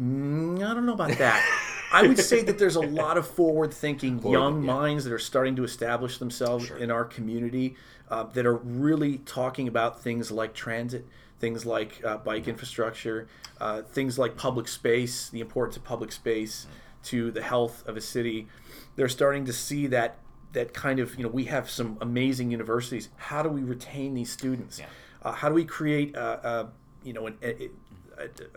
[0.01, 1.45] Mm, I don't know about that.
[1.93, 4.74] I would say that there's a lot of forward-thinking young yeah.
[4.74, 7.76] minds that are starting to establish themselves in our community
[8.09, 11.05] uh, that are really talking about things like transit,
[11.39, 13.28] things like uh, bike infrastructure,
[13.59, 16.66] uh, things like public space, the importance of public space
[17.03, 18.47] to the health of a city.
[18.95, 20.18] They're starting to see that
[20.53, 23.09] that kind of you know we have some amazing universities.
[23.17, 24.81] How do we retain these students?
[25.23, 26.69] Uh, how do we create a, a
[27.03, 27.69] you know an, a,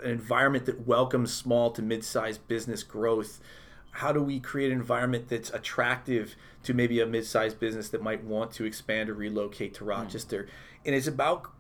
[0.03, 3.41] an environment that welcomes small to mid-sized business growth
[3.93, 6.35] how do we create an environment that's attractive
[6.65, 9.91] to maybe a mid-sized business that might want to expand or relocate to hmm.
[9.91, 10.49] rochester
[10.85, 11.51] and it's about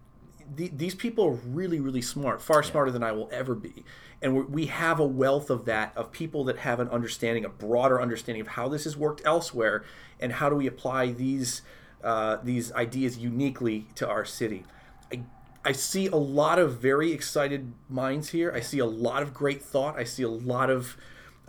[0.55, 3.85] the, these people are really really smart far smarter than i will ever be
[4.23, 8.01] and we're, have a wealth of that of people that have an understanding a broader
[8.01, 9.85] understanding of how this has worked elsewhere
[10.21, 11.63] and how do we apply these
[12.03, 14.65] uh, these ideas uniquely to our city
[15.13, 15.23] I,
[15.65, 18.53] I see a lot of very excited minds here.
[18.53, 19.99] I see a lot of great thought.
[19.99, 20.97] I see a lot of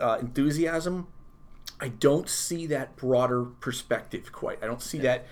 [0.00, 1.08] uh, enthusiasm.
[1.80, 4.62] I don't see that broader perspective quite.
[4.62, 5.26] I don't see that,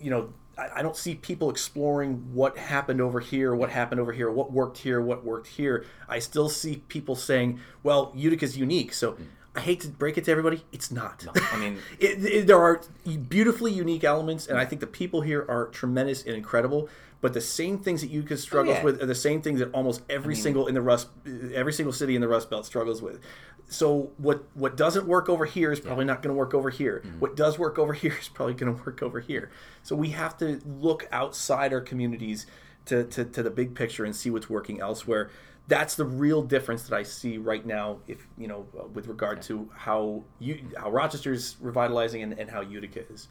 [0.00, 4.30] you know, I, don't see people exploring what happened over here, what happened over here,
[4.30, 5.84] what worked here, what worked here.
[6.08, 8.94] I still see people saying, well, Utica's unique.
[8.94, 9.24] So hmm.
[9.54, 11.26] I hate to break it to everybody, it's not.
[11.52, 12.80] I mean, it, it- there are
[13.28, 16.88] beautifully unique elements, and I think the people here are tremendous and incredible.
[17.20, 18.84] But the same things that Utica struggles yeah.
[18.84, 21.08] with are the same things that almost every single in the Rust,
[21.54, 23.20] every single city in the Rust Belt struggles with.
[23.68, 27.02] So what what doesn't work over here is probably not going to work over here.
[27.18, 29.50] What does work over here is probably going to work over here.
[29.82, 32.46] So we have to look outside our communities
[32.86, 35.30] to, to, to the big picture and see what's working elsewhere.
[35.68, 39.42] That's the real difference that I see right now, if you know, uh, with regard
[39.42, 43.26] to how you how Rochester's revitalizing and, and how Utica is.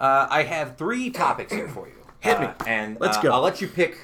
[0.00, 2.03] Uh, I have three topics here for you.
[2.24, 2.46] Hit me.
[2.46, 3.32] Uh, and Let's uh, go.
[3.32, 3.98] I'll let you pick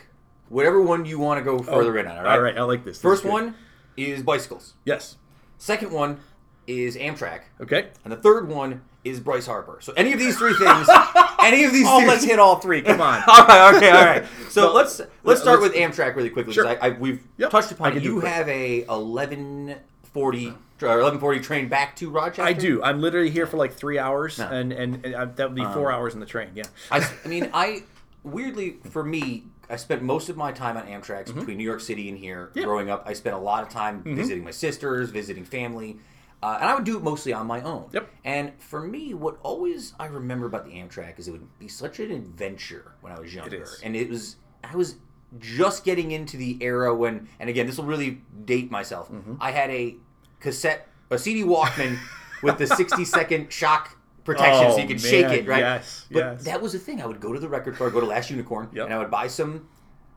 [0.48, 2.18] whatever one you want to go further in on.
[2.18, 2.32] All right.
[2.34, 3.00] All right, I like this.
[3.00, 3.54] First one
[3.96, 4.74] is bicycles.
[4.84, 5.16] Yes.
[5.58, 6.20] Second one
[6.66, 7.40] is Amtrak.
[7.60, 7.88] Okay.
[8.04, 9.78] And the third one is Bryce Harper.
[9.80, 10.88] So any of these three things,
[11.42, 11.86] any of these.
[11.88, 12.82] Oh, let's hit all three.
[12.82, 13.22] Come on.
[13.28, 13.74] all right.
[13.76, 13.90] Okay.
[13.90, 14.24] All right.
[14.50, 16.52] So No, let's let's start let's- with Amtrak really quickly.
[16.52, 16.66] Sure.
[16.66, 18.00] I, I, we've Yep, touched upon it.
[18.00, 19.76] do You have a eleven
[20.12, 20.52] forty
[20.82, 22.42] eleven forty train back to Rochester.
[22.42, 22.82] I do.
[22.82, 25.92] I'm literally here for like three hours, and and, and I, that would be four
[25.92, 26.50] hours in the train.
[26.54, 26.64] Yeah.
[26.90, 27.84] I, I mean, I
[28.22, 31.38] weirdly for me, I spent most of my time on Amtrak Mm-hmm.
[31.38, 32.50] between New York City and here.
[32.54, 35.98] Growing up, I spent a lot of time visiting my sisters, visiting family,
[36.42, 37.88] uh, and I would do it mostly on my own.
[37.92, 38.10] Yep.
[38.24, 42.00] And for me, what always I remember about the Amtrak is it would be such
[42.00, 43.80] an adventure when I was younger, is.
[43.84, 44.96] and it was I was
[45.38, 49.10] just getting into the era when, and again, this will really date myself.
[49.12, 49.34] Mm-hmm.
[49.40, 49.96] I had a
[50.40, 51.98] cassette, a CD Walkman
[52.42, 53.96] with the sixty second shock
[54.34, 55.58] protection, so you Oh, could shake it, right?
[55.60, 56.44] yes, But yes.
[56.44, 57.00] that was the thing.
[57.02, 58.86] I would go to the record store, go to Last Unicorn, Yep.
[58.86, 59.68] and I would buy some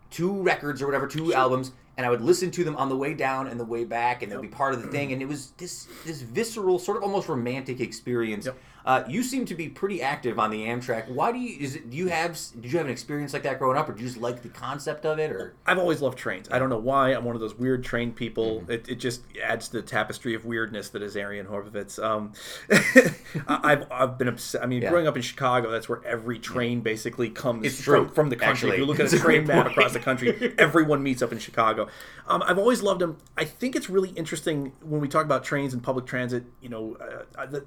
[0.10, 3.14] two records or whatever, two albums, and I would listen to them on the way
[3.14, 5.12] down and the way back, and they'd be part of the thing.
[5.14, 8.46] And it was this this visceral, sort of almost romantic experience.
[8.46, 8.58] Yep.
[8.86, 11.08] Uh, you seem to be pretty active on the Amtrak.
[11.10, 11.58] Why do you?
[11.60, 11.90] Is it?
[11.90, 12.38] Do you have?
[12.60, 14.50] Did you have an experience like that growing up, or do you just like the
[14.50, 15.56] concept of it, or?
[15.66, 16.48] I've always loved trains.
[16.52, 17.12] I don't know why.
[17.12, 18.60] I'm one of those weird train people.
[18.62, 18.72] Mm-hmm.
[18.72, 22.02] It, it just adds to the tapestry of weirdness that is Arian Horbovetz.
[22.04, 22.34] Um,
[23.48, 24.64] I've, I've been obsessed.
[24.64, 24.90] I mean, Yeah.
[24.90, 28.52] growing up in Chicago, that's where every train basically comes from, from the country.
[28.52, 28.72] actually.
[28.74, 31.88] If you look at a train map across the country, everyone meets up in Chicago.
[32.28, 33.18] Um, I've always loved them.
[33.38, 36.44] I think it's really interesting when we talk about trains and public transit.
[36.62, 36.98] You know,
[37.38, 37.66] uh, the,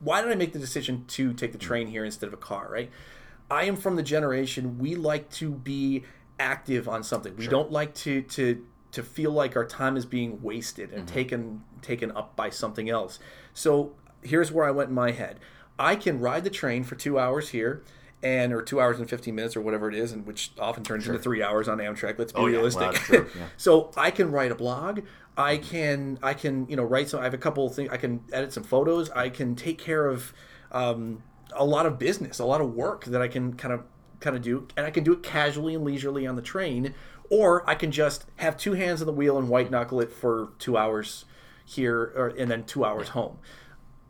[0.00, 1.66] why did I make the decision to take the hmm.
[1.66, 2.68] train here instead of a car?
[2.70, 2.90] Right.
[3.50, 6.04] I am from the generation we like to be
[6.38, 7.36] active on something.
[7.36, 11.14] We don't like to to to feel like our time is being wasted and mm-hmm.
[11.14, 13.18] taken taken up by something else.
[13.54, 15.40] So here's where I went in my head.
[15.78, 17.82] I can ride the train for two hours here
[18.22, 21.06] and or two hours and 15 minutes or whatever it is, and which often turns
[21.06, 22.18] into three hours on Amtrak.
[22.18, 22.60] Let's be Oh, yeah.
[22.60, 23.26] Well, realistic.
[23.36, 23.46] yeah.
[23.56, 25.00] so I can write a blog.
[25.36, 27.20] I can I can you know write some.
[27.20, 27.88] I have a couple of things.
[27.90, 29.08] I can edit some photos.
[29.10, 30.32] I can take care of
[30.72, 31.22] um,
[31.54, 33.84] a lot of business, a lot of work that I can kind of
[34.20, 36.94] kind of do, and I can do it casually and leisurely on the train,
[37.30, 40.50] or I can just have two hands on the wheel and white knuckle it for
[40.58, 41.24] two hours
[41.64, 43.38] here, or and then two hours home.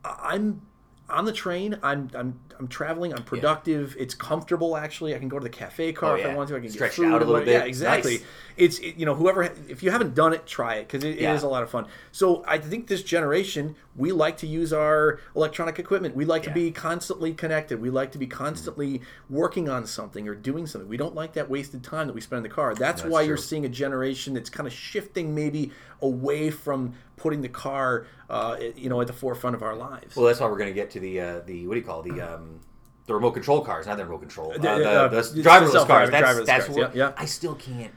[0.05, 0.63] I'm
[1.11, 1.79] on the train.
[1.83, 3.13] I'm I'm I'm traveling.
[3.15, 3.97] I'm productive.
[3.99, 5.15] It's comfortable actually.
[5.15, 6.57] I can go to the cafe car Oh, if I want to.
[6.57, 7.13] I can Stretch get food.
[7.15, 7.53] out a little bit.
[7.53, 8.19] Yeah, exactly.
[8.19, 8.25] Nice.
[8.57, 11.33] It's it, you know whoever if you haven't done it, try it because it, Yeah.
[11.33, 11.87] it is a lot of fun.
[12.13, 16.15] So I think this generation we like to use our electronic equipment.
[16.15, 16.51] We like Yeah.
[16.51, 17.81] to be constantly connected.
[17.81, 20.89] We like to be constantly working on something or doing something.
[20.89, 22.75] We don't like that wasted time that we spend in the car.
[22.75, 25.73] That's, That's why you're seeing a generation that's kind of shifting maybe
[26.03, 30.17] away from putting the car, uh, you know, at the forefront of our lives.
[30.17, 32.03] Well, that's why we're going to get to the uh, the what do you call
[32.03, 32.13] it?
[32.15, 32.61] the um,
[33.07, 35.43] the remote control cars, not the remote control, uh, The- the, uh, the it's the
[35.43, 36.11] driverless self-driving cars.
[36.11, 37.15] That's driverless that's cars, what yeah, yeah.
[37.17, 37.93] I still can't.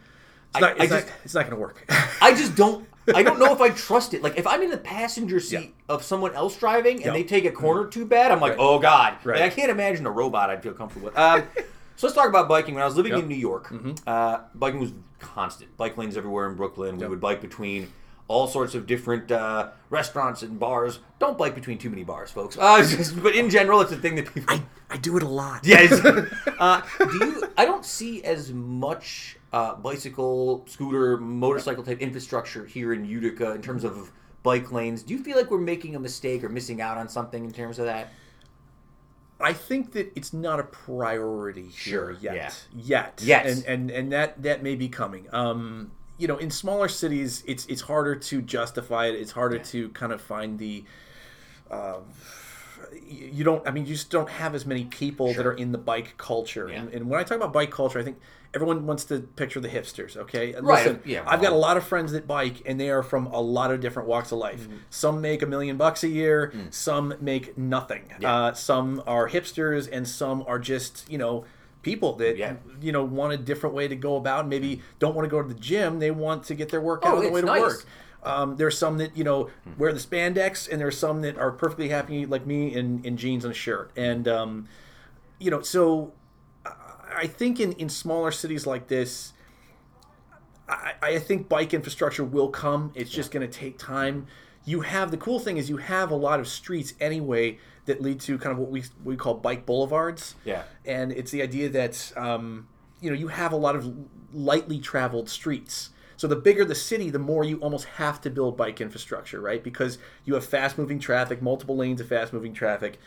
[0.52, 1.86] it's not, I, it's, I not, it's not going to work.
[2.22, 2.88] I just don't.
[3.14, 4.22] I don't know if I trust it.
[4.24, 7.12] Like if I'm in the passenger seat of someone else driving and Yeah.
[7.14, 8.60] they take a corner too bad, I'm like, Right.
[8.62, 9.18] oh god.
[9.26, 9.42] Right.
[9.42, 11.18] Like, I can't imagine a robot I'd feel comfortable with.
[11.18, 11.44] Um,
[11.98, 12.74] so let's talk about biking.
[12.76, 13.24] When I was living Yep.
[13.24, 13.92] in New York, Mm-hmm.
[14.08, 15.76] uh, biking was constant.
[15.78, 16.98] Bike lanes everywhere in Brooklyn.
[16.98, 17.92] We would bike between
[18.28, 21.00] all sorts of different uh, restaurants and bars.
[21.20, 22.58] Don't bike between too many bars, folks.
[22.58, 24.54] Uh, just- but in general, it's a thing that people.
[24.56, 25.66] I, I do it a lot.
[25.66, 25.92] Yes.
[26.60, 27.44] uh, do you?
[27.58, 33.62] I don't see as much uh, bicycle, scooter, motorcycle type infrastructure here in Utica in
[33.62, 34.12] terms of
[34.44, 35.04] bike lanes.
[35.04, 37.80] Do you feel like we're making a mistake or missing out on something in terms
[37.80, 38.10] of that?
[39.40, 42.66] I think that it's not a priority Sure, here yet.
[42.74, 43.14] yeah.
[43.16, 43.22] Yet.
[43.24, 43.46] Yes.
[43.64, 45.28] And and and that that may be coming.
[45.34, 49.16] Um, you know, in smaller cities, it's it's harder to justify it.
[49.16, 50.84] It's harder to kind of find the.
[51.70, 52.00] Uh,
[53.08, 53.68] you don't.
[53.68, 56.70] I mean, you just don't have as many people that are in the bike culture.
[56.70, 56.82] Yeah.
[56.82, 58.18] And, and when I talk about bike culture, I think
[58.54, 60.16] everyone wants to picture the hipsters.
[60.16, 62.90] Okay, And Right, Listen, yeah, I've got a lot of friends that bike, and they
[62.90, 64.62] are from a lot of different walks of life.
[64.62, 64.78] Mm-hmm.
[64.90, 66.54] Some make a million bucks a year.
[66.56, 66.74] Mm.
[66.74, 68.04] Some make nothing.
[68.24, 71.46] Uh, some are hipsters, and some are just you know
[71.84, 72.56] people that Yeah.
[72.82, 74.48] you know want a different way to go about.
[74.48, 76.00] Maybe don't want to go to the gym.
[76.00, 77.62] They want to get their workout Oh, on the way to nice.
[77.62, 77.86] work.
[78.24, 81.90] Um, there's some that you know wear the spandex, and there's some that are perfectly
[81.90, 83.92] happy like me in, in jeans and a shirt.
[83.96, 84.68] And um,
[85.40, 86.14] you know, so
[86.66, 86.72] I-
[87.16, 89.34] I think in, in smaller cities like this,
[90.68, 92.92] I, I think bike infrastructure will come.
[92.96, 94.26] It's just going to take time.
[94.66, 98.20] You have the cool thing is you have a lot of streets anyway that lead
[98.22, 100.36] to kind of what we we call bike boulevards.
[100.46, 100.64] Yeah.
[100.86, 102.68] and it's the idea that um,
[103.02, 103.94] you know you have a lot of
[104.34, 105.90] lightly traveled streets.
[106.16, 109.64] So the bigger the city, the more you almost have to build bike infrastructure, right?
[109.64, 113.00] Because you have fast moving traffic, multiple lanes of fast moving traffic.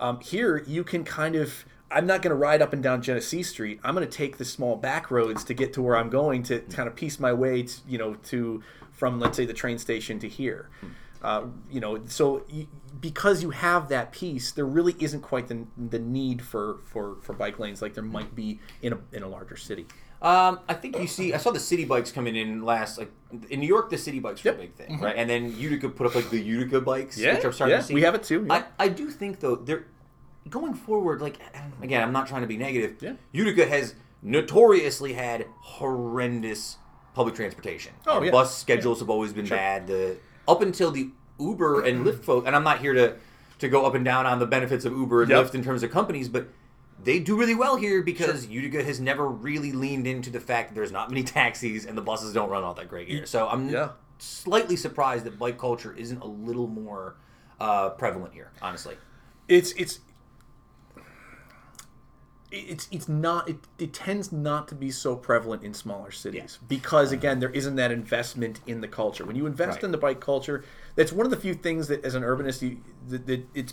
[0.00, 3.42] Um, here you can kind of I'm not going to ride up and down Genesee
[3.42, 3.78] Street.
[3.84, 6.60] I'm going to take the small back roads to get to where I'm going to
[6.60, 10.18] kind of piece my way, to, you know, to from let's say the train station
[10.20, 10.70] to here.
[11.22, 12.66] Uh, you know, so you,
[13.02, 17.34] because you have that piece, there really isn't quite the, the need for, for, for
[17.34, 19.84] bike lanes like there might be in a, in a larger city.
[20.22, 21.34] Um, I think you see.
[21.34, 22.96] I saw the city bikes coming in last.
[22.96, 23.10] Like
[23.50, 24.58] in New York, the city bikes were Yep.
[24.58, 25.16] a big thing, right?
[25.16, 27.86] And then Utica put up like the Utica bikes, Yeah, which I'm starting yeah, to
[27.88, 27.94] see.
[27.94, 28.64] we have it too, yeah.
[28.78, 29.86] I, I do think though they're
[30.48, 31.20] going forward.
[31.20, 31.38] Like
[31.82, 32.98] again, I'm not trying to be negative.
[33.02, 33.14] Yeah.
[33.32, 36.76] Utica has notoriously had horrendous
[37.14, 37.92] public transportation.
[38.06, 38.30] Oh, Our yeah.
[38.30, 39.88] Bus schedules have always been bad.
[39.88, 41.10] The up until the
[41.42, 43.16] Uber and Lyft folk, and I'm not here to
[43.58, 45.46] to go up and down on the benefits of Uber and Yep.
[45.46, 46.48] Lyft in terms of companies, but
[47.02, 50.74] they do really well here because Utica has never really leaned into the fact that
[50.74, 53.24] there's not many taxis and the buses don't run all that great here.
[53.26, 53.90] So I'm Yeah.
[54.18, 57.14] slightly surprised that bike culture isn't a little more
[57.60, 58.96] uh, prevalent here, honestly.
[59.48, 60.00] it's it's
[62.52, 67.10] it's it's not it, it tends not to be so prevalent in smaller cities because
[67.10, 69.84] again there isn't that investment in the culture when you invest Right.
[69.84, 70.62] in the bike culture
[70.94, 73.72] that's one of the few things that as an urbanist you that, that it's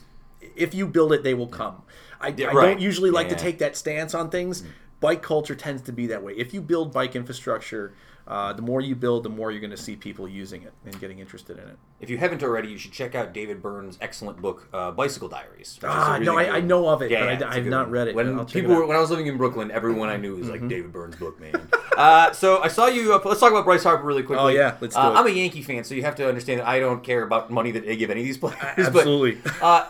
[0.56, 1.82] if you build it they will come
[2.22, 2.66] i, Yeah, I right.
[2.68, 3.36] don't usually like Yeah.
[3.36, 4.68] to take that stance on things mm.
[5.02, 7.94] bike culture tends to be that way if you build bike infrastructure
[8.30, 11.00] uh, the more you build the more you're going to see people using it and
[11.00, 14.40] getting interested in it If you haven't already, you should check out David Byrne's excellent
[14.40, 15.76] book, uh, Bicycle Diaries.
[15.76, 17.48] which is a ah really no I, I know of it Yeah, but yeah, I,
[17.50, 17.92] it's have not one.
[17.92, 20.36] read it When people it were, when I was living in Brooklyn, everyone I knew
[20.36, 21.68] was like David Byrne's book, man.
[21.98, 23.14] uh, so I saw you.
[23.14, 24.44] Uh, let's talk about Bryce Harper really quickly.
[24.44, 25.16] Oh, yeah, let's do uh, it.
[25.16, 27.72] I'm a Yankee fan, so you have to understand that I don't care about money
[27.72, 28.58] that they give any of these players.
[28.76, 29.42] but, absolutely.
[29.62, 29.90] uh,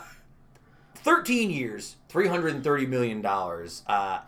[0.95, 3.84] 13 years, 330 million dollars.
[3.88, 4.20] Uh,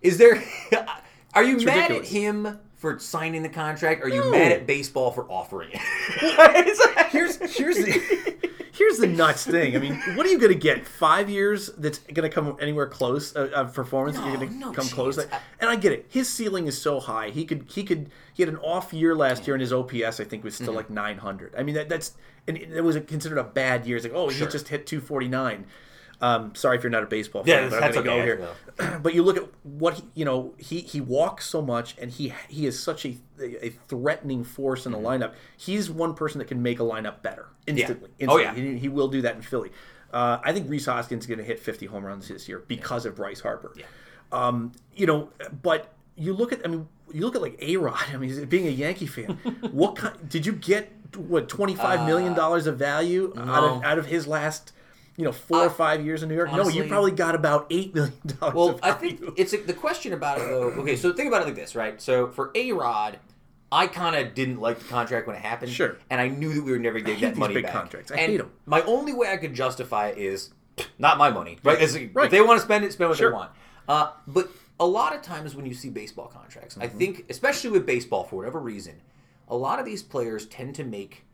[0.00, 0.42] is there?
[1.34, 2.08] Are you mad ridiculous.
[2.08, 4.02] at him for signing the contract?
[4.02, 4.30] Or are you No.
[4.32, 5.80] mad at baseball for offering it?
[7.12, 9.76] here's here's the here's the nuts thing.
[9.76, 10.84] I mean, what are you going to get?
[10.86, 14.16] Five years that's going to come anywhere close uh, of performance?
[14.18, 15.16] No, you're going to no come close.
[15.16, 15.30] And
[15.70, 16.06] I get it.
[16.08, 17.30] His ceiling is so high.
[17.30, 20.24] He could he could he had an off year last year, and his OPS I
[20.24, 20.64] think was Mm-hmm.
[20.64, 21.54] still like 900.
[21.56, 22.12] I mean, that, that's
[22.48, 23.96] and it was considered a bad year.
[23.96, 24.46] It's like, oh, Sure.
[24.48, 25.64] he just hit 249.
[26.22, 28.84] Um, sorry if you're not a baseball Yeah, fan, but that's I'm going to go
[28.84, 28.98] here.
[29.02, 30.54] but you look at what he, you know.
[30.56, 34.92] He he walks so much, and he he is such a a threatening force in
[34.92, 35.34] the lineup.
[35.56, 38.10] He's one person that can make a lineup better instantly.
[38.28, 38.62] Oh, instantly.
[38.64, 38.72] yeah.
[38.74, 39.72] He, he will do that in Philly.
[40.12, 43.04] Uh, I think Rhys Hoskins is going to hit 50 home runs this year because
[43.04, 43.72] of Bryce Harper.
[43.76, 43.84] Yeah.
[44.30, 45.30] Um, you know,
[45.62, 47.98] but you look at I mean, you look at like A Rod.
[48.12, 49.38] I mean, being a Yankee fan,
[49.72, 50.92] what kind did you get?
[51.16, 54.72] What twenty five million dollars of value out of out of his last?
[55.16, 56.50] You know, four or five years in New York.
[56.52, 58.54] no, you probably got about eight million dollars.
[58.54, 60.70] Well, I think it's the question about it though.
[60.80, 62.00] Okay, so think about it like this, right?
[62.00, 63.18] So for A Rod,
[63.70, 65.70] I kind of didn't like the contract when it happened.
[65.72, 65.96] Sure.
[66.10, 67.72] And I knew that we were never going to hate get these money big back.
[67.72, 68.10] contracts.
[68.10, 68.50] I and them.
[68.66, 70.50] My only way I could justify it is
[70.98, 71.78] not my money, right?
[72.14, 72.24] Right.
[72.26, 73.30] If they want to spend it, spend what Sure.
[73.30, 73.50] they want.
[73.88, 76.82] Uh, but a lot of times when you see baseball contracts, Mm-hmm.
[76.84, 78.94] I think, especially with baseball, for whatever reason,
[79.48, 81.24] a lot of these players tend to make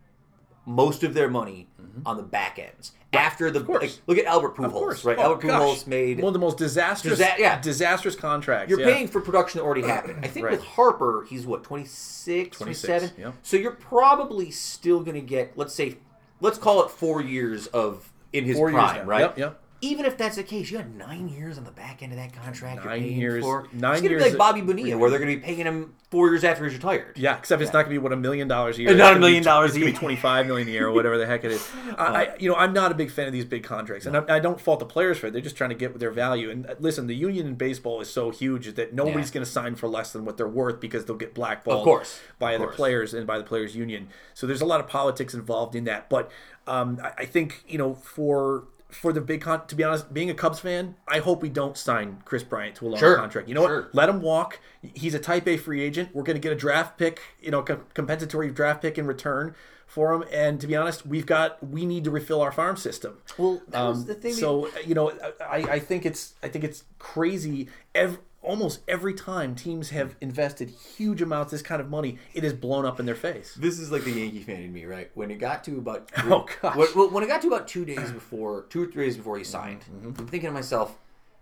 [0.67, 1.69] most of their money
[2.05, 3.61] on the back ends after the.
[3.61, 5.19] Like, look at Albert Pujols, right?
[5.19, 5.61] Oh, Albert gosh.
[5.61, 7.61] Pujols made one of the most disastrous, Disa- yeah.
[7.61, 8.71] disastrous contracts.
[8.71, 8.93] you're yeah.
[8.93, 10.19] paying for production that already happened.
[10.23, 10.53] I think Right.
[10.53, 13.11] with Harper, he's what 26, 27.
[13.19, 13.33] yeah.
[13.43, 15.97] So you're probably still going to get, let's say,
[16.41, 19.21] let's call it four years of in his Four prime, right?
[19.21, 19.61] Yep, yep.
[19.81, 22.33] Even if that's the case, you had nine years on the back end of that
[22.35, 22.85] contract.
[22.85, 23.69] Nine years- For.
[23.73, 25.95] nine it's gonna years be like Bobby Bonilla, where they're going to be paying him
[26.11, 27.17] four years after he's retired.
[27.17, 28.91] Yeah, except it's not going to be what a million dollars a year.
[28.91, 29.95] It's Not a gonna million dollars It's a going to year.
[29.95, 31.71] be twenty five million a year or whatever the heck it is.
[31.97, 34.25] I, I, you know, I'm not a big fan of these big contracts, and I,
[34.29, 35.33] I don't fault the players for it.
[35.33, 36.51] They're just trying to get their value.
[36.51, 39.35] And uh, listen, the union in baseball is so huge that nobody's Yeah.
[39.35, 42.19] going to sign for less than what they're worth because they'll get blackballed Of course.
[42.41, 42.77] by Of other course.
[42.77, 44.09] players and by the players' union.
[44.35, 46.09] So there's a lot of politics involved in that.
[46.11, 46.33] But
[46.67, 48.65] um, I, I think you know for.
[48.91, 51.77] For the big con, to be honest, being a Cubs fan, I hope we don't
[51.77, 53.47] sign Kris Bryant to a long Sure, contract.
[53.47, 53.83] You know sure.
[53.83, 53.95] what?
[53.95, 54.61] Let him walk.
[54.95, 56.09] He's a Type A free agent.
[56.15, 59.55] We're going to get a draft pick, you know, co- compensatory draft pick in return
[59.87, 60.25] for him.
[60.33, 63.19] And to be honest, we've got we need to refill our farm system.
[63.37, 64.33] Well, that was Um, the thing.
[64.33, 67.69] So you know, I, I think it's I think it's crazy.
[67.95, 72.45] Ev almost every time teams have invested huge amounts of this kind of money, it
[72.45, 73.55] is blown up in their face.
[73.59, 75.11] This is like the Yankee fan in me, right?
[75.15, 76.77] When it got to about Oh, gosh.
[76.95, 79.45] when, when it got to about two days before, two or three days before he
[79.45, 80.97] signed, Mm-hmm, I'm thinking to myself,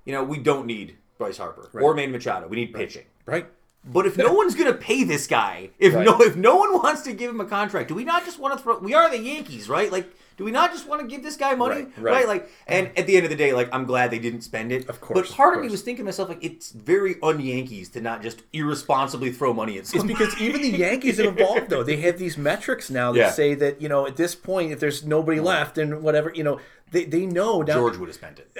[0.04, 2.48] you know, we don't need Bryce Harper or Manny Machado.
[2.48, 3.04] We need pitching.
[3.26, 3.46] Right.
[3.84, 6.04] But if no one's gonna pay this guy, if Right.
[6.04, 8.56] no if no one wants to give him a contract, do we not just want
[8.56, 8.78] to throw?
[8.78, 9.92] We are the Yankees, right?
[9.92, 12.28] Like, do we not just want to give this guy money, Right, right.
[12.28, 14.88] Like, and at the end of the day, like, I'm glad they didn't spend it.
[14.88, 17.88] Of course, But part of of, me was thinking to myself, like, it's very un-Yankees
[17.90, 21.82] to not just irresponsibly throw money at It's because even the Yankees are involved, though.
[21.82, 23.30] They have these metrics now that Yeah.
[23.30, 26.60] say that you know at this point, if there's nobody left and whatever, you know,
[26.90, 28.50] they, they know down, George would have spent it.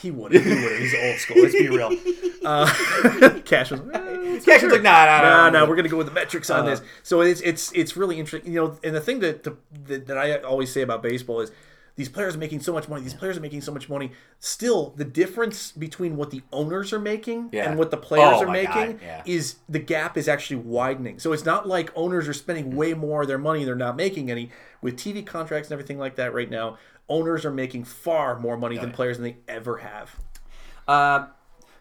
[0.00, 0.32] He would.
[0.32, 0.78] He would.
[0.78, 1.42] He's old school.
[1.42, 1.90] Let's be real.
[2.44, 2.66] Uh,
[3.44, 3.78] Cash was.
[3.80, 5.68] eh, Cash was like, nah, nah, no, nah, no, nah.
[5.68, 6.82] we're gonna go with the metrics on this.
[7.04, 8.52] So it's it's it's really interesting.
[8.52, 11.50] You know, and the thing that the, that, that I always say about baseball is
[11.94, 13.02] these players are making so much money.
[13.02, 14.12] These players are making so much money.
[14.40, 17.68] Still, the difference between what the owners are making Yeah.
[17.68, 19.22] and what the players Oh are making yeah.
[19.26, 21.18] is the gap is actually widening.
[21.18, 24.30] So it's not like owners are spending way more of their money they're not making
[24.30, 24.50] any
[24.80, 26.78] with TV contracts and everything like that right now.
[27.10, 30.16] Owners are making far more money than players than they ever have.
[30.88, 31.26] Uh,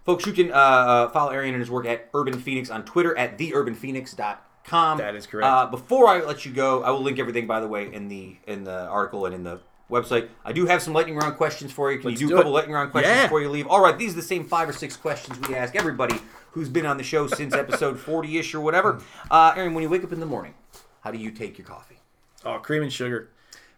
[0.03, 3.17] folks, you can uh, uh, follow Arian and his work at Urban Phoenix on Twitter
[3.17, 4.37] at theurbanphoenix.com.
[4.69, 5.45] That is correct.
[5.47, 8.37] Uh, before I let you go, I will link everything, by the way, in the
[8.47, 9.59] in the article and in the
[9.89, 10.29] website.
[10.45, 11.99] I do have some lightning round questions for you.
[11.99, 12.59] Can Let's you do do a couple it.
[12.59, 13.23] lightning round questions Yeah.
[13.25, 13.67] before you leave?
[13.67, 16.15] All right, these are the same five or six questions we ask everybody
[16.51, 19.01] who's been on the show since episode 40-ish or whatever.
[19.29, 20.53] Uh, Arian, when you wake up in the morning,
[21.01, 21.97] how do you take your coffee?
[22.45, 23.29] Oh, cream and sugar.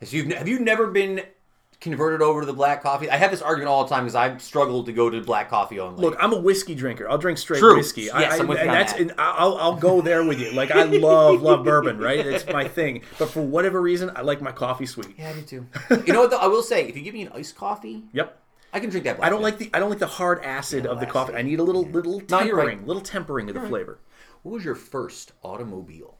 [0.01, 1.21] You've, have you never been
[1.83, 3.09] converted over to the black coffee?
[3.09, 5.79] I have this argument all the time because I've struggled to go to black coffee
[5.79, 6.01] only.
[6.01, 7.07] Look, I'm a whiskey drinker.
[7.07, 7.75] I'll drink straight True.
[7.77, 8.03] whiskey.
[8.03, 9.01] Yes, I, I, I'm with you and on that's that.
[9.01, 10.51] and I'll I'll go there with you.
[10.53, 12.25] Like I love love bourbon, right?
[12.25, 13.03] It's my thing.
[13.19, 15.13] But for whatever reason, I like my coffee sweet.
[15.19, 15.67] Yeah, I do too.
[16.07, 16.31] you know what?
[16.31, 18.39] Though I will say, if you give me an iced coffee, Yep.
[18.75, 19.17] I can drink that.
[19.17, 19.43] Black I don't tea.
[19.43, 21.13] like the I don't like the hard acid of the acid.
[21.13, 21.33] coffee.
[21.35, 22.45] I need a little little No, right.
[22.47, 23.99] tempering, little tempering of the flavor.
[24.41, 26.12] What was your first automobile?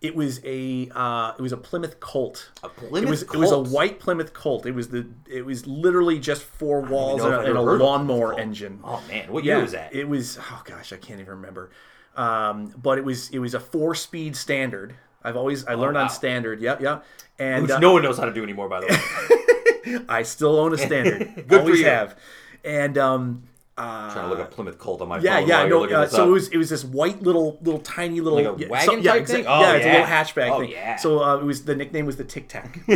[0.00, 2.50] It was a uh, it was a Plymouth Colt.
[2.62, 4.64] A Plymouth it was it was a white Plymouth Colt.
[4.64, 7.60] It was the it was literally just four walls and if a, I've and a
[7.60, 8.80] ever heard of a lawnmower engine.
[8.82, 9.94] Oh man, what year was that?
[9.94, 11.70] It was oh gosh, I can't even remember.
[12.16, 14.94] Um, but it was it was a four speed standard.
[15.22, 16.04] I've always I learned Oh, wow.
[16.06, 16.60] on standard.
[16.62, 17.04] Yep, yep.
[17.38, 19.98] And Which uh, no one knows how to do anymore, by the way.
[20.08, 21.34] I still own a standard.
[21.34, 21.86] Good for always you.
[21.86, 22.16] have.
[22.64, 23.42] And um,
[23.80, 25.48] uh, trying to look up Plymouth Colt on my yeah, phone.
[25.48, 25.84] yeah, no.
[25.84, 26.28] Uh, so up.
[26.28, 29.12] it was it was this white little little tiny little Like a yeah, wagon yeah,
[29.12, 29.44] type exa- thing?
[29.44, 30.70] yeah, Oh, it's a little hatchback Oh, thing.
[30.70, 30.96] yeah.
[30.96, 32.80] So uh, it was the nickname was the Tic Tac.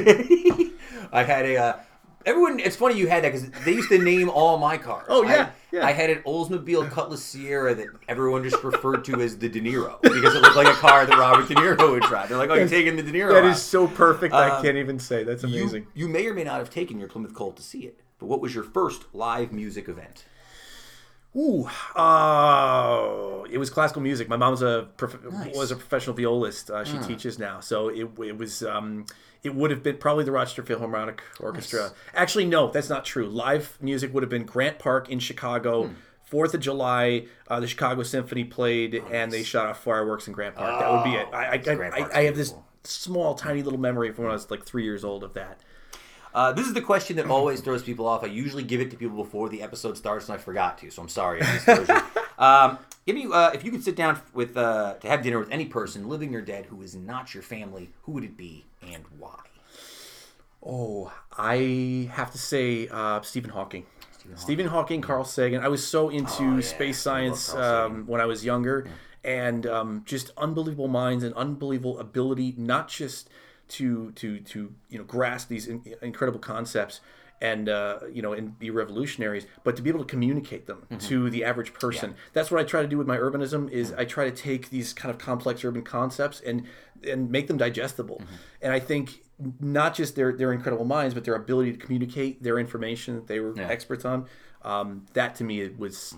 [1.13, 1.57] I had a.
[1.57, 1.77] Uh,
[2.27, 5.07] everyone, it's funny you had that because they used to name all my cars.
[5.09, 5.87] Oh, yeah, I, yeah.
[5.87, 10.01] I had an Oldsmobile Cutlass Ciera that everyone just referred to as the De Niro
[10.03, 12.29] because it looked like a car that Robert De Niro would drive.
[12.29, 14.35] They're like, "Oh, you're taking the De Niro." That out." is so perfect.
[14.35, 15.23] I Um, can't even say.
[15.25, 15.87] That's You, amazing.
[15.95, 18.41] you may or may not have taken your Plymouth Colt to see it, but what
[18.41, 20.25] was your first live music event?
[21.37, 24.29] Ooh, uh, it was classical music.
[24.29, 25.19] My mom's a prof-
[25.55, 26.71] was a professional violist.
[26.71, 29.07] Uh, she teaches now, so it, it was um,
[29.43, 31.93] it would have been probably the Rochester Philharmonic Orchestra.
[32.15, 33.27] Actually, no, that's not true.
[33.29, 35.91] Live music would have been Grant Park in Chicago.
[36.25, 40.57] Fourth of July, uh, the Chicago Symphony played, and they shot off fireworks in Grant
[40.57, 40.81] Park.
[40.81, 41.29] that would be it.
[41.33, 41.63] I, I,
[42.01, 44.85] I, I, I have this small, tiny little memory from when I was like three
[44.85, 45.61] years old of that.
[46.35, 48.25] Uh, this is the question that always throws people off.
[48.25, 51.03] I usually give it to people before the episode starts, and I forgot to, so
[51.03, 51.41] I'm sorry.
[51.43, 51.95] I just told you.
[52.45, 55.51] um, give me, uh, if you could sit down with uh, to have dinner with
[55.51, 59.05] any person, living or dead, who is not your family, who would it be and
[59.19, 59.39] why?
[60.67, 63.87] Oh, I have to say uh, Stephen Hawking.
[64.37, 65.63] Stephen Hawking, Carl Sagan.
[65.63, 66.61] I was so into Oh, yeah.
[66.63, 68.89] space science Carl um, when I was younger,
[69.23, 73.29] and um, just unbelievable minds and unbelievable ability, not just
[73.69, 77.01] to to to you know grasp these in, incredible concepts
[77.41, 80.99] and uh, you know and be revolutionaries, but to be able to communicate them Mm-hmm.
[81.09, 82.15] to the average person.
[82.33, 83.71] That's what I try to do with my urbanism.
[83.71, 86.65] Is I try to take these kind of complex urban concepts and
[87.07, 88.17] and make them digestible.
[88.17, 88.35] Mm-hmm.
[88.63, 89.23] And I think
[89.61, 93.41] not just their their incredible minds, but their ability to communicate their information that they
[93.41, 93.69] were Yeah.
[93.69, 94.27] experts on.
[94.63, 96.15] Um, that to me it was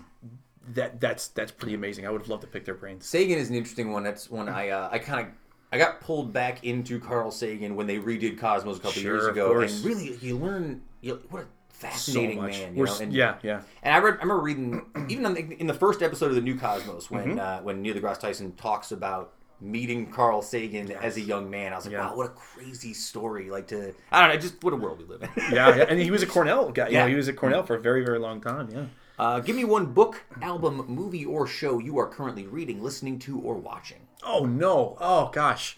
[0.73, 2.05] that that's that's pretty amazing.
[2.05, 3.05] I would have loved to pick their brains.
[3.05, 4.03] Sagan is an interesting one.
[4.03, 5.33] That's one I uh, I kind of
[5.71, 9.25] I got pulled back into Carl Sagan when they redid Cosmos a couple Sure, years
[9.27, 12.51] ago, and really you learn you, what a fascinating much.
[12.59, 12.73] man.
[12.73, 12.97] You We're know?
[13.01, 13.61] and, yeah, yeah.
[13.83, 16.41] And I, read, I remember reading even on the, in the first episode of the
[16.41, 17.39] New Cosmos when Mm-hmm.
[17.39, 21.73] uh, when Neil deGrasse Tyson talks about meeting Carl Sagan as a young man.
[21.73, 22.09] I was like, Yeah.
[22.09, 23.49] wow, what a crazy story!
[23.49, 25.29] Like to I don't know, just what a world we live in.
[25.53, 26.87] Yeah, yeah, and he was a Cornell guy.
[26.87, 27.01] You Yeah.
[27.03, 28.69] know, he was at Cornell for a very, very long time.
[28.71, 28.85] Yeah.
[29.19, 33.39] Uh, give me one book, album, movie, or show you are currently reading, listening to,
[33.39, 33.97] or watching.
[34.27, 34.97] Oh no!
[34.99, 35.77] Oh gosh.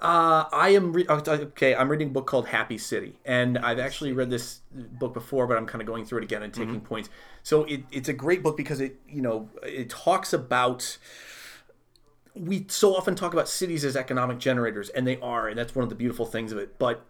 [0.00, 1.74] Uh, I am re- oh, okay.
[1.74, 5.56] I'm reading a book called Happy City, and I've actually read this book before, but
[5.56, 6.86] I'm kind of going through it again and taking mm-hmm.
[6.86, 7.10] points.
[7.42, 10.98] So it, it's a great book because it, you know, it talks about.
[12.34, 15.82] We so often talk about cities as economic generators, and they are, and that's one
[15.82, 16.78] of the beautiful things of it.
[16.78, 17.04] But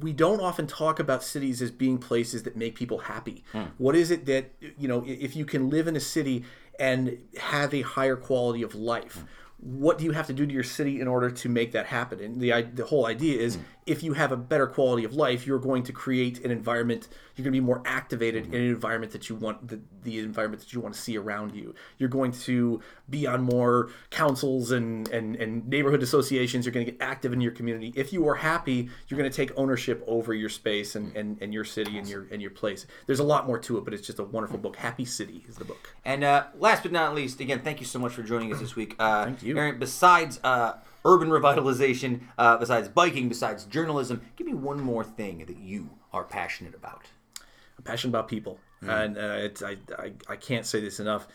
[0.00, 3.44] we don't often talk about cities as being places that make people happy.
[3.52, 3.64] Hmm.
[3.76, 5.04] What is it that you know?
[5.06, 6.44] If you can live in a city
[6.78, 9.26] and have a higher quality of life, hmm.
[9.58, 12.20] What do you have to do to your city in order to make that happen?
[12.20, 13.62] And the the whole idea is, hmm.
[13.86, 17.08] If you have a better quality of life, you're going to create an environment.
[17.34, 20.62] You're going to be more activated in an environment that you want the, the environment
[20.62, 21.74] that you want to see around you.
[21.98, 26.66] You're going to be on more councils and, and, and neighborhood associations.
[26.66, 27.92] You're going to get active in your community.
[27.94, 31.54] If you are happy, you're going to take ownership over your space and, and, and
[31.54, 32.86] your city and your and your place.
[33.06, 34.76] There's a lot more to it, but it's just a wonderful book.
[34.76, 35.94] Happy City is the book.
[36.04, 38.76] And uh, last but not least, again, thank you so much for joining us this
[38.76, 38.96] week.
[38.98, 39.56] Uh, Thank you.
[39.56, 40.74] Arian, besides uh,
[41.06, 46.24] urban revitalization, uh, besides biking, besides journalism, give me one more thing that you are
[46.24, 47.04] passionate about.
[47.78, 51.28] I'm passionate about people, and uh, it's I, I I can't say this enough.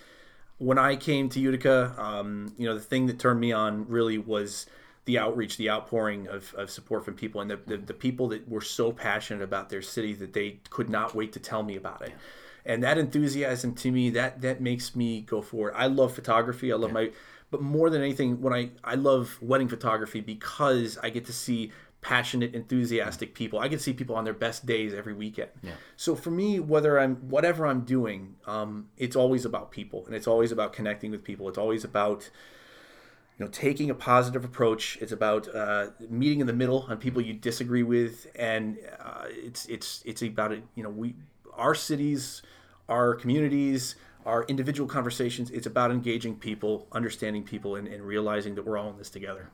[0.57, 4.17] When I came to Utica, um, you know, the thing that turned me on really
[4.19, 4.67] was
[5.05, 8.47] the outreach, the outpouring of, of support from people, and the, the the people that
[8.47, 12.01] were so passionate about their city that they could not wait to tell me about
[12.01, 12.13] it.
[12.65, 15.73] And that enthusiasm to me, that that makes me go forward.
[15.75, 16.71] I love photography.
[16.71, 17.11] I love my,
[17.51, 21.71] but more than anything, when I I love wedding photography because I get to see
[22.01, 23.59] passionate, enthusiastic people.
[23.59, 25.51] I get to see people on their best days every weekend.
[25.61, 25.73] Yeah.
[25.95, 30.27] So for me, whether I'm whatever I'm doing, um, it's always about people, and it's
[30.27, 31.47] always about connecting with people.
[31.47, 32.29] It's always about
[33.37, 34.97] you know taking a positive approach.
[34.99, 39.65] It's about uh, meeting in the middle on people you disagree with, and uh, it's
[39.67, 40.63] it's it's about it.
[40.75, 41.15] You know, we
[41.53, 42.41] our cities,
[42.89, 43.95] our communities.
[44.25, 48.91] Our individual conversations, it's about engaging people, understanding people, and, and realizing that we're all
[48.91, 49.49] in this together.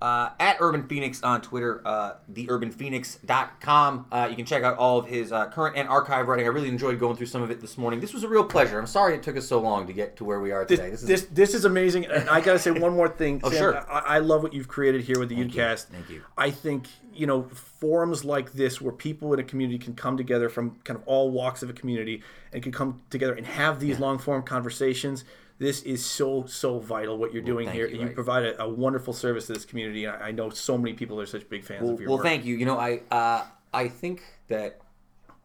[0.00, 4.06] Uh, at Urban Phoenix on Twitter, uh, theurbanphoenix.com.
[4.10, 6.46] Uh, you can check out all of his uh, current and archive writing.
[6.46, 8.00] I really enjoyed going through some of it this morning.
[8.00, 8.78] This was a real pleasure.
[8.78, 10.90] I'm sorry it took us so long to get to where we are today.
[10.90, 12.06] This, This is this, this is amazing.
[12.06, 13.40] And I got to say one more thing.
[13.42, 13.58] Oh, Sam.
[13.58, 13.90] sure.
[13.90, 15.66] I, I love what you've created here with the Thank you.
[15.66, 16.22] Thank you.
[16.36, 20.48] I think, you know, forums like this where people in a community can come together
[20.50, 22.22] from kind of all walks of a community
[22.52, 25.24] and can come together and have these long form conversations.
[25.60, 27.86] This is so, so vital what you're doing here.
[27.86, 28.14] you, You, right.
[28.14, 30.06] provide a, a wonderful service to this community.
[30.08, 32.24] I, I know so many people are such big fans well, of your well work.
[32.24, 32.56] Well, thank you.
[32.56, 34.80] You know, I uh, I think that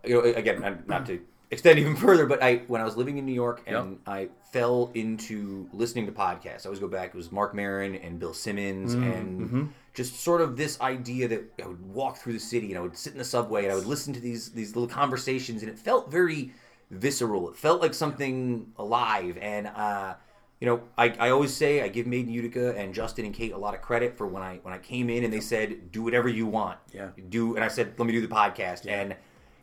[0.05, 1.19] you know again, not- not to
[1.51, 3.99] extend even further, but I when I was living in New York and Yep.
[4.07, 6.65] I fell into listening to podcasts.
[6.65, 7.09] I always go back.
[7.09, 11.67] It was Marc Maron and Bill Simmons and just sort of this idea that I
[11.67, 13.85] would walk through the city and I would sit in the subway and I would
[13.85, 16.53] listen to these these little conversations and it felt very
[16.89, 17.49] visceral.
[17.49, 19.67] It felt like something alive and.
[19.67, 20.15] uh
[20.61, 23.51] you know, I, I always say I give Made in Utica and Justin and Kate
[23.51, 26.01] a lot of credit for when I when I came in and they said do
[26.01, 26.79] whatever you want.
[26.93, 27.09] Yeah.
[27.29, 29.15] Do and I said let me do the podcast and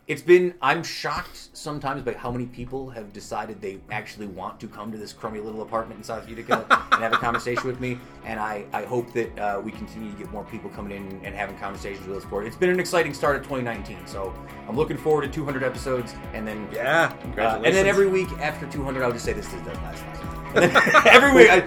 [0.05, 4.67] it's been I'm shocked sometimes by how many people have decided they actually want to
[4.67, 7.97] come to this crummy little apartment in South Utica and have a conversation with me
[8.25, 11.33] and I, I hope that uh, we continue to get more people coming in and
[11.33, 12.47] having conversations with us for it.
[12.47, 14.33] It's been an exciting start of 2019 so
[14.67, 17.13] I'm looking forward to 200 episodes and then Yeah.
[17.37, 20.19] uh, and then every week after 200 I'll just say this is the last one.
[21.07, 21.61] Every week I,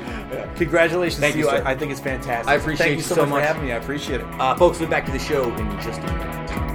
[0.55, 1.49] Congratulations Thank to you.
[1.49, 2.49] I, I think it's fantastic.
[2.49, 3.41] I appreciate Thank you so, much.
[3.43, 3.73] for having me.
[3.73, 4.27] I appreciate it.
[4.39, 6.66] uh, folks, we'll be back to the show in just a minute.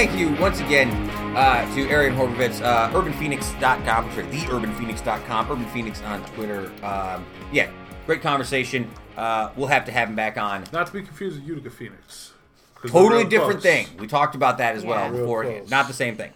[0.00, 0.88] Thank you once again
[1.36, 6.72] uh, to Arian Horbovetz, uh, urbanphoenix.com, I'm sorry, theurbanphoenix.com, Urban Phoenix on Twitter.
[6.82, 7.70] Um, yeah,
[8.06, 8.90] great conversation.
[9.14, 10.64] Uh, we'll have to have him back on.
[10.72, 12.32] Not to be confused with Utica Phoenix.
[12.86, 13.62] Totally different close.
[13.62, 13.88] thing.
[13.98, 15.10] We talked about that as well Yeah.
[15.10, 15.44] Real before.
[15.44, 15.70] close.
[15.70, 16.32] Not the same thing.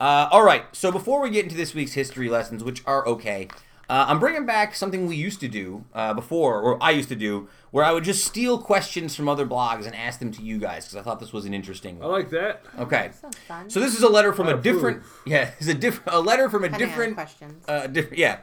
[0.00, 0.64] Uh, all right.
[0.72, 3.46] So before we get into this week's history lessons, which are okay,
[3.88, 7.16] uh, I'm bringing back something we used to do uh, before, or I used to
[7.16, 10.58] do, where I would just steal questions from other blogs and ask them to you
[10.58, 11.98] guys because I thought this was an interesting.
[11.98, 12.08] One.
[12.08, 12.62] I like that.
[12.78, 13.10] Okay.
[13.20, 13.70] Sounds fun.
[13.70, 14.98] So this is a letter from I a different.
[14.98, 15.22] approve.
[15.26, 16.14] Yeah, it's a different.
[16.16, 17.14] A letter from a Depending on different.
[17.14, 17.64] questions.
[17.68, 18.18] Uh, different.
[18.18, 18.38] Yeah.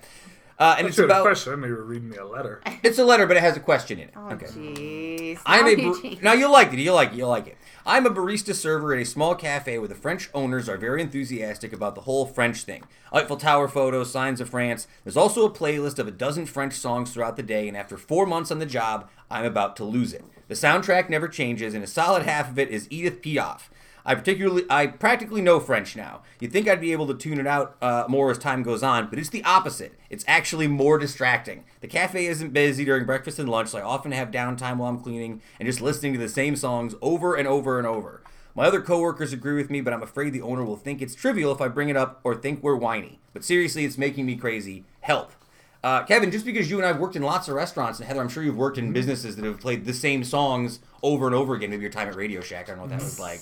[0.57, 1.23] Uh, and I it's should a about.
[1.23, 1.51] question.
[1.51, 2.61] I know you were reading me a letter.
[2.81, 4.13] It's a letter, but it has a question in it.
[4.15, 4.45] oh, okay.
[4.45, 5.39] jeez.
[5.45, 6.79] I'm Now a you bar- now you'll like it.
[6.79, 7.15] You'll like it.
[7.15, 7.57] You'll like it.
[7.87, 11.71] I'm a barista server at a small cafe where the French owners are very enthusiastic
[11.71, 12.83] about the whole French thing.
[13.13, 14.87] Eiffel Tower photos, signs of France.
[15.03, 18.25] There's also a playlist of a dozen French songs throughout the day, and after four
[18.25, 20.25] months on the job, I'm about to lose it.
[20.47, 23.69] The soundtrack never changes, and a solid half of it is Edith Piaf.
[24.05, 26.21] I particularly, I practically know French now.
[26.39, 29.09] You'd think I'd be able to tune it out uh, more as time goes on,
[29.09, 29.97] but it's the opposite.
[30.11, 31.63] It's actually more distracting.
[31.81, 34.99] The cafe isn't busy during breakfast and lunch, so I often have downtime while I'm
[34.99, 38.21] cleaning and just listening to the same songs over and over and over.
[38.53, 41.51] My other coworkers agree with me, but I'm afraid the owner will think it's trivial
[41.51, 43.19] if I bring it up or think we're whiny.
[43.33, 44.85] But seriously, it's making me crazy.
[45.01, 45.31] Help.
[45.83, 48.21] Uh, Kevin, just because you and I have worked in lots of restaurants, and Heather,
[48.21, 51.53] I'm sure you've worked in businesses that have played the same songs over and over
[51.53, 51.69] again.
[51.69, 53.39] Maybe your time at Radio Shack, I don't know what that was like.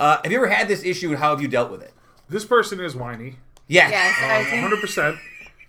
[0.00, 1.92] Uh, have you ever had this issue, and how have you dealt with it?
[2.28, 3.36] This person is whiny.
[3.68, 3.90] Yes.
[3.90, 5.18] Yes, I Um, think 100%.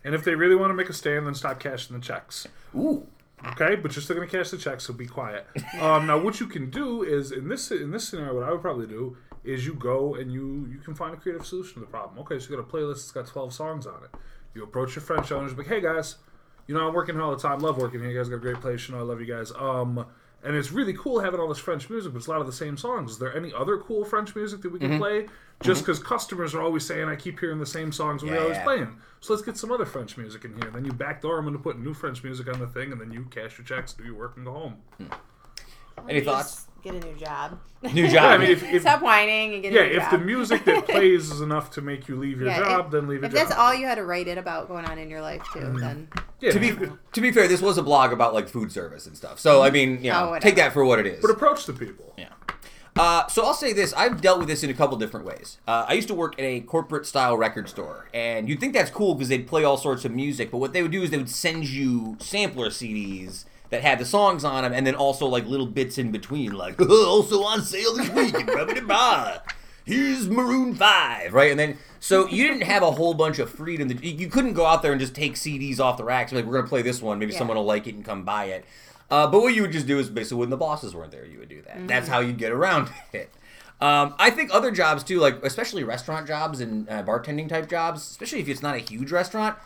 [0.04, 2.48] And if they really want to make a stand, then stop cashing the checks.
[2.76, 3.06] Ooh.
[3.50, 5.46] Okay, but you're still gonna cash the checks, so be quiet.
[5.80, 8.62] Um, now, what you can do is in this in this scenario, what I would
[8.62, 11.86] probably do is you go and you you can find a creative solution to the
[11.88, 12.20] problem.
[12.20, 14.12] Okay, so you got a playlist that's got 12 songs on it.
[14.54, 16.18] You approach your French owners, like, hey guys,
[16.68, 18.12] you know I'm working here all the time, love working here.
[18.12, 19.52] You guys got a great place, you know I love you guys.
[19.58, 20.06] Um,
[20.44, 22.54] and it's really cool having all this French music, but it's a lot of the
[22.54, 23.12] same songs.
[23.12, 25.00] Is there any other cool French music that we can mm-hmm.
[25.00, 25.28] play?
[25.62, 25.92] Just mm-hmm.
[25.92, 28.58] because customers are always saying I keep hearing the same songs when Yeah, we always
[28.58, 28.64] yeah.
[28.64, 28.98] playing.
[29.20, 30.72] So let's get some other French music in here.
[30.72, 33.26] Then you backdoor them into putting new French music on the thing, and then you
[33.30, 34.78] cash your checks, do your work, and go home.
[34.98, 35.06] Hmm.
[36.10, 36.68] Any Just thoughts?
[36.84, 37.60] Get a new job.
[37.94, 38.14] New job.
[38.14, 40.12] Yeah, I mean, if, if Stop whining and get a yeah, new if job.
[40.12, 43.08] the music that plays is enough to make you leave your Yeah, job, if, then
[43.08, 43.48] leave your If job.
[43.48, 45.78] that's all you had to write it about going on in your life too, Mm-hmm.
[45.78, 46.08] then
[46.40, 46.72] yeah, to be
[47.14, 49.40] to be fair, this was a blog about like food service and stuff.
[49.40, 50.44] So I mean, you Oh, know, whatever.
[50.44, 51.22] take that for what it is.
[51.22, 52.14] but approach the people.
[52.18, 52.30] Yeah.
[53.00, 55.60] Uh, so I'll say this: I've dealt with this in a couple different ways.
[55.68, 58.92] Uh, I used to work at a corporate style record store, and you'd think that's
[58.92, 60.52] cool because they'd play all sorts of music.
[60.52, 64.06] But what they would do is they would send you sampler CDs that had the
[64.06, 67.64] songs on them, and then also like little bits in between, like oh, also on
[67.64, 69.42] sale this week Rubbity Bar.
[69.84, 71.50] Here's Maroon Five, right?
[71.50, 73.90] And then so you didn't have a whole bunch of freedom.
[74.02, 76.32] You couldn't go out there and just take CDs off the racks.
[76.32, 77.40] Like we're gonna play this one, maybe Yeah.
[77.40, 78.66] someone will like it and come buy it.
[79.10, 81.40] Uh, but what you would just do is basically when the bosses weren't there, you
[81.40, 81.86] would do that.
[81.88, 83.30] That's how you'd get around it.
[83.82, 88.02] Um, I think other jobs too, like especially restaurant jobs and uh, bartending type jobs,
[88.12, 89.58] especially if it's not a huge restaurant.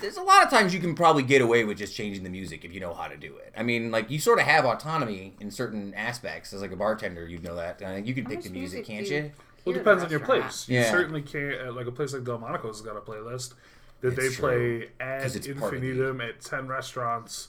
[0.00, 2.64] There's a lot of times you can probably get away with just changing the music
[2.64, 3.52] if you know how to do it.
[3.56, 6.52] I mean, like you sort of have autonomy in certain aspects.
[6.52, 7.80] As like a bartender, you'd know that.
[7.82, 9.30] Uh, you can pick the music, music can't you- you?
[9.64, 10.42] Well, it depends on your restaurant.
[10.42, 10.68] place.
[10.68, 11.68] You certainly can't.
[11.68, 13.54] Uh, like a place like Delmonico's has got a playlist
[14.02, 14.36] that It's they true.
[14.80, 17.48] play ad 'Cause it's part of the- infinitum at ten restaurants,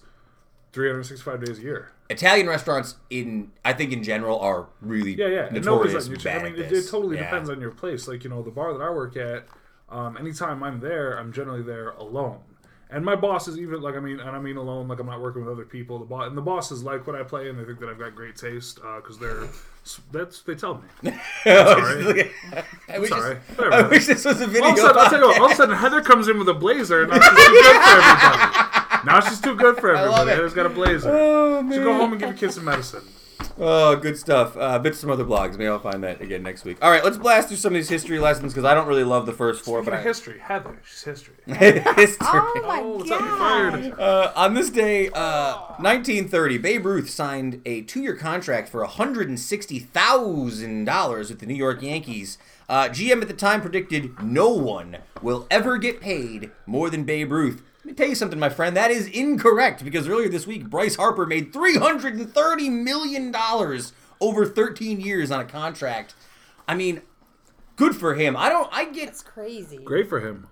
[0.71, 1.91] 365 days a year.
[2.09, 5.45] Italian restaurants, in I think in general, are really Yeah, yeah.
[5.47, 7.23] And nobody's notorious letting bad I mean, at it, it totally Yeah.
[7.23, 8.07] depends on your place.
[8.07, 9.45] Like you know, the bar that I work at,
[9.95, 12.39] um, anytime I'm there, I'm generally there alone.
[12.89, 15.21] And my boss is even like I mean, and I mean alone, like I'm not
[15.21, 15.97] working with other people.
[15.99, 18.13] The boss and the bosses like what I play, and they think that I've got
[18.13, 19.47] great taste because they're
[20.11, 21.11] that's they tell me.
[21.43, 22.31] Sorry.
[22.89, 23.37] I wish, Sorry.
[23.49, 24.65] this, I wish this was a video.
[24.65, 26.53] All of a sudden, I'll you all of a sudden Heather comes in with a
[26.53, 29.05] blazer, and now she's too good for everybody.
[29.05, 30.29] Now she's too good for everybody.
[30.31, 31.09] Heather's got a blazer.
[31.11, 33.03] Oh, She'll go home and give a kid some medicine.
[33.57, 34.55] Oh, good stuff.
[34.57, 35.51] Uh, bits some other blogs.
[35.51, 36.77] Maybe I'll find that again next week.
[36.81, 39.25] All right, let's blast through some of these history lessons because I don't really love
[39.25, 41.33] the first four, Speaking but of I, history, Heather, she's history.
[41.47, 42.17] history.
[42.21, 43.21] Oh my Oh, what's up?
[43.21, 43.97] You fired.
[43.97, 43.99] god!
[43.99, 51.39] Uh, on this day, uh, 1930, Babe Ruth signed a two-year contract for $160,000 with
[51.39, 52.37] the New York Yankees.
[52.67, 57.31] Uh, GM at the time predicted no one will ever get paid more than Babe
[57.31, 57.61] Ruth.
[57.85, 58.75] Let me tell you something, my friend.
[58.75, 63.35] That is incorrect because earlier this week, Bryce Harper made $330 million
[64.19, 66.15] over 13 years on a contract.
[66.67, 67.03] I mean,
[67.75, 68.35] good for him.
[68.35, 68.67] I don't.
[68.73, 69.77] I get It's crazy.
[69.77, 70.47] Great for him.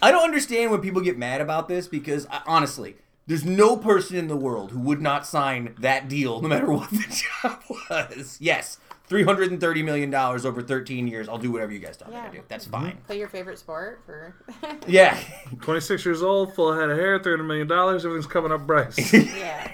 [0.00, 4.16] I don't understand when people get mad about this because uh, honestly, there's no person
[4.16, 8.38] in the world who would not sign that deal no matter what the job was.
[8.40, 11.28] Yes, three hundred and thirty million dollars over thirteen years.
[11.28, 12.28] I'll do whatever you guys tell me Yeah.
[12.28, 12.42] to do.
[12.48, 12.98] That's fine.
[13.06, 14.34] Play your favorite sport for.
[14.86, 15.18] Yeah.
[15.62, 17.70] 26 years old, full head of hair, $300 million.
[17.70, 19.12] Everything's coming up, Bryce.
[19.12, 19.70] yeah.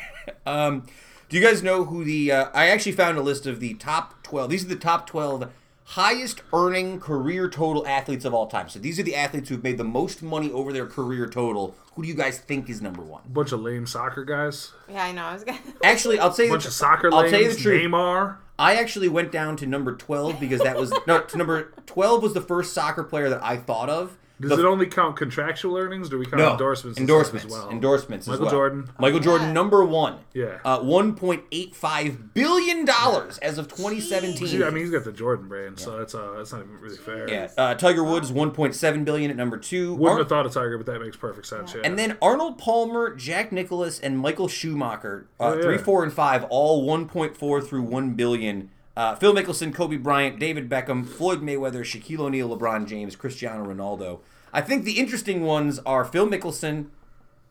[0.46, 0.86] Um,
[1.28, 2.32] do you guys know who the?
[2.32, 4.50] Uh, I actually found a list of the top twelve.
[4.50, 5.48] These are the top twelve
[5.90, 8.68] highest earning career total athletes of all time.
[8.68, 11.74] So these are the athletes who've made the most money over their career total.
[11.94, 13.22] Who do you guys think is number one?
[13.28, 14.70] Bunch of lame soccer guys.
[14.88, 15.24] Yeah, I know.
[15.24, 15.58] I was gonna.
[15.84, 16.52] Actually, I'll tell you.
[16.52, 17.30] Bunch the, of soccer I'll lames.
[17.32, 17.82] tell you the truth.
[17.82, 18.36] Neymar.
[18.56, 22.34] I actually went down to number 12 because that was no to number 12 was
[22.34, 24.16] the first soccer player that I thought of.
[24.40, 26.08] Does The- it only count contractual earnings?
[26.08, 26.98] Do we count no endorsements?
[26.98, 27.70] and endorsements as well?
[27.70, 28.50] endorsements as Michael well.
[28.52, 28.90] Jordan.
[28.98, 29.52] Michael Jordan Yeah.
[29.52, 30.14] number 1.
[30.32, 30.58] Yeah.
[30.64, 34.62] Uh 1.85 billion dollars as of 2017.
[34.62, 37.28] I mean, he's got the Jordan brand, so that's uh, that's not even really fair.
[37.28, 37.48] yeah.
[37.56, 39.92] Uh, Tiger Woods 1.7 billion at number 2.
[39.94, 41.74] Wouldn't Ar- have thought of Tiger, but that makes perfect sense.
[41.74, 41.82] Yeah.
[41.84, 45.62] and then Arnold Palmer, Jack Nicklaus, and Michael Schumacher, uh, Oh, yeah.
[45.62, 48.70] three, four, and five, all 1.4 through 1 billion.
[48.96, 54.18] Uh, Phil Mickelson, Kobe Bryant, David Beckham, Floyd Mayweather, Shaquille O'Neal, LeBron James, Cristiano Ronaldo.
[54.52, 56.86] I think the interesting ones are Phil Mickelson,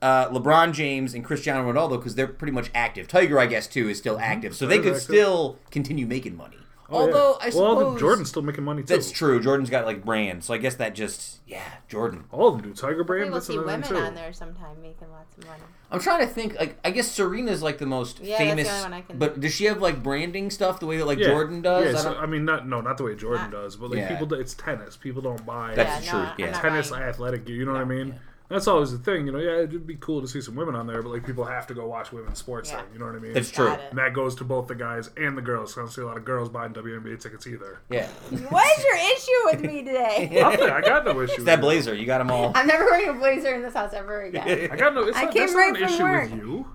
[0.02, 3.08] uh, LeBron James, and Cristiano Ronaldo because they're pretty much active.
[3.08, 6.58] Tiger, I guess, too, is still active, so they could still continue making money.
[6.92, 7.06] Oh, yeah.
[7.14, 8.88] Although I well, suppose Jordan's still making money too.
[8.96, 9.40] that's true.
[9.42, 12.24] Jordan's got like brands, so I guess that just yeah, Jordan.
[12.32, 12.76] All of them do.
[12.76, 13.32] Tiger brand.
[13.32, 13.96] We'll see women too.
[13.98, 15.62] on there sometime making lots of money.
[15.92, 16.56] I'm trying to think.
[16.60, 18.70] Like, I guess Serena's like the most Yeah, that's the famous.
[18.70, 21.18] only one I can- But does she have like branding stuff the way that like
[21.20, 21.28] Yeah.
[21.28, 21.94] Jordan does?
[21.94, 24.00] Yeah, I so, I mean, not no, not the way Jordan Not- does, but like
[24.00, 24.18] Yeah.
[24.18, 24.98] people, it's tennis.
[24.98, 26.60] People don't buy That's yeah, true, No, yeah.
[26.60, 27.56] Tennis buying- athletic gear.
[27.56, 28.20] You know what I mean?
[28.50, 29.28] That's always the thing.
[29.28, 31.46] You know, yeah, it'd be cool to see some women on there, but like people
[31.46, 32.72] have to go watch women's sports.
[32.72, 32.78] Yeah.
[32.78, 33.38] Then, you know what I mean?
[33.38, 33.68] It's true.
[33.68, 33.86] Got it.
[33.92, 35.74] And that goes to both the guys and the girls.
[35.74, 37.80] 'cause I don't see a lot of girls buying WNBA tickets either.
[37.92, 38.08] yeah.
[38.50, 40.30] What is your issue with me today?
[40.42, 40.70] Nothing.
[40.70, 41.22] I got no issue.
[41.24, 41.62] It's with that it.
[41.62, 41.94] blazer.
[41.94, 42.52] You got them all.
[42.56, 44.70] I'm never wearing a blazer in this house ever again.
[44.72, 45.04] I got no.
[45.04, 46.32] It's I not, came that's right not an from issue work.
[46.32, 46.68] with you.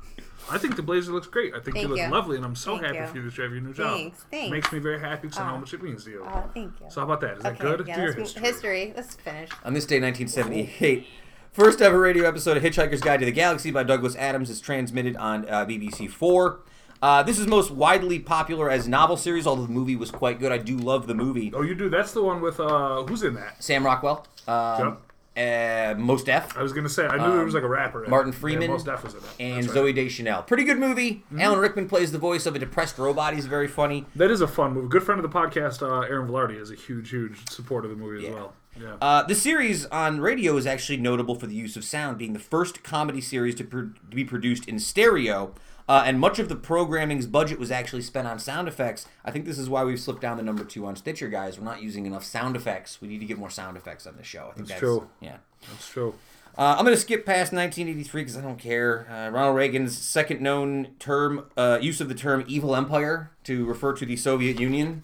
[0.50, 1.54] I think the blazer looks great.
[1.54, 2.08] I think Thank you look you.
[2.08, 3.06] lovely, and I'm so Thank happy you.
[3.06, 3.96] for you that you have your new job.
[3.96, 4.50] Thanks, It thanks.
[4.52, 5.60] makes me very happy because I know how Oh.
[5.60, 6.22] much it means to you.
[6.24, 6.86] Oh, thank you.
[6.90, 7.38] So how about that?
[7.38, 7.84] Is that good?
[7.88, 8.42] yeah, Do let's move- history.
[8.42, 8.92] history.
[8.94, 9.48] Let's finish.
[9.64, 11.06] On this day, 1978,
[11.54, 15.16] first ever radio episode of Hitchhiker's Guide to the Galaxy by Douglas Adams is transmitted
[15.16, 16.60] on uh, BBC Four.
[17.02, 20.50] Uh, this is most widely popular as novel series, although the movie was quite good.
[20.52, 21.52] I do love the movie.
[21.54, 21.88] Oh, you do.
[21.88, 23.62] That's the one with uh, who's in that?
[23.62, 24.98] Sam Rockwell, um,
[25.36, 28.00] uh, Mos Def, I was gonna say I knew there was like a rapper.
[28.00, 28.10] in it.
[28.10, 29.26] Martin Yeah, Freeman, Mos Def was in it.
[29.40, 29.76] and right.
[29.76, 30.42] Zooey Deschanel.
[30.42, 31.24] Pretty good movie.
[31.38, 33.34] Alan Rickman plays the voice of a depressed robot.
[33.34, 34.06] He's very funny.
[34.16, 34.88] That is a fun movie.
[34.88, 38.02] Good friend of the podcast, uh, Aaron Velarde, is a huge, huge supporter of the
[38.02, 38.28] movie Yeah.
[38.30, 38.52] as well.
[38.80, 38.96] Yeah.
[39.00, 42.38] Uh, the series on radio is actually notable for the use of sound, being the
[42.38, 45.54] first comedy series to, pro- to be produced in stereo.
[45.86, 49.06] Uh, and much of the programming's budget was actually spent on sound effects.
[49.24, 51.58] I think this is why we've slipped down the number two on Stitcher, guys.
[51.58, 53.02] We're not using enough sound effects.
[53.02, 54.48] We need to get more sound effects on the show.
[54.50, 55.08] I think that's, That's true.
[55.20, 55.36] Yeah.
[55.68, 56.14] That's true.
[56.56, 59.06] Uh, I'm going to skip past 1983 because I don't care.
[59.10, 63.92] Uh, Ronald Reagan's second known term, uh, use of the term "evil empire" to refer
[63.94, 65.02] to the Soviet Union.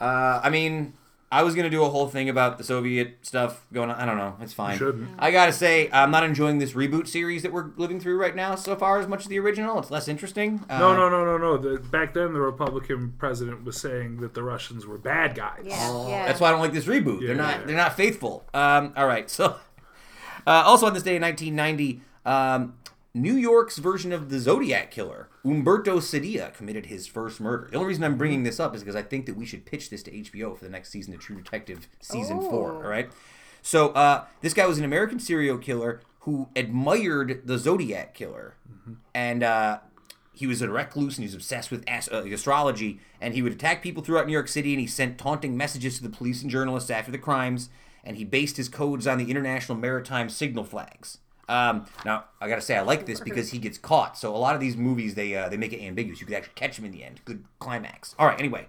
[0.00, 0.94] Uh, I mean,
[1.32, 3.96] I was going to do a whole thing about the Soviet stuff going on.
[3.96, 4.36] I don't know.
[4.42, 4.76] It's fine.
[4.76, 5.08] shouldn't.
[5.18, 8.36] I got to say, I'm not enjoying this reboot series that we're living through right
[8.36, 9.78] now so far as much as the original.
[9.78, 10.62] It's less interesting.
[10.68, 11.56] Uh, No, no, no, no, no.
[11.56, 15.62] The, back then, the Republican president was saying that the Russians were bad guys.
[15.64, 16.26] Yeah, Oh, yeah.
[16.26, 17.20] That's why I don't like this reboot.
[17.20, 17.56] They're Yeah.
[17.56, 17.66] not.
[17.66, 18.44] They're not faithful.
[18.52, 19.30] Um, all right.
[19.30, 19.56] So,
[20.46, 22.74] uh, also on this day in 1990, um,
[23.14, 27.68] New York's version of the Zodiac killer, Umberto Cedilla, committed his first murder.
[27.70, 29.90] The only reason I'm bringing this up is because I think that we should pitch
[29.90, 32.72] this to HBO for the next season of True Detective season four.
[32.72, 32.76] Oh.
[32.76, 33.10] All right.
[33.60, 38.54] So, uh, this guy was an American serial killer who admired the Zodiac killer,
[39.14, 39.42] and.
[39.42, 39.78] Uh,
[40.34, 43.52] he was a recluse and he was obsessed with ast- uh, astrology and he would
[43.52, 46.50] attack people throughout new york city and he sent taunting messages to the police and
[46.50, 47.68] journalists after the crimes
[48.02, 51.18] and he based his codes on the international maritime signal flags.
[51.52, 54.16] Um, now I gotta say I like this because he gets caught.
[54.16, 56.18] So a lot of these movies they uh, they make it ambiguous.
[56.18, 57.20] You could actually catch him in the end.
[57.26, 58.14] Good climax.
[58.18, 58.38] All right.
[58.38, 58.68] Anyway,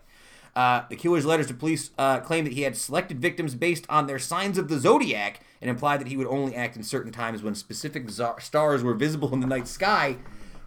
[0.54, 4.08] uh, the killer's letters to police uh, claim that he had selected victims based on
[4.08, 7.42] their signs of the zodiac and implied that he would only act in certain times
[7.42, 10.18] when specific stars were visible in the night sky.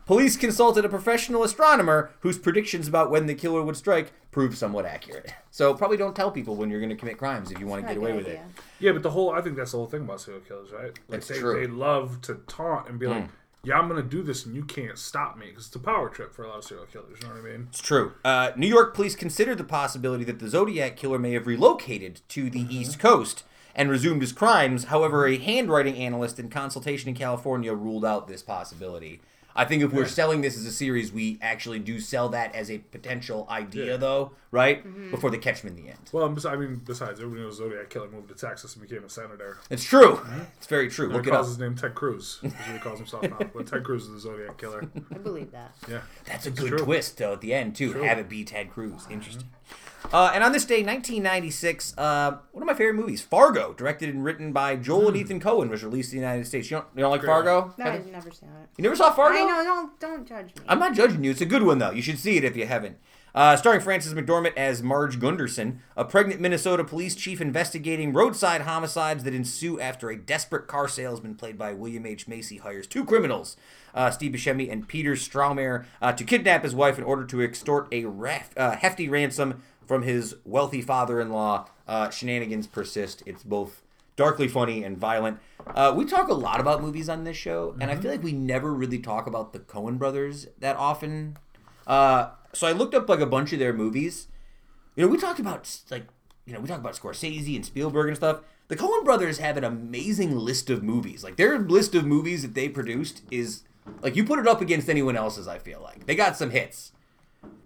[0.07, 4.87] Police consulted a professional astronomer whose predictions about when the killer would strike proved somewhat
[4.87, 5.35] accurate.
[5.51, 7.89] So probably don't tell people when you're going to commit crimes if you want to
[7.89, 8.41] get away good with it.
[8.79, 10.85] Yeah, but the whole I think that's the whole thing about serial killers, right?
[10.85, 11.61] Like That's they, true.
[11.61, 13.27] They love to taunt and be like,
[13.65, 16.33] "Yeah, I'm gonna do this, and you can't stop me," because it's a power trip
[16.33, 17.19] for a lot of serial killers.
[17.21, 17.67] You know what I mean?
[17.71, 18.13] It's true.
[18.25, 22.49] Uh, New York police considered the possibility that the Zodiac killer may have relocated to
[22.49, 23.43] the East Coast
[23.75, 24.85] and resumed his crimes.
[24.85, 29.21] However, a handwriting analyst in consultation in California ruled out this possibility.
[29.57, 32.71] I think if we're selling this as a series, we actually do sell that as
[32.71, 33.97] a potential idea, Yeah.
[33.97, 34.87] though, right?
[34.87, 35.11] Mm-hmm.
[35.11, 35.99] Before they catch him in the end.
[36.13, 39.59] Well, I mean, besides, everybody knows Zodiac killer moved to Texas and became a senator.
[39.71, 40.21] It's true.
[40.59, 41.09] It's very true.
[41.09, 41.51] He Look it calls up.
[41.51, 42.39] his name Ted Cruz.
[42.43, 43.39] That's what he calls himself now.
[43.55, 44.89] But Ted Cruz is the Zodiac killer.
[45.15, 45.75] I believe that.
[45.89, 46.01] Yeah.
[46.27, 46.79] That's a good true.
[46.79, 47.93] twist, though, at the end, too.
[47.93, 48.03] True.
[48.03, 49.07] Have it be Ted Cruz.
[49.11, 49.49] Interesting.
[50.13, 54.25] Uh, and on this day, 1996, uh, one of my favorite movies, Fargo, directed and
[54.25, 56.71] written by Joel and Ethan Coen, was released in the United States.
[56.71, 57.31] You don't, you don't like Great.
[57.31, 57.75] Fargo?
[57.77, 57.85] No?
[57.85, 58.69] I've never seen it.
[58.79, 59.37] You never saw Fargo?
[59.39, 59.63] I know.
[59.65, 60.63] Don't don't judge me.
[60.69, 61.31] I'm not judging you.
[61.33, 61.91] It's a good one, though.
[61.91, 62.99] You should see it if you haven't.
[63.35, 69.25] Uh, starring Frances McDormand as Marge Gunderson, a pregnant Minnesota police chief investigating roadside homicides
[69.25, 72.27] that ensue after a desperate car salesman played by William H.
[72.27, 73.59] Macy hires two criminals,
[73.95, 77.89] uh, Steve Buscemi and Peter Stormare, uh, to kidnap his wife in order to extort
[77.93, 81.69] a ref- uh, hefty ransom from his wealthy father-in-law.
[81.87, 83.23] Uh, shenanigans persist.
[83.27, 83.83] It's both
[84.17, 85.39] darkly funny and violent.
[85.67, 88.33] Uh, we talk a lot about movies on this show, and I feel like we
[88.33, 91.37] never really talk about the Coen brothers that often.
[91.87, 94.29] Uh, so I looked up like a bunch of their movies.
[94.97, 96.09] You know, we talked about like
[96.47, 98.41] you know we talked about Scorsese and Spielberg and stuff.
[98.69, 101.23] The Coen brothers have an amazing list of movies.
[101.23, 103.63] Like their list of movies that they produced is
[104.01, 105.47] like you put it up against anyone else's.
[105.47, 106.93] I feel like they got some hits.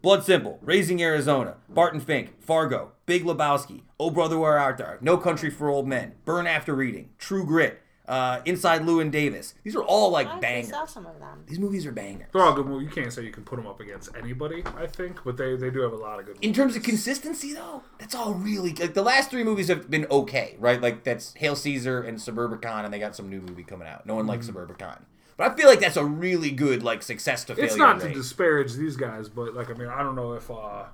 [0.02, 5.16] Blood Simple, Raising Arizona, Barton Fink, Fargo, Big Lebowski, Oh Brother Where Art Thou, No
[5.18, 9.54] Country for Old Men, Burn After Reading, True Grit, uh, Inside Llewyn Davis.
[9.62, 10.70] These are all like I actually bangers.
[10.70, 11.44] saw some of them.
[11.46, 12.28] These movies are bangers.
[12.32, 12.88] They're all good movies.
[12.88, 15.70] You can't say you can put them up against anybody, I think, but they, they
[15.70, 18.94] do have a lot of good In terms of consistency, though, that's all really like
[18.94, 20.80] the last three movies have been okay, right?
[20.80, 24.06] Like that's Hail Caesar and Suburbicon, and they got some new movie coming out.
[24.06, 25.02] No one likes Suburbicon,
[25.40, 28.12] but I feel like that's a really good like success to failure It's not to
[28.12, 30.84] disparage these guys, but like I mean, I don't know if uh,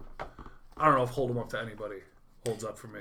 [0.76, 1.96] I don't know if hold them up to anybody
[2.46, 3.00] holds up for me.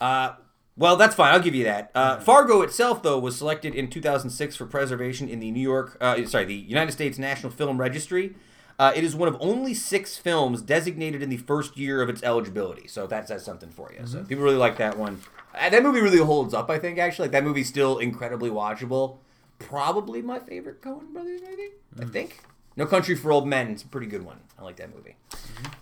[0.00, 0.36] Uh,
[0.74, 1.34] well, that's fine.
[1.34, 1.90] I'll give you that.
[1.94, 6.24] Uh, Fargo itself, though, was selected in 2006 for preservation in the New York, uh,
[6.24, 8.34] sorry, the United States National Film Registry.
[8.78, 12.22] Uh, it is one of only six films designated in the first year of its
[12.22, 12.88] eligibility.
[12.88, 14.06] So that says something for you.
[14.06, 15.20] So people really like that one.
[15.54, 16.70] Uh, that movie really holds up.
[16.70, 19.18] I think actually, like that movie's still incredibly watchable.
[19.58, 21.70] Probably my favorite Coen Brothers movie.
[21.98, 22.42] I think.
[22.76, 23.70] No Country for Old Men.
[23.70, 24.40] It's a pretty good one.
[24.58, 25.16] I like that movie.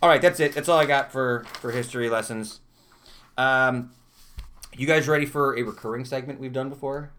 [0.03, 0.55] All right, that's it.
[0.55, 2.61] That's all I got for for history lessons.
[3.37, 3.91] Um,
[4.77, 7.11] you guys ready for a recurring segment we've done before?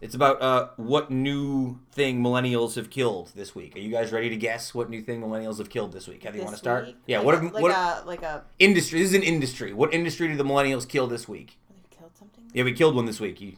[0.00, 3.74] It's about uh, what new thing millennials have killed this week.
[3.74, 6.24] Are you guys ready to guess what new thing millennials have killed this week?
[6.24, 6.86] Heather, you want to start?
[6.86, 6.96] week?
[7.06, 7.18] Yeah.
[7.18, 9.00] Like what a, have, like what a like a industry?
[9.00, 9.72] This is an industry.
[9.72, 11.56] What industry did the millennials kill this week?
[11.70, 12.44] they killed something.
[12.52, 13.40] Yeah, we killed one this week.
[13.40, 13.56] You,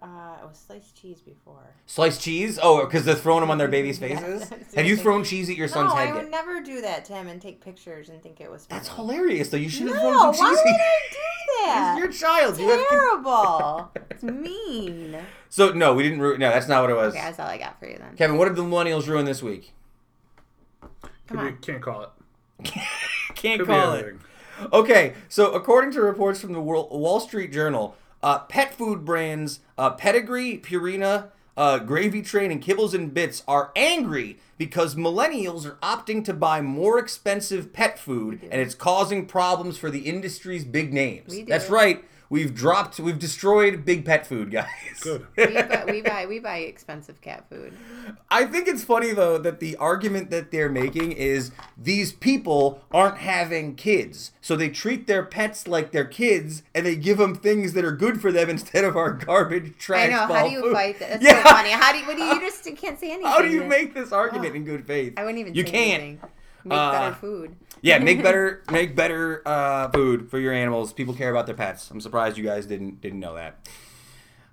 [0.00, 1.74] Uh, it was sliced cheese before.
[1.86, 2.56] sliced cheese?
[2.62, 4.48] Oh, because they're throwing them on their babies' faces.
[4.48, 6.30] that's have you thrown cheese at your son's no, head I would yet?
[6.30, 8.66] never do that to him and take pictures and think it was.
[8.66, 8.78] Funny.
[8.78, 9.48] That's hilarious.
[9.48, 10.40] Though you should have why thrown some cheese.
[10.40, 10.80] why would.
[10.80, 11.94] I do that?
[11.98, 12.58] You're a child.
[12.60, 13.90] You have Terrible.
[14.12, 15.16] it's mean.
[15.48, 16.20] So no, we didn't.
[16.20, 17.14] Ru- no, that's not what it was.
[17.14, 18.14] Okay, that's all I got for you then.
[18.16, 19.72] Kevin, what did the millennials ruin this week?
[20.80, 20.90] Come
[21.26, 21.58] Could be- on.
[21.58, 22.10] can't call it.
[23.34, 24.16] Can't Could call it.
[24.72, 29.60] Okay, so according to reports from the Wall Wall Street Journal, uh, pet food brands
[29.76, 35.76] uh, Pedigree, Purina, uh, Gravy Train, and Kibbles and Bits are angry because millennials are
[35.82, 40.92] opting to buy more expensive pet food, and it's causing problems for the industry's big
[40.92, 41.30] names.
[41.30, 41.46] We do.
[41.46, 42.04] That's right.
[42.30, 44.68] We've dropped, we've destroyed big pet food, guys.
[45.00, 45.26] Good.
[45.36, 47.72] we, buy, we buy we buy expensive cat food.
[48.30, 53.18] I think it's funny though that the argument that they're making is these people aren't
[53.18, 57.72] having kids, so they treat their pets like their kids, and they give them things
[57.72, 60.08] that are good for them instead of our garbage trash.
[60.08, 60.34] I know.
[60.34, 60.72] How do you food.
[60.74, 61.08] fight that?
[61.20, 61.42] That's Yeah.
[61.42, 61.70] so funny.
[61.70, 62.06] How do you?
[62.06, 63.26] What do you, you just can't say anything?
[63.32, 65.14] How do you make this argument in good faith?
[65.16, 65.54] I wouldn't even.
[65.54, 66.02] You say can't.
[66.02, 66.30] Anything.
[66.64, 67.56] Make Uh, better food.
[67.82, 70.92] Yeah, make better make better uh, food for your animals.
[70.92, 71.90] People care about their pets.
[71.90, 73.68] I'm surprised you guys didn't didn't know that.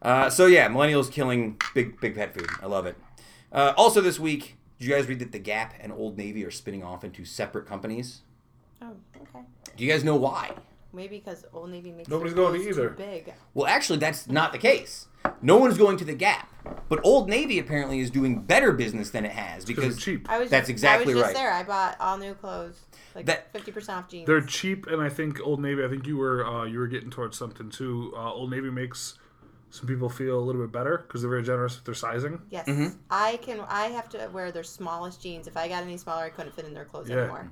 [0.02, 2.50] Uh, so yeah, millennials killing big big pet food.
[2.62, 2.96] I love it.
[3.52, 6.52] Uh, also this week, did you guys read that the Gap and Old Navy are
[6.52, 8.22] spinning off into separate companies?
[8.82, 9.46] Oh, okay.
[9.76, 10.52] Do you guys know why?
[10.94, 12.90] Maybe because Old Navy makes Nobody's their going to either.
[12.90, 13.34] Big.
[13.54, 15.08] Well, actually, that's not the case.
[15.42, 16.50] No one's going to the Gap,
[16.88, 20.30] but Old Navy apparently is doing better business than it has Because because it's cheap.
[20.30, 21.36] I was That's exactly I was right.
[21.36, 21.52] there.
[21.52, 22.80] I bought all new clothes,
[23.16, 24.28] like That- fifty percent off jeans.
[24.28, 25.84] They're cheap, and I think Old Navy.
[25.84, 28.14] I think you were uh, you were getting towards something too.
[28.16, 29.18] Uh, Old Navy makes
[29.72, 32.40] some people feel a little bit better because they're very generous with their sizing.
[32.50, 32.98] yes, Mm-hmm.
[33.10, 33.60] I can.
[33.68, 35.48] I have to wear their smallest jeans.
[35.48, 37.18] If I got any smaller, I couldn't fit in their clothes Yeah.
[37.18, 37.52] anymore.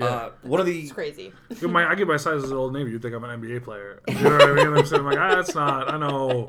[0.00, 1.30] uh, one of the It's crazy.
[1.60, 2.90] Give my, I give my sizes at Old Navy.
[2.92, 4.00] You'd think I'm an NBA player.
[4.08, 4.68] You know what I mean?
[4.74, 5.92] I'm saying like, ah, that's not.
[5.92, 6.48] I know.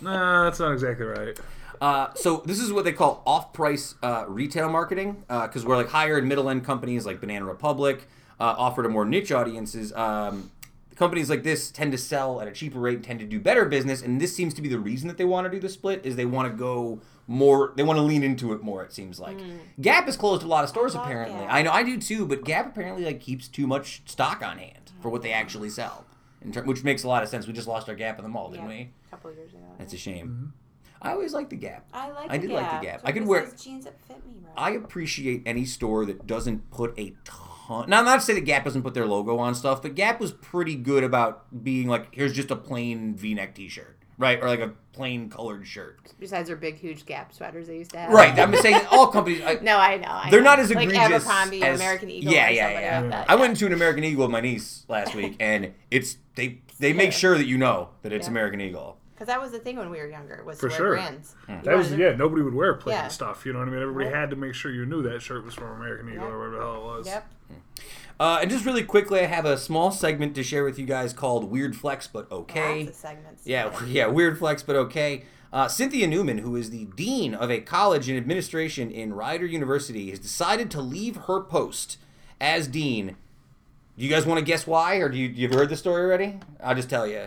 [0.00, 1.38] Nah, that's not exactly right.
[1.80, 6.18] Uh, so this is what they call off-price uh, retail marketing because we're like higher
[6.18, 8.06] and middle-end companies like Banana Republic
[8.40, 9.92] uh, offer to more niche audiences.
[9.94, 10.50] Um,
[10.94, 13.64] companies like this tend to sell at a cheaper rate, and tend to do better
[13.66, 16.00] business, and this seems to be the reason that they want to do the split
[16.04, 17.72] is they want to go more.
[17.76, 18.82] They want to lean into it more.
[18.84, 19.36] It seems like
[19.80, 21.40] Gap has closed a lot of stores love apparently.
[21.40, 21.52] Gap.
[21.52, 24.92] I know I do too, but Gap apparently like keeps too much stock on hand
[25.02, 26.06] for what they actually sell,
[26.40, 27.46] in ter- which makes a lot of sense.
[27.46, 28.76] We just lost our Gap in the mall, didn't Yeah.
[28.76, 28.90] we?
[29.08, 29.60] A couple years ago.
[29.78, 30.52] That's a shame.
[31.02, 31.86] I always like the Gap.
[31.92, 32.30] I like.
[32.30, 33.00] I the did like the Gap.
[33.00, 34.52] So I could wear- jeans that fit me right.
[34.56, 37.88] I appreciate any store that doesn't put a ton.
[37.90, 40.20] Now, I'm not to say that Gap doesn't put their logo on stuff, but Gap
[40.20, 44.60] was pretty good about being like, here's just a plain V-neck T-shirt, right, or like
[44.60, 45.98] a plain colored shirt.
[46.20, 48.12] Besides their big, huge Gap sweaters they used to have.
[48.12, 48.38] Right.
[48.38, 49.42] I'm saying all companies.
[49.44, 50.06] I, No, I know.
[50.08, 50.50] I They're know.
[50.50, 53.00] not as like egregious Abercrombie, as- American Eagle, Yeah, or yeah, yeah.
[53.00, 53.30] Like that.
[53.30, 56.92] I went into an American Eagle with my niece last week, and it's they they
[56.94, 58.30] make sure that you know that it's Yeah.
[58.30, 58.95] American Eagle.
[59.16, 60.90] Because that was the thing when we were younger was For to wear sure.
[60.90, 61.34] brands.
[61.48, 62.14] You That was yeah.
[62.14, 63.08] Nobody would wear plain Yeah.
[63.08, 63.46] stuff.
[63.46, 63.80] You know what I mean?
[63.80, 64.14] Everybody Right.
[64.14, 66.32] had to make sure you knew that shirt was from American Eagle Yep.
[66.32, 67.06] or whatever the hell it was.
[67.06, 67.32] Yep.
[68.18, 71.12] Uh, and just really quickly, I have a small segment to share with you guys
[71.12, 73.46] called "Weird Flex but Okay." Lots of segments.
[73.46, 75.24] Yeah, yeah, weird flex, but okay.
[75.52, 80.10] Uh, Cynthia Newman, who is the dean of a college in administration in Rider University,
[80.10, 81.98] has decided to leave her post
[82.40, 83.16] as dean.
[83.98, 86.40] Do you guys want to guess why, or do you you've heard the story already?
[86.62, 87.26] I'll just tell you.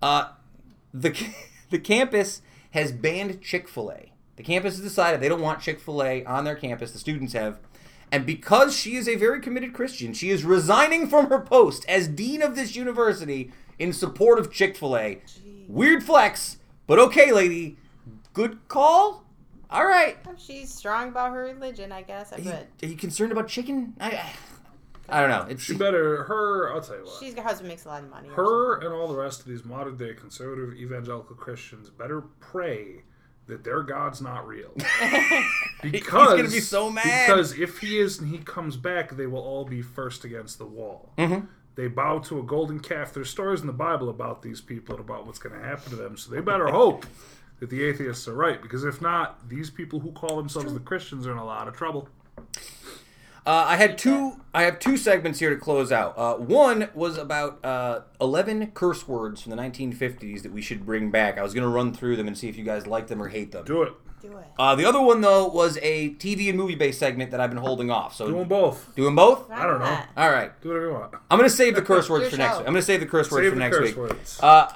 [0.00, 0.28] Uh,
[0.92, 1.16] the
[1.70, 2.42] the campus
[2.72, 4.12] has banned Chick Fil A.
[4.36, 6.92] The campus has decided they don't want Chick Fil A on their campus.
[6.92, 7.58] The students have,
[8.10, 12.08] and because she is a very committed Christian, she is resigning from her post as
[12.08, 15.22] dean of this university in support of Chick Fil A.
[15.68, 17.76] Weird flex, but okay, lady.
[18.32, 19.24] Good call.
[19.70, 20.18] All right.
[20.36, 22.32] She's strong about her religion, I guess.
[22.32, 22.52] I Are you,
[22.82, 23.94] are you concerned about chicken?
[24.00, 24.32] I, I,
[25.12, 25.46] I don't know.
[25.48, 26.72] It's She better her.
[26.72, 27.20] I'll tell you what.
[27.20, 28.28] She's her husband makes a lot of money.
[28.28, 33.02] her and all the rest of these modern day conservative evangelical Christians better pray
[33.46, 34.72] that their God's not real.
[34.74, 37.26] because he's gonna be so mad.
[37.26, 40.66] Because if he is and he comes back, they will all be first against the
[40.66, 41.10] wall.
[41.18, 41.46] Mm-hmm.
[41.74, 43.12] They bow to a golden calf.
[43.14, 45.96] There's stories in the Bible about these people and about what's going to happen to
[45.96, 46.16] them.
[46.16, 47.06] So they better hope
[47.60, 48.60] that the atheists are right.
[48.60, 51.76] Because if not, these people who call themselves the Christians are in a lot of
[51.76, 52.08] trouble.
[53.44, 54.40] Uh, I had two.
[54.54, 56.16] I have two segments here to close out.
[56.16, 61.10] Uh, one was about uh, eleven curse words from the 1950s that we should bring
[61.10, 61.38] back.
[61.38, 63.28] I was going to run through them and see if you guys like them or
[63.28, 63.64] hate them.
[63.64, 63.92] Do it.
[64.20, 64.44] Do it.
[64.56, 67.58] Uh, the other one though was a TV and movie based segment that I've been
[67.58, 68.14] holding off.
[68.14, 68.94] So Doing both.
[68.94, 69.50] doing both.
[69.50, 69.98] I don't know.
[70.16, 70.52] All right.
[70.60, 71.14] Do whatever you want.
[71.30, 72.52] I'm going to save the curse words Your for next.
[72.52, 72.58] show.
[72.58, 72.68] week.
[72.68, 73.96] I'm going to save the curse words Save for the next curse week.
[73.96, 74.40] words.
[74.40, 74.72] Uh,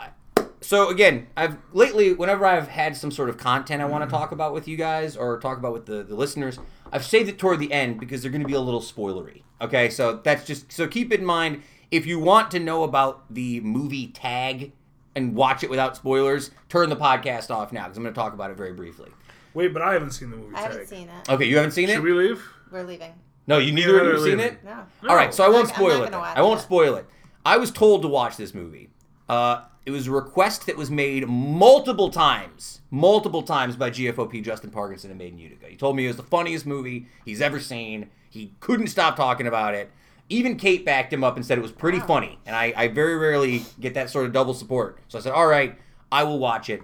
[0.63, 4.11] so again, I've lately, whenever I've had some sort of content I want Mm-hmm.
[4.11, 6.59] to talk about with you guys or talk about with the, the listeners,
[6.93, 9.43] I've saved it toward the end because they're going to be a little spoilery.
[9.61, 13.61] Okay, so that's just so keep in mind if you want to know about the
[13.61, 14.73] movie Tag
[15.15, 18.35] and watch it without spoilers, turn the podcast off now because I'm going to talk
[18.35, 19.11] about it very briefly.
[19.55, 20.71] Wait, but I haven't seen the movie I Tag.
[20.73, 21.29] haven't seen it.
[21.31, 21.95] Okay, you haven't seen it?
[21.95, 22.43] Should we leave?
[22.71, 23.15] We're leaving.
[23.47, 24.65] No, you neither of you have seen leave it.
[24.65, 24.85] No.
[25.09, 26.11] All right, so I won't not- I'm not spoil it.
[26.11, 26.63] gonna watch I won't it.
[26.65, 27.07] spoil it.
[27.47, 28.91] I was told to watch this movie.
[29.29, 34.71] Uh, it was a request that was made multiple times, multiple times by GFOP Justin
[34.71, 35.67] Parkinson and Made in Utica.
[35.69, 38.11] He told me it was the funniest movie he's ever seen.
[38.29, 39.91] He couldn't stop talking about it.
[40.29, 42.39] Even Kate backed him up and said it was pretty funny.
[42.45, 44.99] And I, I very rarely get that sort of double support.
[45.07, 45.79] So I said, all right,
[46.11, 46.83] I will watch it.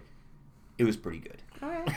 [0.78, 1.42] It was pretty good.
[1.60, 1.88] All right.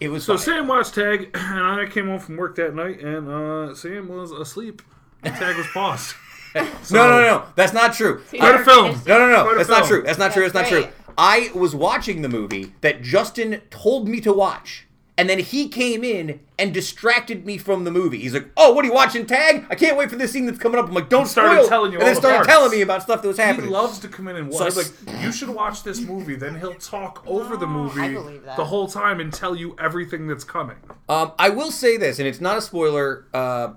[0.00, 0.56] It was So funny.
[0.56, 4.32] Sam watched Tag, and I came home from work that night, and uh, Sam was
[4.32, 4.80] asleep.
[5.22, 6.14] And Tag was paused.
[6.54, 8.22] No, no, no, that's not true.
[8.34, 9.00] Try to film.
[9.06, 9.42] No, no, no.
[9.44, 10.02] Quite a That's not true.
[10.02, 10.42] That's not true.
[10.42, 10.92] That's That's not true.
[11.18, 14.86] I was watching the movie that Justin told me to watch.
[15.18, 18.18] And then he came in and distracted me from the movie.
[18.20, 19.26] He's like, "Oh, what are you watching?
[19.26, 19.66] Tag?
[19.68, 21.98] I can't wait for this scene that's coming up." I'm like, "Don't start telling you
[21.98, 22.48] and all then the started parts.
[22.48, 23.66] telling me about stuff that was happening.
[23.66, 24.78] He loves to come in and So I watch.
[24.78, 26.36] s- like, you should watch this movie.
[26.36, 28.56] Then he'll talk over the movie I believe that.
[28.56, 30.76] the whole time and tell you everything that's coming.
[31.06, 33.26] Um, I will say this, and it's not a spoiler.
[33.34, 33.70] Uh,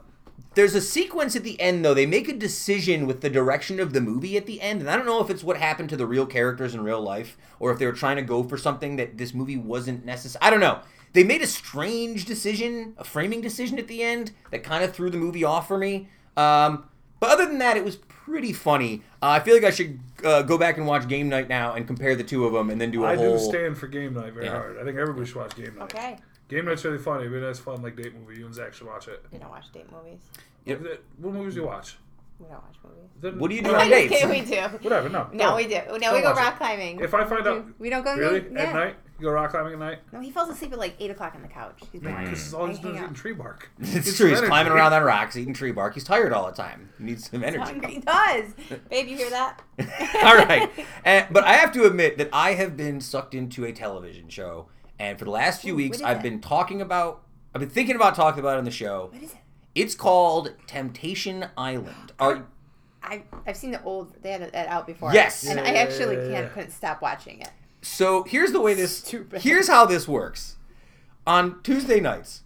[0.55, 1.93] there's a sequence at the end, though.
[1.93, 4.95] They make a decision with the direction of the movie at the end, and I
[4.95, 7.79] don't know if it's what happened to the real characters in real life, or if
[7.79, 10.41] they were trying to go for something that this movie wasn't necessary.
[10.43, 10.79] I don't know.
[11.13, 15.09] They made a strange decision, a framing decision at the end that kind of threw
[15.09, 16.07] the movie off for me.
[16.37, 16.85] Um,
[17.19, 19.01] but other than that, it was pretty funny.
[19.21, 21.85] Uh, I feel like I should uh, go back and watch Game Night now and
[21.87, 23.35] compare the two of them, and then do a I whole.
[23.35, 24.51] I do stand for game night very Yeah.
[24.53, 24.77] hard.
[24.79, 25.83] I think everybody should watch game night.
[25.83, 26.17] Okay.
[26.53, 28.39] Game night's really funny, but that's fun like date movie.
[28.39, 29.25] You and Zach should watch it.
[29.31, 30.19] We don't watch date movies.
[30.65, 30.81] Yep.
[31.17, 31.97] What movies do you watch?
[32.39, 33.09] We don't watch movies.
[33.21, 34.13] Then- What do you do on dates?
[34.13, 34.61] Okay, we do.
[34.83, 35.09] Whatever.
[35.09, 35.29] No.
[35.33, 35.55] No, go.
[35.55, 35.75] we do.
[35.87, 36.41] No, Don't we go watch it.
[36.41, 36.99] rock climbing.
[36.99, 37.73] If I find We out, do.
[37.79, 38.59] we don't go really yeah.
[38.63, 39.99] at night, you go rock climbing at night.
[40.11, 41.79] No, he falls asleep at like eight o'clock on the couch.
[41.91, 42.17] He's bored.
[42.23, 43.69] Because all he's doing is eating tree bark.
[43.79, 44.29] It's Gets true.
[44.29, 45.93] He's some climbing around on rocks, eating tree bark.
[45.93, 46.89] He's tired all the time.
[46.97, 47.63] He needs some He's energy.
[47.71, 47.93] hungry.
[47.93, 48.53] He does.
[48.89, 49.61] Babe, you hear that?
[50.23, 50.69] All right.
[51.05, 54.27] And, eh, but I have to admit that I have been sucked into a television
[54.29, 54.67] show,
[54.99, 56.23] and for the last few Ooh, weeks, I've it?
[56.23, 59.09] been talking about, I've been thinking about talking about it on the show.
[59.11, 59.37] What is it?
[59.75, 62.13] It's called Temptation Island.
[62.19, 62.45] Are
[63.01, 64.13] I I've seen the old.
[64.21, 65.11] They had it out before.
[65.13, 65.45] Yes.
[65.45, 66.53] and Yeah, I actually yeah, yeah, can't yeah.
[66.53, 67.49] couldn't stop watching it.
[67.81, 68.99] so here's the way this.
[68.99, 69.41] Stupid.
[69.41, 70.55] Here's how this works.
[71.25, 72.43] On Tuesday nights,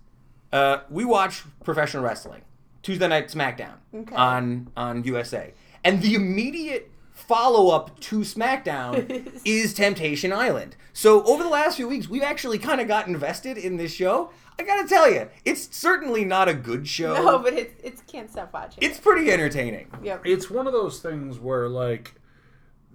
[0.54, 2.42] uh, we watch professional wrestling.
[2.82, 4.16] Tuesday night SmackDown Okay.
[4.16, 5.54] on on USA,
[5.84, 10.76] and the immediate follow up to SmackDown is Temptation Island.
[10.94, 14.30] So over the last few weeks, we've actually kind of got invested in this show.
[14.60, 17.14] I gotta tell you, it's certainly not a good show.
[17.14, 18.80] No, but it's it's can't stop watching.
[18.82, 19.92] it's pretty entertaining.
[20.04, 20.22] Yep.
[20.26, 22.16] It's one of those things where like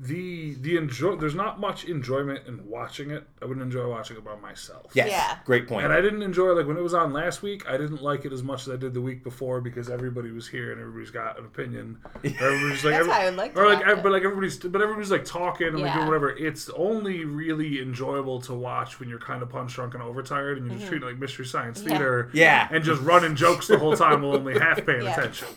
[0.05, 1.15] the the enjoy.
[1.15, 3.24] There's not much enjoyment in watching it.
[3.41, 4.91] I wouldn't enjoy watching it by myself.
[4.95, 5.39] Yes, Yeah.
[5.45, 5.85] great point.
[5.85, 7.69] And I didn't enjoy like when it was on last week.
[7.69, 10.49] I didn't like it as much as I did the week before because everybody was
[10.49, 11.99] here and everybody's got an opinion.
[12.24, 14.03] Everybody's like, That's how I would like to or like, watch it.
[14.03, 16.31] but like everybody's, but everybody's like talking and like doing whatever.
[16.37, 20.66] It's only really enjoyable to watch when you're kind of punch drunk and overtired and
[20.66, 21.89] you're just treating it like mystery science Mm-hmm.
[21.91, 21.97] Yeah.
[21.99, 22.31] theater.
[22.33, 22.69] Yeah.
[22.73, 25.12] and just running jokes the whole time while only half paying Yeah.
[25.20, 25.49] attention.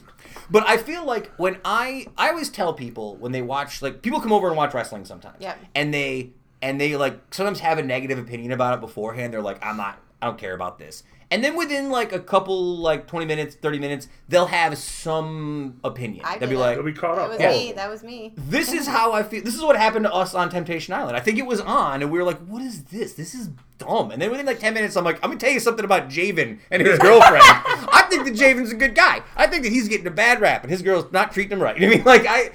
[0.49, 4.19] But I feel like when I I always tell people when they watch like people
[4.19, 5.37] come over and watch wrestling sometimes.
[5.39, 5.55] Yeah.
[5.73, 6.31] And they
[6.61, 9.33] and they like sometimes have a negative opinion about it beforehand.
[9.33, 11.03] They're like, I'm not I don't care about this.
[11.35, 16.23] And then within like a couple like 20 minutes, 30 minutes, they'll have some opinion.
[16.25, 17.49] I they'll be like, They'll be caught up That was Yeah.
[17.51, 17.71] me.
[17.73, 18.31] That was me.
[18.37, 19.43] this is how I feel.
[19.43, 21.17] This is what happened to us on Temptation Island.
[21.17, 23.13] I think it was on, and we were like, "What is this?
[23.15, 23.49] This is
[23.79, 26.07] dumb." And then within like ten minutes, I'm like, "I'm gonna tell you something about
[26.07, 27.43] Javen and his girlfriend.
[27.45, 29.21] I think that Javen's a good guy.
[29.35, 31.75] I think that he's getting a bad rap, and his girl's not treating him right.
[31.77, 32.51] You know what I mean, like I."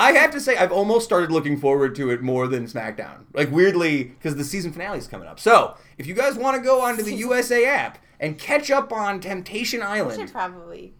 [0.00, 3.24] I have to say, I've almost started looking forward to it more than SmackDown.
[3.34, 5.40] Like weirdly, because the season finale is coming up.
[5.40, 9.20] So, if you guys want to go onto the USA app and catch up on
[9.20, 10.20] Temptation Island.
[10.20, 10.94] I should probably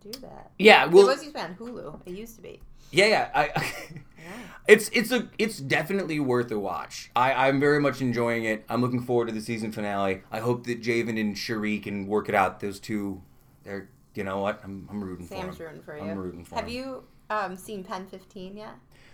[0.00, 0.50] do that.
[0.58, 2.00] yeah, well, It was used to be on Hulu.
[2.06, 2.60] It used to be.
[2.90, 3.30] yeah, yeah.
[3.34, 3.72] I,
[4.68, 7.10] it's it's a it's definitely worth a watch.
[7.16, 8.64] I I'm very much enjoying it.
[8.68, 10.22] I'm looking forward to the season finale.
[10.30, 12.60] I hope that Javen and Shari can work it out.
[12.60, 13.22] Those two,
[13.64, 14.60] they're you know what?
[14.64, 15.72] I'm I'm rooting Sam's for them.
[15.72, 16.02] rooting for you.
[16.02, 16.70] I'm rooting for Have him.
[16.70, 18.70] you um, seen Pen 15 yet?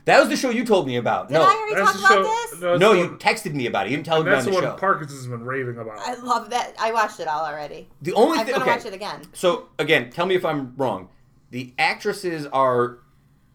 [0.06, 1.28] That was the show you told me about.
[1.28, 2.60] Did no, I already That's talk about show- this?
[2.60, 3.90] no, no, you one- texted me about it.
[3.90, 4.78] You didn't tell me That's on the the one show.
[4.78, 5.98] Parkinson's been raving about.
[5.98, 6.74] I love that.
[6.78, 7.88] I watched it all already.
[8.02, 8.54] the only I'm thing.
[8.54, 9.22] gonna Okay, watch it again.
[9.32, 11.08] so again, tell me if I'm wrong.
[11.50, 12.98] The actresses are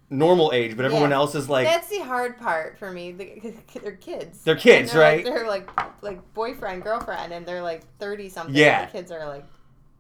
[0.10, 1.18] normal age, but everyone Yeah.
[1.18, 3.12] else is like That's the hard part for me.
[3.12, 4.42] They're kids.
[4.44, 5.24] They're kids, they're right?
[5.24, 5.70] Like, they're like
[6.02, 8.56] like boyfriend girlfriend, and they're like thirty something.
[8.56, 8.86] Yeah.
[8.86, 9.46] The kids are like.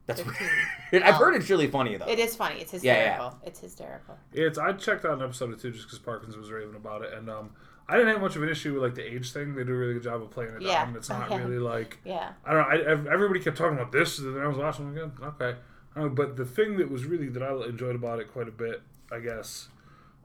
[0.09, 0.47] That's 15.
[0.91, 1.03] weird.
[1.03, 1.17] I've Oh.
[1.17, 2.05] heard it's really funny though.
[2.07, 2.59] It is funny.
[2.61, 2.99] It's Yeah, yeah.
[3.11, 3.39] hysterical.
[3.45, 4.17] It's hysterical.
[4.33, 7.13] It's I checked out an episode or two just because Parkins was raving about it,
[7.13, 7.51] and um,
[7.87, 9.55] I didn't have much of an issue with like the age thing.
[9.55, 10.85] They do a really good job of playing it Yeah.
[10.85, 10.95] down.
[10.95, 11.43] It's not Okay.
[11.43, 12.33] really like Yeah.
[12.45, 13.09] I don't know.
[13.09, 15.11] I, everybody kept talking about this, and then I was watching it again.
[15.21, 15.55] Okay,
[15.95, 18.51] I know, but the thing that was really that I enjoyed about it quite a
[18.51, 18.81] bit,
[19.11, 19.69] I guess,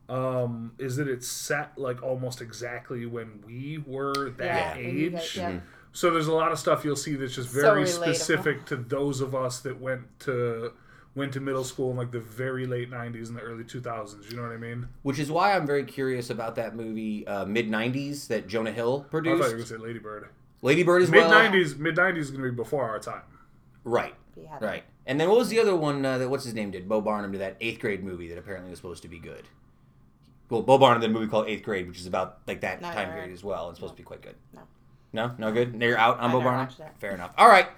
[0.09, 4.83] um, is that it's set like almost exactly when we were that Yeah.
[4.87, 5.13] age.
[5.13, 5.61] guys- yeah.
[5.95, 8.03] So there's a lot of stuff you'll see that's just very relatable.
[8.15, 10.73] specific to those of us that went to
[11.15, 14.29] went to middle school in like the very late '90s and the early 2000s.
[14.31, 14.89] You know what I mean?
[15.03, 19.07] Which is why I'm very curious about that movie uh, mid '90s that Jonah Hill
[19.09, 20.29] produced I thought you were gonna say Lady Bird.
[20.63, 21.31] Lady Bird as Mid well.
[21.31, 23.23] '90s, mid '90s is gonna be before our time.
[23.85, 24.59] Right, Yeah.
[24.61, 24.83] right.
[25.07, 26.89] And then what was the other one uh, that what's his name did?
[26.89, 29.45] Bo Burnham did that eighth grade movie that apparently was supposed to be good.
[30.49, 32.95] Well, Bo Burnham did a movie called Eighth Grade, which is about like that Not
[32.95, 33.15] time heard.
[33.15, 33.69] period as well.
[33.71, 34.35] It's supposed to be quite good.
[34.55, 34.63] No.
[35.15, 35.81] No, no good.
[35.81, 36.75] You're out on I Bo never Barnum.
[36.99, 37.33] Fair enough.
[37.39, 37.69] All right.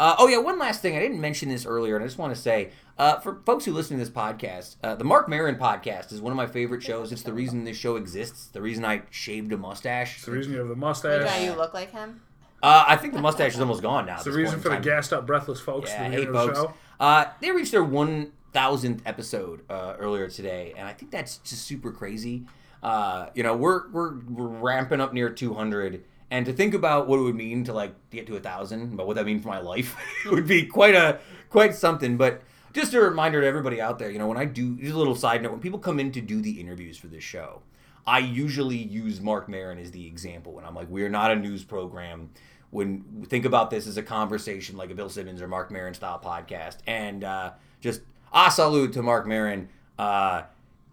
[0.00, 0.96] Uh, oh yeah, one last thing.
[0.96, 3.72] I didn't mention this earlier, and I just want to say, uh, for folks who
[3.72, 7.12] listen to this podcast, uh, the Marc Maron podcast is one of my favorite shows.
[7.12, 8.46] It's the reason this show exists.
[8.46, 10.16] The reason I shaved a mustache.
[10.16, 11.24] It's the reason you have the mustache.
[11.24, 12.20] one you look like him?
[12.62, 14.16] Uh, I think the mustache is almost gone now.
[14.16, 16.58] It's the reason for the gassed up, breathless folks Yeah, that hey hear the folks.
[16.58, 16.74] show.
[16.98, 21.64] Uh, they reached their one thousandth episode uh, earlier today, and I think that's just
[21.64, 22.44] super crazy.
[22.82, 27.06] Uh, you know, we're, we're we're ramping up near two hundred, and to think about
[27.06, 29.48] what it would mean to like get to a thousand, but what that mean for
[29.48, 29.94] my life
[30.30, 32.16] would be quite a quite something.
[32.16, 32.40] But
[32.72, 35.14] just a reminder to everybody out there, you know, when I do just a little
[35.14, 37.60] side note, when people come in to do the interviews for this show,
[38.06, 41.36] I usually use Marc Maron as the example, and I'm like, we are not a
[41.36, 42.30] news program.
[42.70, 46.18] When think about this as a conversation, like a Bill Simmons or Marc Maron style
[46.18, 47.50] podcast, and uh,
[47.82, 48.00] just
[48.32, 49.68] a salute to Marc Maron.
[49.98, 50.44] Uh,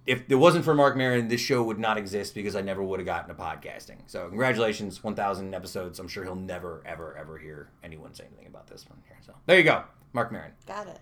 [0.10, 3.00] if it wasn't for Marc Maron, this show would not exist because I never would
[3.00, 3.98] have gotten to podcasting.
[4.08, 6.00] So congratulations, 1,000 episodes.
[6.00, 9.18] I'm sure he'll never, ever, ever hear anyone say anything about this one here.
[9.24, 9.84] So there you go,
[10.14, 10.52] Marc Maron.
[10.66, 11.00] Got it.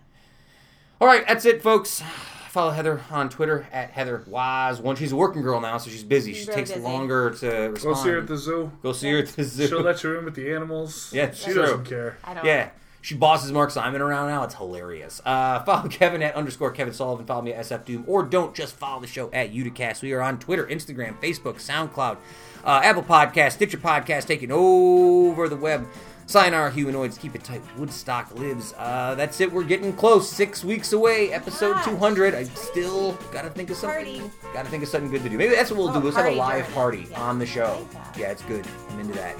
[1.00, 2.02] All right, that's it, folks.
[2.50, 4.78] Follow Heather on Twitter at Heather Wise.
[4.78, 6.34] One, she's a working girl now, so she's busy.
[6.34, 6.82] She takes busy.
[6.82, 7.94] longer to respond.
[7.94, 8.72] Go see her at the zoo.
[8.82, 9.68] Go see her at the zoo.
[9.68, 11.10] She'll let you in with the animals.
[11.14, 11.62] Yeah, she true.
[11.62, 12.18] doesn't care.
[12.24, 12.44] I don't.
[12.44, 12.70] Yeah.
[13.08, 14.44] She bosses Mark Simon around now.
[14.44, 15.22] It's hilarious.
[15.24, 17.24] Uh, follow Kevin at underscore Kevin Sullivan.
[17.24, 18.04] Follow me at SF Doom.
[18.06, 20.02] Or don't just follow the show at Uticast.
[20.02, 22.18] We are on Twitter, Instagram, Facebook, SoundCloud,
[22.66, 25.86] uh, Apple Podcast, Stitcher Podcast, taking over the web.
[26.26, 27.62] Sign our Humanoids, keep it tight.
[27.78, 28.74] Woodstock lives.
[28.76, 29.50] Uh, that's it.
[29.50, 30.30] We're getting close.
[30.30, 31.32] Six weeks away.
[31.32, 31.86] Episode Gosh.
[31.86, 32.34] 200.
[32.34, 34.20] I still gotta think of something.
[34.20, 34.30] Party.
[34.52, 35.38] Gotta think of something good to do.
[35.38, 36.00] Maybe that's what we'll do.
[36.00, 37.22] Oh, Let's have a live party yeah.
[37.22, 37.86] on the show.
[37.94, 38.18] Like.
[38.18, 38.66] Yeah, it's good.
[38.90, 39.34] I'm into that.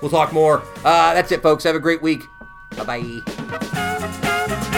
[0.00, 0.64] We'll talk more.
[0.78, 1.62] Uh, that's it, folks.
[1.62, 2.22] Have a great week.
[2.72, 4.71] 拜拜。